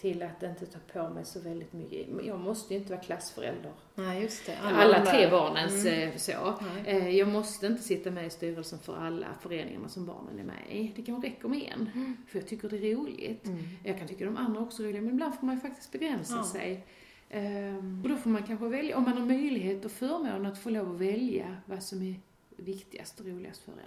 till 0.00 0.22
att 0.22 0.42
inte 0.42 0.66
ta 0.66 0.78
på 0.92 1.08
mig 1.14 1.24
så 1.24 1.40
väldigt 1.40 1.72
mycket. 1.72 2.26
Jag 2.26 2.40
måste 2.40 2.74
ju 2.74 2.80
inte 2.80 2.92
vara 2.92 3.02
klassförälder. 3.02 3.72
Nej, 3.94 4.22
just 4.22 4.46
det. 4.46 4.58
Alla, 4.62 4.98
de 5.04 5.10
tre 5.10 5.30
barnens 5.30 5.86
Mm. 5.86 6.08
eh, 6.10 6.16
så. 6.16 6.54
Nej. 6.84 6.96
Eh, 6.96 7.08
Jag 7.08 7.28
måste 7.28 7.66
inte 7.66 7.82
sitta 7.82 8.10
med 8.10 8.26
i 8.26 8.30
styrelsen 8.30 8.78
för 8.78 8.96
alla 8.96 9.26
föreningarna 9.40 9.88
som 9.88 10.06
barnen 10.06 10.38
är 10.38 10.44
med 10.44 10.62
i. 10.70 10.92
Det 10.96 11.02
kan 11.02 11.22
räcka 11.22 11.48
med 11.48 11.72
en. 11.78 12.16
För 12.28 12.38
jag 12.38 12.48
tycker 12.48 12.68
det 12.68 12.76
är 12.92 12.96
roligt. 12.96 13.46
Mm. 13.46 13.58
Jag 13.84 13.98
kan 13.98 14.08
tycka 14.08 14.24
de 14.24 14.36
andra 14.36 14.60
också 14.60 14.82
är 14.82 14.86
roliga, 14.86 15.02
men 15.02 15.10
ibland 15.14 15.34
får 15.34 15.46
man 15.46 15.54
ju 15.54 15.60
faktiskt 15.60 15.92
begränsa 15.92 16.36
Ja. 16.36 16.44
sig. 16.44 16.86
Ehm, 17.30 18.00
och 18.02 18.08
då 18.08 18.16
får 18.16 18.30
man 18.30 18.42
kanske 18.42 18.68
välja, 18.68 18.96
om 18.96 19.02
man 19.02 19.12
har 19.18 19.26
möjlighet 19.26 19.84
och 19.84 19.90
förmånen 19.90 20.46
att 20.46 20.58
få 20.58 20.70
lov 20.70 20.94
att 20.94 21.00
välja 21.00 21.56
vad 21.66 21.82
som 21.82 22.02
är 22.02 22.14
viktigast 22.56 23.20
och 23.20 23.26
roligast 23.26 23.62
för 23.64 23.72
en. 23.72 23.78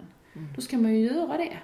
Mm. 0.42 0.52
Då 0.54 0.60
ska 0.60 0.78
man 0.78 0.94
ju 0.94 1.00
göra 1.06 1.36
det. 1.36 1.58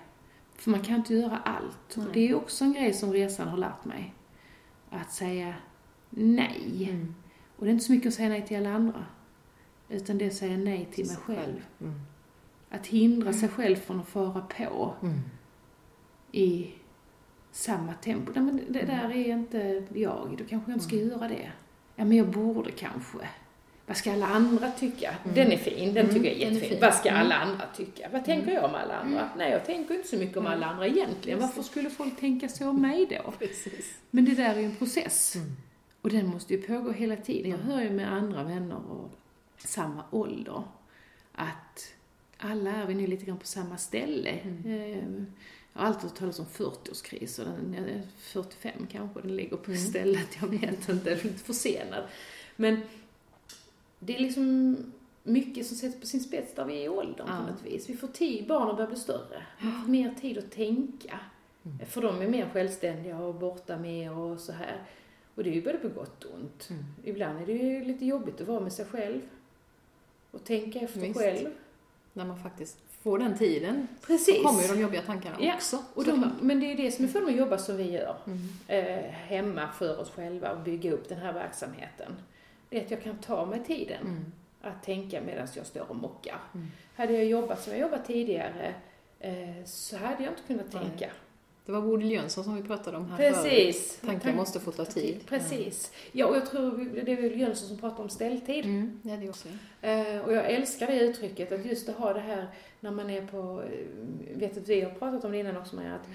För 0.57 0.70
man 0.70 0.80
kan 0.80 0.94
inte 0.96 1.14
göra 1.14 1.38
allt. 1.38 1.96
Nej. 1.96 2.07
Och 2.07 2.12
det 2.12 2.28
är 2.28 2.34
också 2.34 2.64
en 2.64 2.72
grej 2.72 2.92
som 2.92 3.12
resan 3.12 3.49
har 3.49 3.59
lärt 3.59 3.84
mig. 3.84 4.14
Att 4.91 5.12
säga 5.12 5.55
nej. 6.11 6.89
Mm. 6.91 7.14
Och 7.57 7.64
det 7.64 7.70
är 7.70 7.72
inte 7.72 7.84
så 7.84 7.93
mycket 7.93 8.09
att 8.09 8.14
säga 8.14 8.28
nej 8.28 8.47
till 8.47 8.57
alla 8.57 8.72
andra. 8.72 9.05
Utan 9.89 10.18
det 10.18 10.24
är 10.24 10.28
att 10.28 10.34
säga 10.34 10.57
nej 10.57 10.89
till 10.93 11.07
mig 11.07 11.16
själv. 11.16 11.64
Mm. 11.80 12.01
Att 12.70 12.86
hindra 12.86 13.32
sig 13.32 13.49
själv 13.49 13.76
från 13.76 14.01
att 14.01 14.09
fara 14.09 14.41
på 14.41 14.95
Mm. 15.03 15.18
i 16.32 16.70
samma 17.53 17.95
tempo. 17.95 18.32
Nej, 18.34 18.45
men 18.45 18.61
det 18.68 18.82
där 18.82 19.11
är 19.11 19.32
inte 19.32 19.86
jag. 19.95 20.34
Då 20.39 20.45
kanske 20.45 20.70
jag 20.70 20.76
inte 20.76 20.84
ska 20.86 20.97
göra 20.97 21.28
det. 21.28 21.53
Ja, 21.97 22.05
men 22.05 22.16
jag 22.16 22.30
borde 22.30 22.70
kanske. 22.70 23.18
Vad 23.89 23.97
ska 23.97 24.12
alla 24.12 24.26
andra 24.26 24.70
tycka? 24.70 25.14
Den 25.34 25.53
är 25.53 25.57
fin, 25.57 25.95
den 25.95 26.05
Mm, 26.05 26.14
tycker 26.14 26.26
jag 26.28 26.36
är 26.36 26.39
den 26.39 26.49
är 26.49 26.53
jättefin. 26.55 26.70
fin. 26.70 26.78
Vad 26.80 26.95
ska 26.95 27.09
Mm. 27.09 27.20
alla 27.20 27.34
andra 27.34 27.64
tycka? 27.76 28.09
Vad 28.12 28.24
tänker 28.24 28.53
jag 28.53 28.64
om 28.64 28.74
alla 28.74 28.95
andra? 28.95 29.28
Nej, 29.36 29.51
jag 29.51 29.66
tänker 29.66 29.95
inte 29.95 30.09
så 30.09 30.16
mycket 30.16 30.36
om 30.36 30.47
alla 30.47 30.66
andra 30.66 30.86
egentligen. 30.86 31.41
Varför 31.41 31.62
skulle 31.62 31.91
folk 31.91 32.20
tänka 32.20 32.49
så 32.49 32.68
om 32.68 32.82
mig 32.82 33.07
då? 33.24 33.30
Precis. 33.39 33.95
Men 34.11 34.24
det 34.24 34.34
där 34.34 34.55
är 34.55 34.59
ju 34.59 34.64
en 34.64 34.76
process. 34.76 35.34
Mm. 35.36 35.49
Och 36.03 36.11
den 36.11 36.26
måste 36.26 36.55
ju 36.55 36.62
pågå 36.62 36.93
hela 36.93 37.16
tiden. 37.16 37.51
Jag 37.51 37.59
hör 37.59 37.82
ju 37.82 37.91
med 37.91 38.12
andra 38.12 38.43
vänner 38.45 38.91
och 38.91 39.11
samma 39.59 40.05
ålder 40.11 40.62
att 41.32 41.93
alla 42.39 42.70
är 42.70 42.86
vi 42.86 42.95
nu 42.95 43.07
lite 43.07 43.24
grann 43.24 43.39
på 43.39 43.47
samma 43.47 43.76
ställe. 43.76 44.30
Eh, 44.64 44.99
Jag 45.72 45.80
har 45.80 45.86
alltid 45.86 46.03
hört 46.11 46.18
talas 46.18 46.39
om 46.39 46.47
40-årskris 46.47 47.39
och 47.39 47.45
den 47.45 47.74
är 47.74 48.03
45 48.18 48.86
kanske 48.93 49.20
den 49.20 49.36
ligger 49.36 49.57
på 49.57 49.74
stället. 49.74 50.28
Jag 50.41 50.49
vet 50.49 50.89
inte, 50.89 51.11
jag 51.11 51.18
är 51.18 51.22
lite 51.24 51.39
försenad. 51.45 52.05
Men 52.57 52.80
det 53.99 54.14
är 54.16 54.18
liksom 54.20 54.76
mycket 55.22 55.66
som 55.66 55.76
sätts 55.76 56.01
på 56.01 56.07
sin 56.07 56.20
spets 56.20 56.55
där 56.55 56.64
vi 56.64 56.74
är 56.80 56.84
i 56.84 56.88
åldern 56.88 57.26
Ja. 57.28 57.36
på 57.46 57.53
något 57.53 57.62
vis. 57.64 57.88
Vi 57.90 57.96
får 57.96 58.09
tid, 58.09 58.46
barnen 58.46 58.76
börjar 58.76 58.88
bli 58.90 58.99
större. 58.99 59.42
Man 59.61 59.82
får 59.82 59.90
mer 59.90 60.14
tid 60.20 60.38
att 60.38 60.51
tänka. 60.51 61.20
För 61.88 62.03
de 62.03 62.22
är 62.22 62.28
mer 62.28 62.49
självständiga 62.53 63.18
och 63.18 63.34
borta 63.34 63.76
mer 63.78 64.12
och 64.18 64.40
så 64.40 64.53
här. 64.53 64.82
Och 65.34 65.44
det 65.44 65.51
är 65.51 65.55
ju 65.55 65.62
både 65.62 65.78
på 65.78 65.88
gott 65.88 66.24
och 66.24 66.34
ont. 66.34 66.68
Mm. 66.70 66.84
Ibland 67.05 67.42
är 67.42 67.46
det 67.46 67.53
ju 67.53 67.84
lite 67.84 68.07
jobbigt 68.07 68.40
att 68.40 68.46
vara 68.49 68.61
med 68.61 68.72
sig 68.72 68.84
själv. 68.84 69.20
Och 70.30 70.44
tänka 70.44 70.78
efter 70.80 71.01
Visst. 71.01 71.18
själv. 71.20 71.49
När 72.12 72.24
man 72.24 72.42
faktiskt 72.42 72.78
får 73.03 73.18
den 73.18 73.38
tiden 73.38 73.88
Precis. 74.07 74.36
så 74.36 74.42
kommer 74.42 74.62
ju 74.62 74.68
de 74.68 74.80
jobbiga 74.80 75.03
tankarna 75.03 75.36
Ja, 75.40 75.55
också. 75.55 75.78
Och 75.94 76.05
de, 76.05 76.32
men 76.40 76.61
det 76.61 76.72
är 76.72 76.76
det 76.76 76.90
som 76.90 77.05
är 77.05 77.09
för 77.09 77.22
att 77.22 77.36
jobba 77.36 77.59
som 77.59 77.76
vi 77.76 77.90
gör. 77.90 78.16
Mm. 78.26 78.38
Eh, 78.68 79.11
hemma 79.11 79.68
för 79.72 80.01
oss 80.01 80.11
själva 80.11 80.53
och 80.53 80.61
bygga 80.61 80.92
upp 80.92 81.09
den 81.09 81.18
här 81.18 81.32
verksamheten. 81.32 82.12
Det 82.70 82.78
är 82.80 82.84
att 82.84 82.90
jag 82.90 83.02
kan 83.02 83.18
ta 83.18 83.46
mig 83.46 83.64
tiden 83.66 84.00
Mm. 84.06 84.24
att 84.60 84.82
tänka 84.82 85.20
medan 85.20 85.48
jag 85.56 85.66
står 85.66 85.90
och 85.90 85.96
mockar. 85.96 86.38
Mm. 86.54 86.66
Hade 86.96 87.12
jag 87.12 87.24
jobbat 87.24 87.62
som 87.62 87.72
jag 87.72 87.80
jobbat 87.80 88.06
tidigare 88.06 88.74
eh, 89.20 89.64
så 89.64 89.96
hade 89.96 90.22
jag 90.24 90.32
inte 90.32 90.42
kunnat 90.46 90.72
Nej. 90.72 90.82
tänka. 90.82 91.10
Det 91.66 91.72
var 91.72 91.80
Bodil 91.82 92.10
Jönsson 92.10 92.44
som 92.44 92.54
vi 92.56 92.62
pratade 92.62 92.96
om 92.96 93.10
här 93.10 93.16
Precis. 93.16 93.96
förut. 93.96 94.10
Tankar 94.10 94.32
måste 94.36 94.60
få 94.60 94.72
ta 94.72 94.84
tid. 94.84 95.26
Precis. 95.26 95.92
Ja, 96.12 96.26
och 96.26 96.36
jag 96.36 96.46
tror 96.50 96.90
det 97.04 97.12
är 97.12 97.16
väl 97.22 97.40
Jönsson 97.40 97.68
som 97.68 97.78
pratar 97.78 98.02
om 98.02 98.08
ställtid. 98.08 98.64
Mm. 98.64 99.00
Ja, 99.02 99.16
det 99.16 99.28
också. 99.28 99.48
Eh, 99.82 100.18
och 100.20 100.32
jag 100.32 100.50
älskar 100.50 100.86
det 100.86 101.00
uttrycket, 101.00 101.52
att 101.52 101.66
just 101.66 101.88
att 101.88 101.96
ha 101.96 102.12
det 102.12 102.20
här 102.20 102.46
när 102.80 102.90
man 102.90 103.10
är 103.10 103.26
på, 103.26 103.62
eh, 103.62 104.38
vet 104.38 104.56
att 104.58 104.68
vi 104.68 104.80
har 104.80 104.90
pratat 104.90 105.24
om 105.24 105.32
det 105.32 105.38
innan 105.38 105.56
också 105.56 105.76
med 105.76 105.94
att 105.94 106.08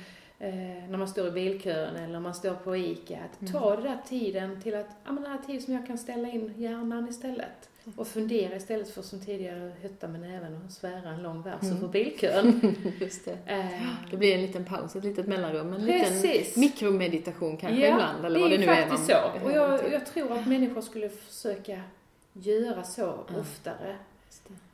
eh, 0.47 0.89
när 0.89 0.97
man 0.97 1.07
står 1.07 1.27
i 1.27 1.31
bilkön 1.31 1.95
eller 1.95 2.07
när 2.13 2.19
man 2.19 2.33
står 2.33 2.53
på 2.53 2.77
ICA, 2.77 3.17
att 3.41 3.51
ta 3.51 3.75
den 3.75 3.83
där 3.83 3.97
tiden 4.09 4.61
till 4.61 4.75
att, 4.75 4.87
ja 5.05 5.11
men 5.11 5.23
den 5.23 5.31
här 5.31 5.39
tiden 5.47 5.61
som 5.61 5.73
jag 5.73 5.87
kan 5.87 5.97
ställa 5.97 6.27
in 6.29 6.53
hjärnan 6.57 7.09
istället. 7.09 7.69
Och 7.95 8.07
fundera 8.07 8.55
istället 8.55 8.89
för 8.89 9.01
som 9.01 9.19
tidigare 9.19 9.71
hytta 9.81 10.07
med 10.07 10.21
näven 10.21 10.61
och 10.65 10.71
svära 10.71 11.09
en 11.09 11.23
lång 11.23 11.41
vers 11.41 11.61
Mm. 11.63 11.79
för 11.79 11.87
bilkön. 11.87 12.75
Just 12.99 13.25
det. 13.25 13.37
Eh, 13.45 13.81
Det 14.11 14.17
blir 14.17 14.35
en 14.35 14.41
liten 14.41 14.65
paus, 14.65 14.95
ett 14.95 15.03
litet 15.03 15.27
mellanrum, 15.27 15.73
en 15.73 15.85
Precis. 15.85 16.23
liten 16.23 16.61
mikromeditation 16.61 17.57
kanske 17.57 17.87
ibland, 17.87 18.25
eller 18.25 18.39
vad 18.39 18.51
det 18.51 18.57
nu 18.57 18.63
är 18.63 18.67
man 18.81 18.89
faktiskt 18.89 19.09
så. 19.11 19.45
Och 19.45 19.51
jag, 19.51 19.91
jag 19.93 20.05
tror 20.05 20.31
att 20.37 20.47
människor 20.47 20.81
skulle 20.81 21.09
försöka 21.09 21.81
göra 22.33 22.83
så 22.83 23.01
Ja. 23.01 23.39
oftare. 23.39 23.95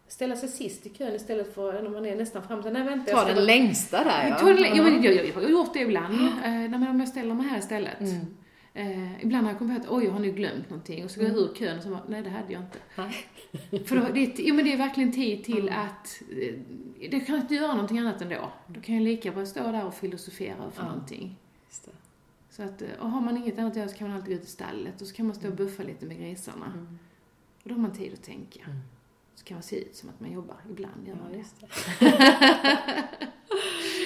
Ställa 0.10 0.36
sig 0.36 0.49
sist 0.49 0.86
i 0.86 0.89
kön 0.89 1.16
istället 1.16 1.55
för 1.55 1.82
när 1.84 1.89
man 1.89 2.05
är 2.05 2.16
nästan 2.16 2.43
framme. 2.43 2.64
Så, 2.64 2.70
Nej, 2.70 2.84
vänta, 2.84 3.12
jag 3.12 3.28
Ta 3.28 3.34
den 3.34 3.45
längsta 3.45 4.03
där 4.03 4.28
ja. 4.30 4.36
Ta 4.36 4.45
den, 4.45 4.76
ja, 4.76 4.84
men 4.84 5.03
jag, 5.03 5.26
jag 5.28 5.34
har 5.34 5.41
gjort 5.41 5.74
det 5.74 5.80
ibland. 5.80 6.14
Eh, 6.22 6.39
nej, 6.43 6.70
men 6.70 6.88
om 6.88 6.99
jag 6.99 7.10
ställer 7.10 7.34
mig 7.36 7.47
här 7.47 7.60
istället. 7.60 7.99
Mm. 7.99 8.26
Eh, 8.74 9.24
ibland 9.24 9.45
har 9.45 9.51
jag 9.51 9.60
kommit 9.60 9.78
på 9.78 9.84
att 9.93 9.97
oj, 9.97 10.05
jag 10.05 10.12
har 10.12 10.20
nu 10.20 10.32
glömt 10.32 10.70
någonting. 10.70 11.03
Och 11.05 11.12
så 11.12 11.20
går 11.20 11.30
jag 11.30 11.38
ur 11.38 11.53
kön 11.55 11.78
och 11.78 11.84
så 11.84 11.89
bara, 11.89 12.03
nej 12.07 12.22
det 12.24 12.30
hade 12.30 12.53
jag 12.53 12.62
inte. 12.62 12.80
För 13.88 13.95
då, 13.95 14.05
det, 14.14 14.20
är, 14.20 14.34
jo, 14.38 14.55
men 14.55 14.66
det 14.66 14.74
är 14.74 14.78
verkligen 14.78 15.12
tid 15.12 15.43
till 15.43 15.68
Mm. 15.70 15.80
att, 15.80 16.22
eh, 16.41 16.55
det 17.12 17.20
kan 17.20 17.36
inte 17.36 17.55
göra 17.55 17.72
någonting 17.74 17.99
annat 17.99 18.22
ändå. 18.22 18.51
Då 18.68 18.82
kan 18.82 18.95
jag 18.95 19.03
lika 19.03 19.32
bra 19.32 19.45
stå 19.45 19.72
där 19.72 19.86
och 19.86 19.93
filosofera 19.93 20.72
för 20.72 20.84
Ja. 20.84 20.89
någonting. 20.89 21.36
Så 22.49 22.64
att, 22.64 22.82
eh, 22.82 22.88
och 22.99 23.10
har 23.10 23.22
man 23.22 23.38
inget 23.38 23.60
annat 23.60 23.72
att 23.72 23.78
göra 23.78 23.88
så 23.89 23.97
kan 23.97 24.07
man 24.07 24.18
alltid 24.18 24.36
gå 24.36 24.41
ut 24.41 24.47
i 24.47 24.51
stallet 24.51 25.01
och 25.01 25.07
så 25.07 25.14
kan 25.16 25.26
man 25.26 25.36
stå 25.36 25.47
och 25.47 25.55
buffa 25.55 25.84
lite 25.84 26.05
med 26.05 26.18
grisarna. 26.18 26.66
Mm. 26.74 26.99
Och 27.64 27.70
då 27.70 27.76
har 27.76 27.82
man 27.82 27.93
tid 27.93 28.14
att 28.14 28.24
tänka. 28.24 28.60
Så 29.40 29.46
kan 29.46 29.56
man 29.56 29.64
se 29.64 29.80
ut 29.82 29.96
som 29.96 30.10
att 30.10 30.20
man 30.20 30.32
jobbar. 30.32 30.56
Ibland 30.70 31.08
gör 31.08 31.16
man 31.16 31.32
Ja, 32.00 32.10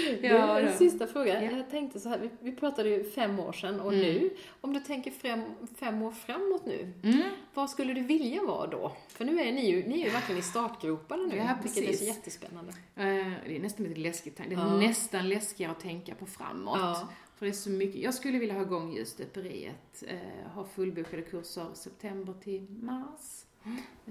det. 0.03 0.21
det. 0.21 0.27
Ja, 0.27 0.59
en 0.59 0.77
sista 0.77 1.07
fråga. 1.07 1.43
Ja. 1.43 1.51
Jag 1.57 1.69
tänkte 1.69 1.99
så 1.99 2.09
här, 2.09 2.19
vi, 2.19 2.29
vi 2.39 2.51
pratade 2.55 2.89
ju 2.89 3.03
fem 3.03 3.39
år 3.39 3.51
sedan 3.53 3.79
och 3.79 3.93
Mm. 3.93 4.05
nu, 4.05 4.29
om 4.61 4.73
du 4.73 4.79
tänker 4.79 5.11
fem, 5.11 5.43
fem 5.75 6.01
år 6.01 6.11
framåt 6.11 6.65
nu, 6.65 6.93
Mm. 7.03 7.21
vad 7.53 7.69
skulle 7.69 7.93
du 7.93 8.01
vilja 8.01 8.43
vara 8.43 8.67
då? 8.67 8.91
För 9.07 9.25
nu 9.25 9.39
är 9.39 9.51
ni 9.51 9.69
ju, 9.71 9.87
ni 9.87 10.01
är 10.01 10.05
ju 10.05 10.09
verkligen 10.09 10.39
i 10.39 10.43
startgroparna 10.43 11.23
nu, 11.23 11.35
Ja, 11.35 11.57
vilket 11.63 11.89
är 11.89 11.93
så 11.97 12.03
jättespännande. 12.05 12.71
Eh, 12.95 13.03
Det 13.47 13.55
är 13.55 13.59
nästan 13.59 13.85
lite 13.85 13.99
läskigt. 13.99 14.37
Det 14.37 14.43
är 14.43 14.51
Ja. 14.51 14.77
nästan 14.77 15.29
läskigare 15.29 15.71
att 15.71 15.79
tänka 15.79 16.15
på 16.15 16.25
framåt. 16.25 16.77
Ja. 16.81 17.07
För 17.35 17.45
det 17.45 17.51
är 17.51 17.53
så 17.53 17.69
mycket. 17.69 18.01
Jag 18.01 18.13
skulle 18.13 18.39
vilja 18.39 18.55
ha 18.55 18.61
igång 18.61 18.93
just 18.95 19.17
döperiet. 19.17 20.03
Eh, 20.07 20.51
ha 20.53 20.63
fullbokade 20.65 21.21
kurser 21.21 21.65
september 21.73 22.33
till 22.43 22.61
mars. 22.69 23.42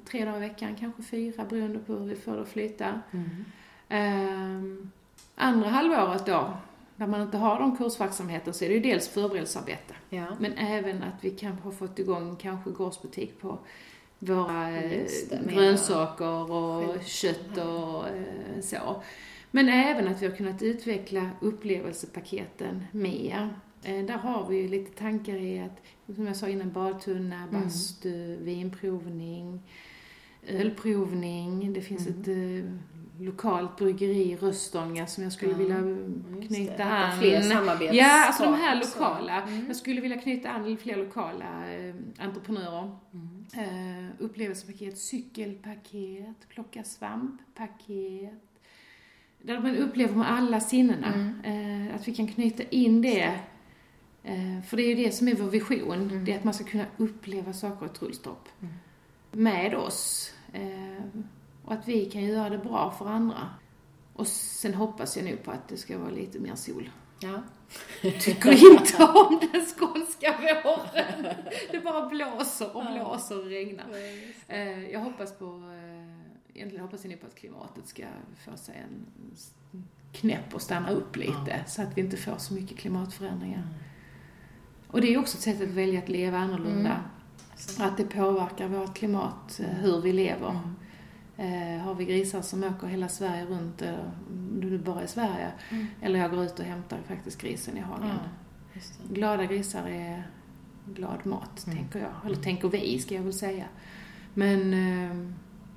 Tre 0.04 0.24
dagar 0.24 0.36
i 0.36 0.40
veckan, 0.40 0.76
kanske 0.80 1.02
fyra, 1.02 1.44
beroende 1.44 1.78
på 1.78 1.92
hur 1.92 2.06
vi 2.06 2.16
får 2.16 2.32
det 2.36 2.42
att 2.42 2.48
flyta. 2.48 3.00
Ehm, 3.88 4.90
andra 5.34 5.68
halvåret 5.68 6.26
då, 6.26 6.56
när 6.96 7.06
man 7.06 7.22
inte 7.22 7.36
har 7.36 7.60
de 7.60 7.76
kursverksamheten, 7.76 8.54
så 8.54 8.64
är 8.64 8.68
det 8.68 8.74
ju 8.74 8.80
dels 8.80 9.08
förberedelsearbete. 9.08 9.94
Ja. 10.10 10.26
Men 10.40 10.52
även 10.52 11.02
att 11.02 11.24
vi 11.24 11.30
kan 11.30 11.52
ha 11.52 11.70
fått 11.70 11.98
igång 11.98 12.36
kanske 12.36 12.70
gårdsbutik 12.70 13.40
på 13.40 13.58
våra 14.18 14.70
eh, 14.70 14.90
det, 15.30 15.54
grönsaker 15.54 16.52
och 16.52 16.86
själv- 16.86 17.04
kött 17.04 17.58
och 17.58 18.08
eh, 18.08 18.60
så. 18.62 19.02
Men 19.50 19.68
även 19.68 20.08
att 20.08 20.22
vi 20.22 20.26
har 20.26 20.36
kunnat 20.36 20.62
utveckla 20.62 21.30
upplevelsepaketen 21.40 22.84
mer. 22.92 23.48
Eh, 23.84 24.04
där 24.04 24.16
har 24.18 24.48
vi 24.48 24.68
lite 24.68 24.98
tankar 24.98 25.36
i 25.36 25.60
att, 25.60 25.82
som 26.16 26.26
jag 26.26 26.36
sa 26.36 26.48
innan, 26.48 26.72
badtunna, 26.72 27.36
Mm. 27.42 27.50
bastu, 27.62 28.36
vinprovning, 28.36 29.60
ölprovning. 30.48 31.72
Det 31.72 31.80
finns 31.80 32.06
Mm. 32.06 32.20
ett 32.20 32.28
eh, 32.28 32.72
lokalt 33.26 33.76
bryggeri 33.76 34.32
i 34.32 34.36
Röstånga 34.36 35.06
som 35.06 35.24
jag 35.24 35.32
skulle 35.32 35.52
Ja, 35.52 35.58
vilja 35.58 35.76
knyta 36.48 36.76
det, 36.76 36.84
an. 36.84 37.18
fler 37.20 37.40
samarbets 37.40 37.94
Ja, 37.94 38.26
alltså 38.26 38.42
de 38.44 38.54
här 38.54 38.80
lokala. 38.80 39.42
Mm. 39.42 39.66
Jag 39.66 39.76
skulle 39.76 40.00
vilja 40.00 40.18
knyta 40.20 40.50
an 40.50 40.76
fler 40.76 40.96
lokala 40.96 41.72
eh, 41.74 41.94
entreprenörer. 42.18 42.90
Mm. 43.14 43.46
Eh, 43.54 44.10
upplevelsepaket, 44.18 44.98
cykelpaket, 44.98 46.48
plocka 46.48 46.84
svamppaket. 46.84 48.34
Där 49.42 49.60
man 49.60 49.76
upplever 49.76 50.14
med 50.16 50.30
alla 50.32 50.60
sinnena. 50.60 51.14
Mm. 51.14 51.88
Eh, 51.88 51.94
att 51.94 52.08
vi 52.08 52.14
kan 52.14 52.26
knyta 52.28 52.62
in 52.62 53.02
det. 53.02 53.38
Eh, 54.24 54.62
för 54.66 54.76
det 54.76 54.82
är 54.82 54.96
ju 54.96 55.04
det 55.04 55.12
som 55.12 55.28
är 55.28 55.34
vår 55.34 55.50
vision. 55.50 55.92
Mm. 56.10 56.24
Det 56.24 56.32
är 56.32 56.38
att 56.38 56.44
man 56.44 56.54
ska 56.54 56.64
kunna 56.64 56.86
uppleva 56.96 57.52
saker 57.52 57.86
i 57.86 57.88
Trullstorp. 57.88 58.48
Mm. 58.60 58.74
Med 59.32 59.74
oss. 59.74 60.32
Eh, 60.52 61.20
och 61.64 61.72
att 61.72 61.88
vi 61.88 62.04
kan 62.10 62.24
göra 62.24 62.50
det 62.50 62.58
bra 62.58 62.94
för 62.98 63.06
andra. 63.06 63.48
Och 64.14 64.26
sen 64.26 64.74
hoppas 64.74 65.16
jag 65.16 65.26
nog 65.26 65.42
på 65.42 65.50
att 65.50 65.68
det 65.68 65.76
ska 65.76 65.98
vara 65.98 66.10
lite 66.10 66.38
mer 66.38 66.54
sol. 66.54 66.90
Ja. 67.20 67.42
Tycker 68.20 68.50
inte 68.72 69.04
om 69.04 69.40
den 69.52 69.66
skånska 69.66 70.60
våren. 70.64 71.34
Det 71.70 71.80
bara 71.84 72.08
blåser 72.08 72.76
och 72.76 72.84
blåser 72.92 73.38
och 73.38 73.44
regnar. 73.46 73.86
Eh, 74.48 74.90
Jag 74.90 75.00
hoppas 75.00 75.38
på, 75.38 75.62
egentligen 76.54 76.84
hoppas 76.84 77.04
jag 77.04 77.10
nu 77.10 77.16
på 77.16 77.26
att 77.26 77.34
klimatet 77.34 77.86
ska 77.86 78.04
få 78.44 78.56
sig 78.56 78.74
en 78.84 79.06
knäpp 80.12 80.54
och 80.54 80.62
stanna 80.62 80.90
upp 80.90 81.16
lite. 81.16 81.64
Så 81.66 81.82
att 81.82 81.96
vi 81.96 82.00
inte 82.00 82.16
får 82.16 82.36
så 82.38 82.54
mycket 82.54 82.78
klimatförändringar. 82.78 83.62
Och 84.92 85.00
det 85.00 85.14
är 85.14 85.18
också 85.18 85.36
ett 85.36 85.42
sätt 85.42 85.62
att 85.62 85.68
välja 85.68 85.98
att 85.98 86.08
leva 86.08 86.38
annorlunda. 86.38 86.96
Att 87.78 87.96
det 87.96 88.04
påverkar 88.04 88.68
vårt 88.68 88.94
klimat, 88.94 89.60
eh, 89.60 89.66
hur 89.66 90.00
vi 90.00 90.12
lever. 90.12 90.60
Eh, 91.36 91.82
har 91.82 91.94
vi 91.94 92.04
grisar 92.04 92.42
som 92.42 92.64
åker 92.64 92.86
hela 92.86 93.08
Sverige 93.08 93.46
runt, 93.46 93.82
eller 93.82 93.98
om 94.30 94.60
det 94.60 94.66
nu 94.66 94.78
bara 94.78 95.02
är 95.02 95.06
Sverige, 95.06 95.52
Mm. 95.70 95.86
eller 96.00 96.18
jag 96.20 96.30
går 96.30 96.44
ut 96.44 96.58
och 96.58 96.64
hämtar 96.64 96.98
faktiskt 97.08 97.40
grisen 97.40 97.76
i 97.76 97.80
hagen. 97.80 98.10
Glada 99.10 99.44
grisar 99.44 99.88
är 99.88 100.22
glad 100.86 101.26
mat, 101.26 101.66
Mm. 101.66 101.78
tänker 101.78 101.98
jag. 101.98 102.12
Eller 102.26 102.36
tänker 102.42 102.68
vi, 102.68 102.98
ska 102.98 103.14
jag 103.14 103.22
väl 103.22 103.32
säga. 103.32 103.64
Men 104.34 104.60
eh, 104.74 105.16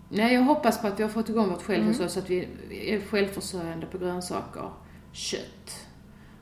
nej, 0.10 0.34
jag 0.34 0.42
hoppas 0.42 0.82
på 0.82 0.88
att 0.88 1.00
vi 1.00 1.04
har 1.04 1.10
fått 1.10 1.30
igång 1.30 1.50
vårt 1.50 1.62
självhushåll 1.64 2.02
Mm. 2.02 2.10
så 2.10 2.20
att 2.20 2.30
vi 2.30 2.48
är 2.72 3.00
självförsörjande 3.02 3.86
på 3.86 3.98
grönsaker, 3.98 4.70
kött. 5.12 5.88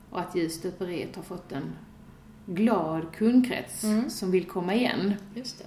Och 0.09 0.19
att 0.19 0.35
Ljusdöperiet 0.35 1.15
har 1.15 1.23
fått 1.23 1.51
en 1.51 1.75
glad 2.45 3.05
kundkrets 3.15 3.83
Mm. 3.83 4.09
som 4.09 4.31
vill 4.31 4.45
komma 4.45 4.75
igen. 4.75 5.13
Just 5.35 5.57
det. 5.59 5.65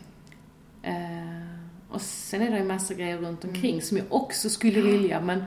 Eh, 0.88 1.46
och 1.90 2.00
sen 2.00 2.42
är 2.42 2.50
det 2.50 2.58
ju 2.58 2.64
massa 2.64 2.94
grejer 2.94 3.18
runt 3.18 3.44
omkring 3.44 3.70
Mm. 3.72 3.80
som 3.82 3.96
jag 3.96 4.06
också 4.10 4.50
skulle 4.50 4.80
vilja, 4.80 5.20
men 5.20 5.44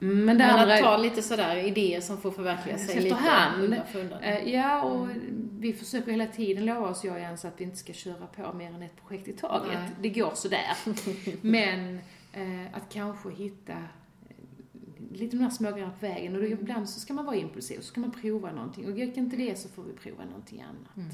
men 0.00 0.26
det 0.26 0.34
Men 0.34 0.40
andra... 0.50 0.74
att 0.74 0.80
ta 0.80 0.96
lite 0.96 1.22
sådär 1.22 1.56
idéer 1.56 2.00
som 2.00 2.18
får 2.20 2.30
förverkliga 2.30 2.78
sig 2.78 3.00
lite 3.02 3.16
Efterhand. 3.16 3.64
undan 3.64 3.80
för 3.92 4.00
undan. 4.00 4.18
Eh, 4.22 4.54
Ja, 4.54 4.82
och 4.82 5.08
vi 5.58 5.72
försöker 5.72 6.10
hela 6.10 6.26
tiden 6.26 6.66
lova 6.66 6.88
oss, 6.88 7.04
jag 7.04 7.14
och 7.14 7.20
Jens, 7.20 7.44
att 7.44 7.54
vi 7.56 7.64
inte 7.64 7.76
ska 7.76 7.92
köra 7.92 8.26
på 8.36 8.52
mer 8.52 8.66
än 8.74 8.82
ett 8.82 8.96
projekt 9.06 9.28
i 9.28 9.32
taget. 9.32 9.72
Nej. 9.74 9.88
Det 10.00 10.08
går 10.08 10.30
sådär. 10.34 10.76
Men 11.40 11.98
eh, 12.32 12.66
att 12.76 12.92
kanske 12.92 13.30
hitta 13.30 13.72
lite 15.18 15.36
de 15.36 15.42
här 15.42 15.50
små 15.50 15.70
grejerna 15.70 15.92
på 16.00 16.06
vägen. 16.06 16.34
Och 16.36 16.40
då, 16.42 16.46
ibland 16.46 16.88
så 16.90 17.00
ska 17.00 17.14
man 17.14 17.24
vara 17.24 17.36
impulsiv, 17.36 17.76
så 17.76 17.82
ska 17.82 18.00
man 18.00 18.10
prova 18.10 18.52
någonting. 18.52 18.86
Och 18.86 18.98
gick 18.98 19.16
inte 19.16 19.36
det 19.36 19.58
så 19.58 19.68
får 19.68 19.82
vi 19.82 19.92
prova 19.92 20.24
någonting 20.24 20.62
annat. 20.62 20.96
Mm. 20.96 21.08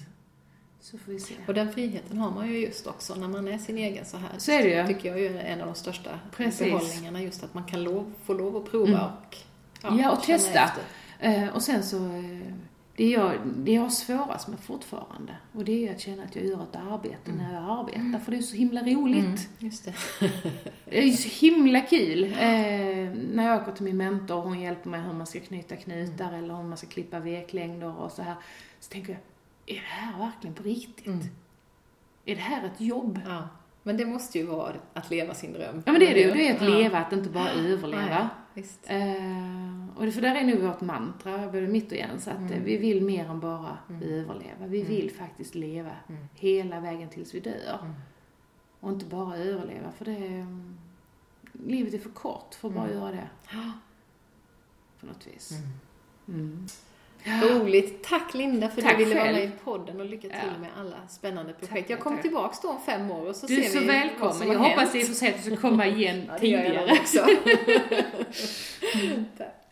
Så 0.81 0.99
får 0.99 1.13
vi 1.13 1.21
se. 1.21 1.35
Och 1.47 1.55
den 1.55 1.73
friheten 1.73 2.19
har 2.19 2.31
man 2.31 2.49
ju 2.49 2.59
just 2.59 2.87
också 2.87 3.15
när 3.15 3.29
man 3.29 3.49
är 3.49 3.59
sin 3.59 3.79
egen 3.79 4.05
så 4.05 4.17
här. 4.17 4.31
Så 4.39 4.51
är 4.53 4.63
det 4.63 4.69
ju. 4.89 4.95
tycker 4.95 5.09
jag 5.09 5.21
är 5.21 5.35
en 5.45 5.61
av 5.61 5.67
de 5.67 5.75
största 5.75 6.11
Precis. 6.37 6.59
behållningarna. 6.73 7.23
Just 7.23 7.45
att 7.45 7.55
man 7.55 7.65
kan 7.65 7.83
lov, 7.85 8.13
få 8.25 8.35
lov 8.35 8.57
att 8.57 8.71
prova 8.71 8.89
Mm. 8.89 9.01
och 9.05 9.37
Ja, 9.83 9.91
och 9.91 10.25
känna 10.25 10.39
testa. 10.39 10.61
efter. 10.61 10.83
Eh, 11.19 11.49
och 11.49 11.63
sen 11.63 11.83
så, 11.83 11.97
eh, 11.97 12.41
det 12.97 13.11
jag, 13.11 13.39
det 13.57 13.73
jag 13.73 13.83
har 13.83 13.91
svårast 13.91 14.49
med 14.49 14.61
fortfarande, 14.61 15.37
och 15.53 15.65
det 15.65 15.89
är 15.89 15.95
att 15.95 16.01
känna 16.01 16.23
att 16.23 16.37
jag 16.37 16.45
gör 16.45 16.63
ett 16.63 16.77
arbete 16.77 17.33
när 17.33 17.55
jag 17.55 17.79
arbetar, 17.79 18.19
för 18.19 18.31
det 18.33 18.39
är 18.39 18.43
så 18.43 18.57
himla 18.57 18.81
roligt. 18.81 19.25
Mm, 19.25 19.39
just 19.59 19.85
det. 19.85 19.95
Det 20.85 21.09
är 21.09 21.13
så 21.13 21.47
himla 21.47 21.81
kul. 21.81 22.25
Eh, 22.25 23.11
när 23.33 23.47
jag 23.47 23.63
åker 23.63 23.73
till 23.73 23.85
min 23.85 23.97
mentor 23.97 24.37
och 24.37 24.43
hon 24.43 24.61
hjälper 24.61 24.91
mig 24.91 25.01
hur 25.01 25.13
man 25.13 25.27
ska 25.27 25.41
knyta 25.41 25.77
knutar 25.77 26.33
eller 26.33 26.55
hur 26.57 26.63
man 26.63 26.79
ska 26.79 26.87
klippa 26.87 27.21
veklängder 27.21 27.99
och 28.01 28.13
så 28.13 28.23
här. 28.23 28.35
Så 28.81 28.93
tänker 28.93 29.13
jag, 29.13 29.21
är 29.77 29.81
det 29.81 29.87
här 29.87 30.19
verkligen 30.19 30.55
på 30.55 30.63
riktigt? 30.63 31.07
Mm. 31.07 31.27
Är 32.25 32.35
det 32.35 32.41
här 32.41 32.67
ett 32.67 32.81
jobb? 32.81 33.21
Ja. 33.27 33.49
Men 33.83 33.97
det 33.97 34.07
måste 34.07 34.39
ju 34.39 34.47
vara 34.47 34.75
att 34.95 35.11
leva 35.11 35.35
sin 35.35 35.53
dröm. 35.53 35.83
Ja 35.87 35.93
men 35.93 36.01
det 36.01 36.11
är 36.11 36.15
det 36.15 36.21
ju. 36.21 36.31
Det 36.31 36.49
är 36.49 36.55
att 36.55 36.63
leva, 36.63 36.99
att 36.99 37.13
inte 37.13 37.31
bara 37.31 37.51
överleva. 37.51 38.19
Nej, 38.19 38.29
visst. 38.55 38.81
Eh, 38.91 39.89
och 39.97 40.05
det, 40.07 40.13
för 40.13 40.21
där 40.21 40.35
är 40.35 40.45
nog 40.45 40.59
vårt 40.59 40.81
mantra, 40.81 41.47
både 41.47 41.67
mitt 41.69 41.93
och 41.93 41.99
Jens, 41.99 42.29
att 42.29 42.51
eh, 42.51 42.59
vi 42.65 42.77
vill 42.77 43.05
mer 43.05 43.27
än 43.31 43.41
bara 43.41 43.79
överleva. 44.03 44.67
Vi 44.67 44.83
vill 44.83 45.11
faktiskt 45.11 45.55
leva 45.55 45.93
Mm. 46.09 46.25
hela 46.35 46.81
vägen 46.81 47.09
tills 47.09 47.35
vi 47.35 47.41
dör. 47.41 47.79
Mm. 47.83 47.95
Och 48.81 48.91
inte 48.93 49.07
bara 49.07 49.37
överleva, 49.37 49.93
för 49.93 50.05
det. 50.05 50.47
Livet 51.53 51.95
är 51.95 51.99
för 51.99 52.11
kort 52.11 52.55
för 52.55 52.69
att 52.69 52.75
bara 52.75 52.85
Mm. 52.87 52.97
göra 52.99 53.11
det. 53.13 53.29
På 55.01 55.07
något 55.07 55.27
vis. 55.27 55.53
Mm. 57.27 57.43
Mm. 57.43 57.59
Roligt. 57.61 58.05
Tack 58.05 58.35
Linda 58.35 58.69
för 58.69 58.83
att 58.83 58.89
du 58.99 59.05
ville 59.05 59.15
vara 59.15 59.25
själv. 59.25 59.37
med 59.37 59.45
i 59.45 59.51
podden 59.65 60.01
och 60.01 60.07
lycka 60.07 60.29
till 60.29 60.39
Ja. 60.55 60.59
med 60.61 60.71
alla 60.81 60.97
spännande 61.09 61.53
projekt. 61.53 61.73
Tack, 61.75 61.85
jag 61.91 62.01
kommer 62.01 62.23
tillbaks 62.23 62.61
då 62.61 62.69
om 62.69 62.81
fem 62.87 63.11
år 63.11 63.29
och 63.29 63.37
så 63.37 63.47
Du 63.47 63.59
är 63.59 63.63
ser 63.63 63.69
så 63.71 63.79
vi 63.79 63.87
vad 63.87 63.95
välkommen. 63.97 64.35
som 64.35 64.53
Jag 64.53 64.59
har 64.59 64.69
hoppas 64.69 64.95
i 64.95 65.03
och 65.03 65.07
för 65.07 65.15
sig 65.15 65.29
att 65.29 65.37
du 65.37 65.43
ska 65.43 65.57
komma 65.69 65.87
igen 65.87 66.23
Ja, 66.27 66.33
jag 66.33 66.41
tidigare. 66.41 66.93
också. 67.01 67.19
Tack. 69.39 69.64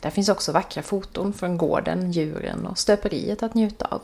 Där 0.00 0.10
finns 0.10 0.28
också 0.28 0.52
vackra 0.52 0.82
foton 0.82 1.32
från 1.32 1.58
gården, 1.58 2.12
djuren 2.12 2.66
och 2.66 2.78
stöperiet 2.78 3.42
att 3.42 3.54
njuta 3.54 3.86
av. 3.86 4.02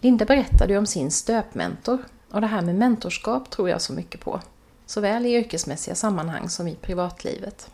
Linda 0.00 0.24
berättade 0.24 0.72
ju 0.72 0.78
om 0.78 0.86
sin 0.86 1.10
stöpmentor 1.10 1.98
och 2.30 2.40
det 2.40 2.46
här 2.46 2.62
med 2.62 2.74
mentorskap 2.74 3.50
tror 3.50 3.68
jag 3.68 3.82
så 3.82 3.92
mycket 3.92 4.20
på. 4.20 4.40
Såväl 4.86 5.26
i 5.26 5.34
yrkesmässiga 5.34 5.94
sammanhang 5.94 6.48
som 6.48 6.68
i 6.68 6.74
privatlivet. 6.74 7.70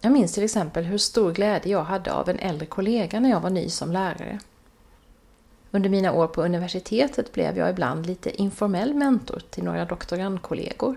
Jag 0.00 0.12
minns 0.12 0.32
till 0.32 0.44
exempel 0.44 0.84
hur 0.84 0.98
stor 0.98 1.32
glädje 1.32 1.72
jag 1.72 1.84
hade 1.84 2.12
av 2.12 2.28
en 2.28 2.38
äldre 2.38 2.66
kollega 2.66 3.20
när 3.20 3.30
jag 3.30 3.40
var 3.40 3.50
ny 3.50 3.68
som 3.68 3.92
lärare. 3.92 4.38
Under 5.74 5.90
mina 5.90 6.12
år 6.12 6.26
på 6.26 6.44
universitetet 6.44 7.32
blev 7.32 7.58
jag 7.58 7.70
ibland 7.70 8.06
lite 8.06 8.42
informell 8.42 8.94
mentor 8.94 9.42
till 9.50 9.64
några 9.64 9.84
doktorandkollegor. 9.84 10.96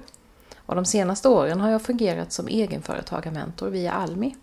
Och 0.58 0.76
de 0.76 0.86
senaste 0.86 1.30
åren 1.30 1.62
har 1.62 1.70
jag 1.70 1.82
fungerat 1.82 2.32
som 2.32 2.48
egenföretagarmentor 2.48 3.70
via 3.70 3.92
Almi. 3.92 4.36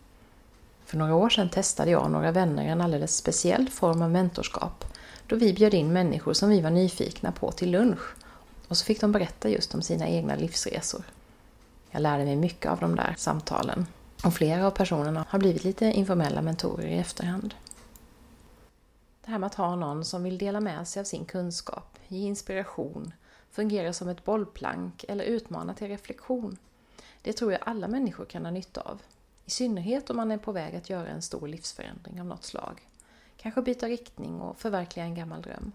För 0.84 0.96
några 0.96 1.14
år 1.14 1.28
sedan 1.28 1.48
testade 1.48 1.90
jag 1.90 2.02
och 2.02 2.10
några 2.10 2.32
vänner 2.32 2.64
en 2.64 2.80
alldeles 2.80 3.16
speciell 3.16 3.68
form 3.68 4.02
av 4.02 4.10
mentorskap 4.10 4.84
då 5.26 5.36
vi 5.36 5.52
bjöd 5.52 5.74
in 5.74 5.92
människor 5.92 6.32
som 6.32 6.48
vi 6.48 6.60
var 6.60 6.70
nyfikna 6.70 7.32
på 7.32 7.52
till 7.52 7.70
lunch 7.70 8.14
och 8.68 8.76
så 8.76 8.84
fick 8.84 9.00
de 9.00 9.12
berätta 9.12 9.48
just 9.48 9.74
om 9.74 9.82
sina 9.82 10.08
egna 10.08 10.36
livsresor. 10.36 11.02
Jag 11.90 12.02
lärde 12.02 12.24
mig 12.24 12.36
mycket 12.36 12.70
av 12.70 12.80
de 12.80 12.96
där 12.96 13.14
samtalen 13.18 13.86
och 14.24 14.34
flera 14.34 14.66
av 14.66 14.70
personerna 14.70 15.24
har 15.28 15.38
blivit 15.38 15.64
lite 15.64 15.84
informella 15.84 16.42
mentorer 16.42 16.86
i 16.86 16.98
efterhand. 16.98 17.54
Det 19.24 19.30
här 19.30 19.38
med 19.38 19.46
att 19.46 19.54
ha 19.54 19.76
någon 19.76 20.04
som 20.04 20.22
vill 20.22 20.38
dela 20.38 20.60
med 20.60 20.88
sig 20.88 21.00
av 21.00 21.04
sin 21.04 21.24
kunskap, 21.24 21.98
ge 22.08 22.26
inspiration, 22.26 23.12
fungera 23.50 23.92
som 23.92 24.08
ett 24.08 24.24
bollplank 24.24 25.04
eller 25.08 25.24
utmana 25.24 25.74
till 25.74 25.88
reflektion. 25.88 26.56
Det 27.22 27.32
tror 27.32 27.52
jag 27.52 27.60
alla 27.64 27.88
människor 27.88 28.24
kan 28.24 28.44
ha 28.44 28.52
nytta 28.52 28.80
av. 28.80 29.02
I 29.44 29.50
synnerhet 29.50 30.10
om 30.10 30.16
man 30.16 30.30
är 30.30 30.38
på 30.38 30.52
väg 30.52 30.76
att 30.76 30.90
göra 30.90 31.08
en 31.08 31.22
stor 31.22 31.48
livsförändring 31.48 32.20
av 32.20 32.26
något 32.26 32.44
slag. 32.44 32.88
Kanske 33.36 33.62
byta 33.62 33.86
riktning 33.88 34.40
och 34.40 34.58
förverkliga 34.58 35.04
en 35.04 35.14
gammal 35.14 35.42
dröm. 35.42 35.72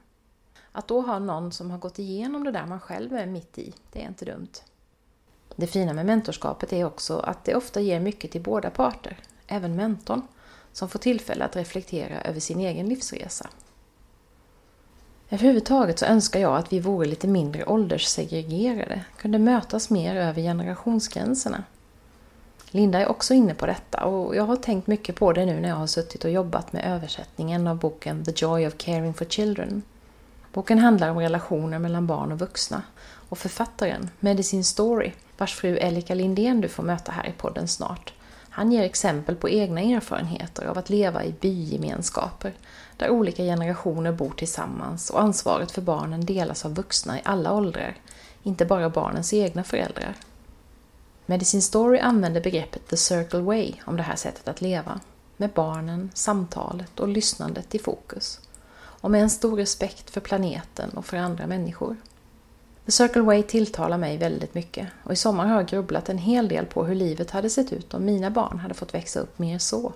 Att 0.71 0.87
då 0.87 1.01
ha 1.01 1.19
någon 1.19 1.51
som 1.51 1.71
har 1.71 1.77
gått 1.77 1.99
igenom 1.99 2.43
det 2.43 2.51
där 2.51 2.65
man 2.65 2.79
själv 2.79 3.13
är 3.13 3.25
mitt 3.25 3.57
i, 3.57 3.73
det 3.91 4.03
är 4.03 4.07
inte 4.07 4.25
dumt. 4.25 4.51
Det 5.55 5.67
fina 5.67 5.93
med 5.93 6.05
mentorskapet 6.05 6.73
är 6.73 6.83
också 6.83 7.17
att 7.17 7.43
det 7.43 7.55
ofta 7.55 7.81
ger 7.81 7.99
mycket 7.99 8.31
till 8.31 8.43
båda 8.43 8.69
parter, 8.69 9.19
även 9.47 9.75
mentorn, 9.75 10.21
som 10.77 10.89
får 10.89 10.99
tillfälle 10.99 11.45
att 11.45 11.55
reflektera 11.55 12.21
över 12.21 12.39
sin 12.39 12.59
egen 12.59 12.89
livsresa. 12.89 13.49
Överhuvudtaget 15.29 15.99
så 15.99 16.05
önskar 16.05 16.39
jag 16.39 16.55
att 16.55 16.73
vi 16.73 16.79
vore 16.79 17.07
lite 17.07 17.27
mindre 17.27 17.65
ålderssegregerade, 17.65 19.01
kunde 19.17 19.39
mötas 19.39 19.89
mer 19.89 20.15
över 20.15 20.41
generationsgränserna. 20.41 21.63
Linda 22.71 22.99
är 22.99 23.07
också 23.07 23.33
inne 23.33 23.53
på 23.53 23.65
detta 23.65 24.03
och 24.05 24.35
jag 24.35 24.43
har 24.43 24.55
tänkt 24.55 24.87
mycket 24.87 25.15
på 25.15 25.33
det 25.33 25.45
nu 25.45 25.59
när 25.59 25.69
jag 25.69 25.75
har 25.75 25.87
suttit 25.87 26.25
och 26.25 26.31
jobbat 26.31 26.73
med 26.73 26.85
översättningen 26.85 27.67
av 27.67 27.77
boken 27.77 28.25
The 28.25 28.31
Joy 28.35 28.67
of 28.67 28.77
Caring 28.77 29.13
for 29.13 29.25
Children. 29.25 29.81
Boken 30.53 30.79
handlar 30.79 31.09
om 31.09 31.19
relationer 31.19 31.79
mellan 31.79 32.07
barn 32.07 32.31
och 32.31 32.39
vuxna 32.39 32.83
och 33.29 33.37
författaren, 33.37 34.09
Medicine 34.19 34.63
Story, 34.63 35.11
vars 35.37 35.55
fru 35.55 35.77
Elika 35.77 36.15
Lindén 36.15 36.61
du 36.61 36.67
får 36.67 36.83
möta 36.83 37.11
här 37.11 37.27
i 37.27 37.31
podden 37.37 37.67
snart, 37.67 38.13
han 38.57 38.71
ger 38.71 38.83
exempel 38.83 39.35
på 39.35 39.49
egna 39.49 39.81
erfarenheter 39.81 40.65
av 40.65 40.77
att 40.77 40.89
leva 40.89 41.23
i 41.23 41.35
bygemenskaper 41.41 42.53
där 42.97 43.09
olika 43.09 43.43
generationer 43.43 44.11
bor 44.11 44.29
tillsammans 44.29 45.09
och 45.09 45.21
ansvaret 45.21 45.71
för 45.71 45.81
barnen 45.81 46.25
delas 46.25 46.65
av 46.65 46.75
vuxna 46.75 47.17
i 47.17 47.21
alla 47.25 47.53
åldrar, 47.53 47.97
inte 48.43 48.65
bara 48.65 48.89
barnens 48.89 49.33
egna 49.33 49.63
föräldrar. 49.63 50.15
Medicine 51.25 51.61
Story 51.61 51.99
använder 51.99 52.41
begreppet 52.41 52.87
the 52.87 52.97
circle 52.97 53.39
way 53.39 53.73
om 53.85 53.97
det 53.97 54.03
här 54.03 54.15
sättet 54.15 54.47
att 54.47 54.61
leva, 54.61 54.99
med 55.37 55.49
barnen, 55.49 56.11
samtalet 56.13 56.99
och 56.99 57.07
lyssnandet 57.07 57.75
i 57.75 57.79
fokus. 57.79 58.39
Och 58.77 59.11
med 59.11 59.21
en 59.21 59.29
stor 59.29 59.57
respekt 59.57 60.09
för 60.09 60.21
planeten 60.21 60.89
och 60.89 61.05
för 61.05 61.17
andra 61.17 61.47
människor. 61.47 61.95
The 62.87 62.91
Circle 62.91 63.21
Way 63.21 63.43
tilltalar 63.43 63.97
mig 63.97 64.17
väldigt 64.17 64.53
mycket 64.53 64.87
och 65.03 65.13
i 65.13 65.15
sommar 65.15 65.45
har 65.45 65.55
jag 65.55 65.67
grubblat 65.67 66.09
en 66.09 66.17
hel 66.17 66.47
del 66.47 66.65
på 66.65 66.85
hur 66.85 66.95
livet 66.95 67.31
hade 67.31 67.49
sett 67.49 67.73
ut 67.73 67.93
om 67.93 68.05
mina 68.05 68.29
barn 68.29 68.59
hade 68.59 68.73
fått 68.73 68.93
växa 68.93 69.19
upp 69.19 69.39
mer 69.39 69.59
så. 69.59 69.93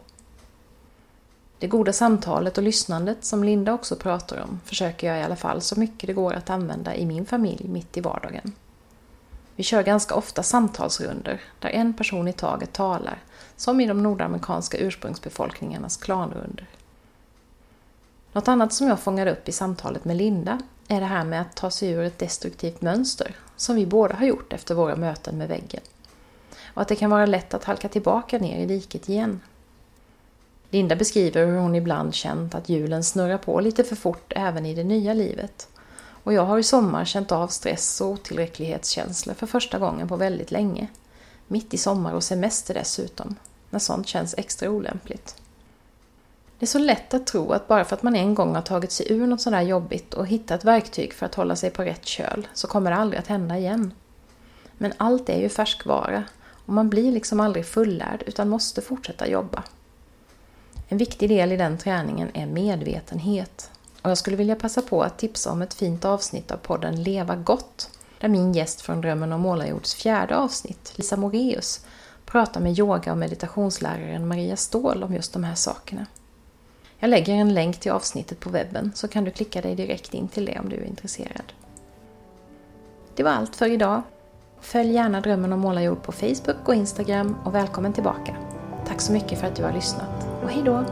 Det 1.60 1.68
goda 1.68 1.94
samtalet 1.94 2.58
och 2.58 2.64
lyssnandet 2.64 3.26
som 3.26 3.44
Linda 3.44 3.74
också 3.74 3.96
pratar 3.96 4.42
om 4.42 4.60
försöker 4.66 5.08
jag 5.08 5.20
i 5.20 5.24
alla 5.24 5.36
fall 5.36 5.62
så 5.62 5.80
mycket 5.80 6.08
det 6.08 6.14
går 6.14 6.34
att 6.34 6.50
använda 6.50 6.96
i 6.96 7.06
min 7.06 7.26
familj 7.26 7.68
mitt 7.68 7.98
i 7.98 8.02
vardagen. 8.02 8.52
Vi 9.56 9.64
kör 9.64 9.84
ganska 9.84 10.16
ofta 10.16 10.44
samtalsrunder 10.44 11.42
där 11.60 11.70
en 11.70 11.94
person 11.94 12.28
i 12.28 12.34
taget 12.34 12.74
talar, 12.74 13.20
som 13.58 13.82
i 13.82 13.88
de 13.88 14.04
nordamerikanska 14.04 14.78
ursprungsbefolkningarnas 14.78 15.98
klanrunder. 15.98 16.68
Något 18.34 18.48
annat 18.48 18.74
som 18.74 18.88
jag 18.88 19.00
fångade 19.00 19.32
upp 19.32 19.50
i 19.50 19.52
samtalet 19.52 20.06
med 20.06 20.18
Linda 20.18 20.60
är 20.92 21.00
det 21.00 21.06
här 21.06 21.26
med 21.26 21.42
att 21.42 21.56
ta 21.56 21.72
sig 21.72 21.90
ur 21.92 22.04
ett 22.04 22.20
destruktivt 22.20 22.82
mönster, 22.82 23.36
som 23.56 23.76
vi 23.76 23.86
båda 23.86 24.16
har 24.16 24.26
gjort 24.26 24.54
efter 24.54 24.76
våra 24.76 24.96
möten 24.96 25.38
med 25.38 25.48
väggen. 25.48 25.82
Och 26.74 26.82
att 26.82 26.88
det 26.88 26.96
kan 26.96 27.10
vara 27.10 27.26
lätt 27.26 27.54
att 27.54 27.64
halka 27.64 27.90
tillbaka 27.90 28.38
ner 28.38 28.60
i 28.60 28.66
diket 28.66 29.10
igen. 29.10 29.42
Linda 30.70 30.96
beskriver 30.96 31.46
hur 31.46 31.58
hon 31.58 31.76
ibland 31.76 32.14
känt 32.14 32.56
att 32.56 32.70
hjulen 32.70 33.04
snurrar 33.04 33.38
på 33.38 33.60
lite 33.60 33.84
för 33.84 33.96
fort 33.96 34.34
även 34.36 34.66
i 34.66 34.76
det 34.76 34.84
nya 34.84 35.14
livet. 35.14 35.68
Och 36.24 36.34
jag 36.34 36.46
har 36.46 36.60
i 36.60 36.64
sommar 36.64 37.06
känt 37.06 37.32
av 37.32 37.48
stress 37.48 38.02
och 38.02 38.08
otillräcklighetskänslor 38.08 39.34
för 39.34 39.48
första 39.48 39.80
gången 39.80 40.08
på 40.08 40.16
väldigt 40.16 40.52
länge. 40.52 40.88
Mitt 41.48 41.74
i 41.74 41.78
sommar 41.78 42.14
och 42.14 42.24
semester 42.24 42.74
dessutom, 42.74 43.36
när 43.70 43.80
sånt 43.80 44.08
känns 44.08 44.36
extra 44.38 44.70
olämpligt. 44.70 45.36
Det 46.62 46.66
är 46.66 46.68
så 46.68 46.80
lätt 46.80 47.14
att 47.14 47.28
tro 47.28 47.52
att 47.52 47.68
bara 47.68 47.86
för 47.86 47.96
att 47.96 48.04
man 48.04 48.16
en 48.16 48.36
gång 48.36 48.56
har 48.56 48.62
tagit 48.62 48.92
sig 48.92 49.12
ur 49.12 49.28
något 49.28 49.42
sådär 49.42 49.62
jobbigt 49.62 50.14
och 50.14 50.28
hittat 50.28 50.66
verktyg 50.66 51.14
för 51.14 51.26
att 51.26 51.36
hålla 51.36 51.56
sig 51.56 51.70
på 51.70 51.84
rätt 51.84 52.06
köl 52.06 52.48
så 52.54 52.68
kommer 52.68 52.92
det 52.92 52.98
aldrig 52.98 53.20
att 53.20 53.28
hända 53.28 53.58
igen. 53.58 53.94
Men 54.78 54.94
allt 54.98 55.30
är 55.30 55.40
ju 55.40 55.50
färskvara 55.50 56.24
och 56.66 56.74
man 56.74 56.90
blir 56.90 57.12
liksom 57.12 57.40
aldrig 57.40 57.66
fullärd 57.66 58.24
utan 58.26 58.50
måste 58.50 58.82
fortsätta 58.82 59.28
jobba. 59.28 59.64
En 60.88 60.98
viktig 60.98 61.30
del 61.30 61.52
i 61.52 61.58
den 61.58 61.78
träningen 61.78 62.30
är 62.34 62.46
medvetenhet. 62.46 63.72
Och 64.02 64.10
jag 64.10 64.18
skulle 64.18 64.38
vilja 64.38 64.56
passa 64.56 64.82
på 64.82 65.04
att 65.04 65.18
tipsa 65.18 65.52
om 65.52 65.62
ett 65.62 65.74
fint 65.74 66.06
avsnitt 66.06 66.52
av 66.52 66.58
podden 66.58 67.04
Leva 67.04 67.36
gott 67.36 67.90
där 68.20 68.28
min 68.28 68.54
gäst 68.54 68.82
från 68.82 69.02
Drömmen 69.02 69.34
om 69.34 69.42
Målarjords 69.42 69.94
fjärde 69.94 70.38
avsnitt, 70.38 70.94
Lisa 70.96 71.18
Moreus, 71.18 71.86
pratar 72.26 72.62
med 72.62 72.80
yoga 72.80 73.12
och 73.12 73.18
meditationsläraren 73.18 74.28
Maria 74.28 74.56
Ståhl 74.56 75.04
om 75.04 75.14
just 75.14 75.34
de 75.34 75.44
här 75.44 75.56
sakerna. 75.56 76.06
Jag 77.04 77.10
lägger 77.10 77.34
en 77.34 77.54
länk 77.54 77.80
till 77.80 77.92
avsnittet 77.92 78.40
på 78.40 78.50
webben 78.50 78.92
så 78.96 79.08
kan 79.08 79.24
du 79.24 79.32
klicka 79.32 79.62
dig 79.62 79.76
direkt 79.76 80.14
in 80.14 80.28
till 80.28 80.46
det 80.46 80.60
om 80.60 80.70
du 80.70 80.76
är 80.76 80.86
intresserad. 80.86 81.54
Det 83.16 83.24
var 83.24 83.32
allt 83.32 83.56
för 83.56 83.72
idag. 83.72 84.02
Följ 84.60 84.94
gärna 84.94 85.22
Drömmen 85.22 85.54
om 85.54 85.60
Målarjord 85.60 86.04
på 86.04 86.12
Facebook 86.12 86.68
och 86.68 86.76
Instagram 86.76 87.36
och 87.46 87.56
välkommen 87.56 87.94
tillbaka. 87.94 88.36
Tack 88.88 89.02
så 89.02 89.14
mycket 89.14 89.40
för 89.40 89.48
att 89.48 89.56
du 89.56 89.64
har 89.64 89.74
lyssnat 89.74 90.28
och 90.44 90.50
hejdå! 90.50 90.86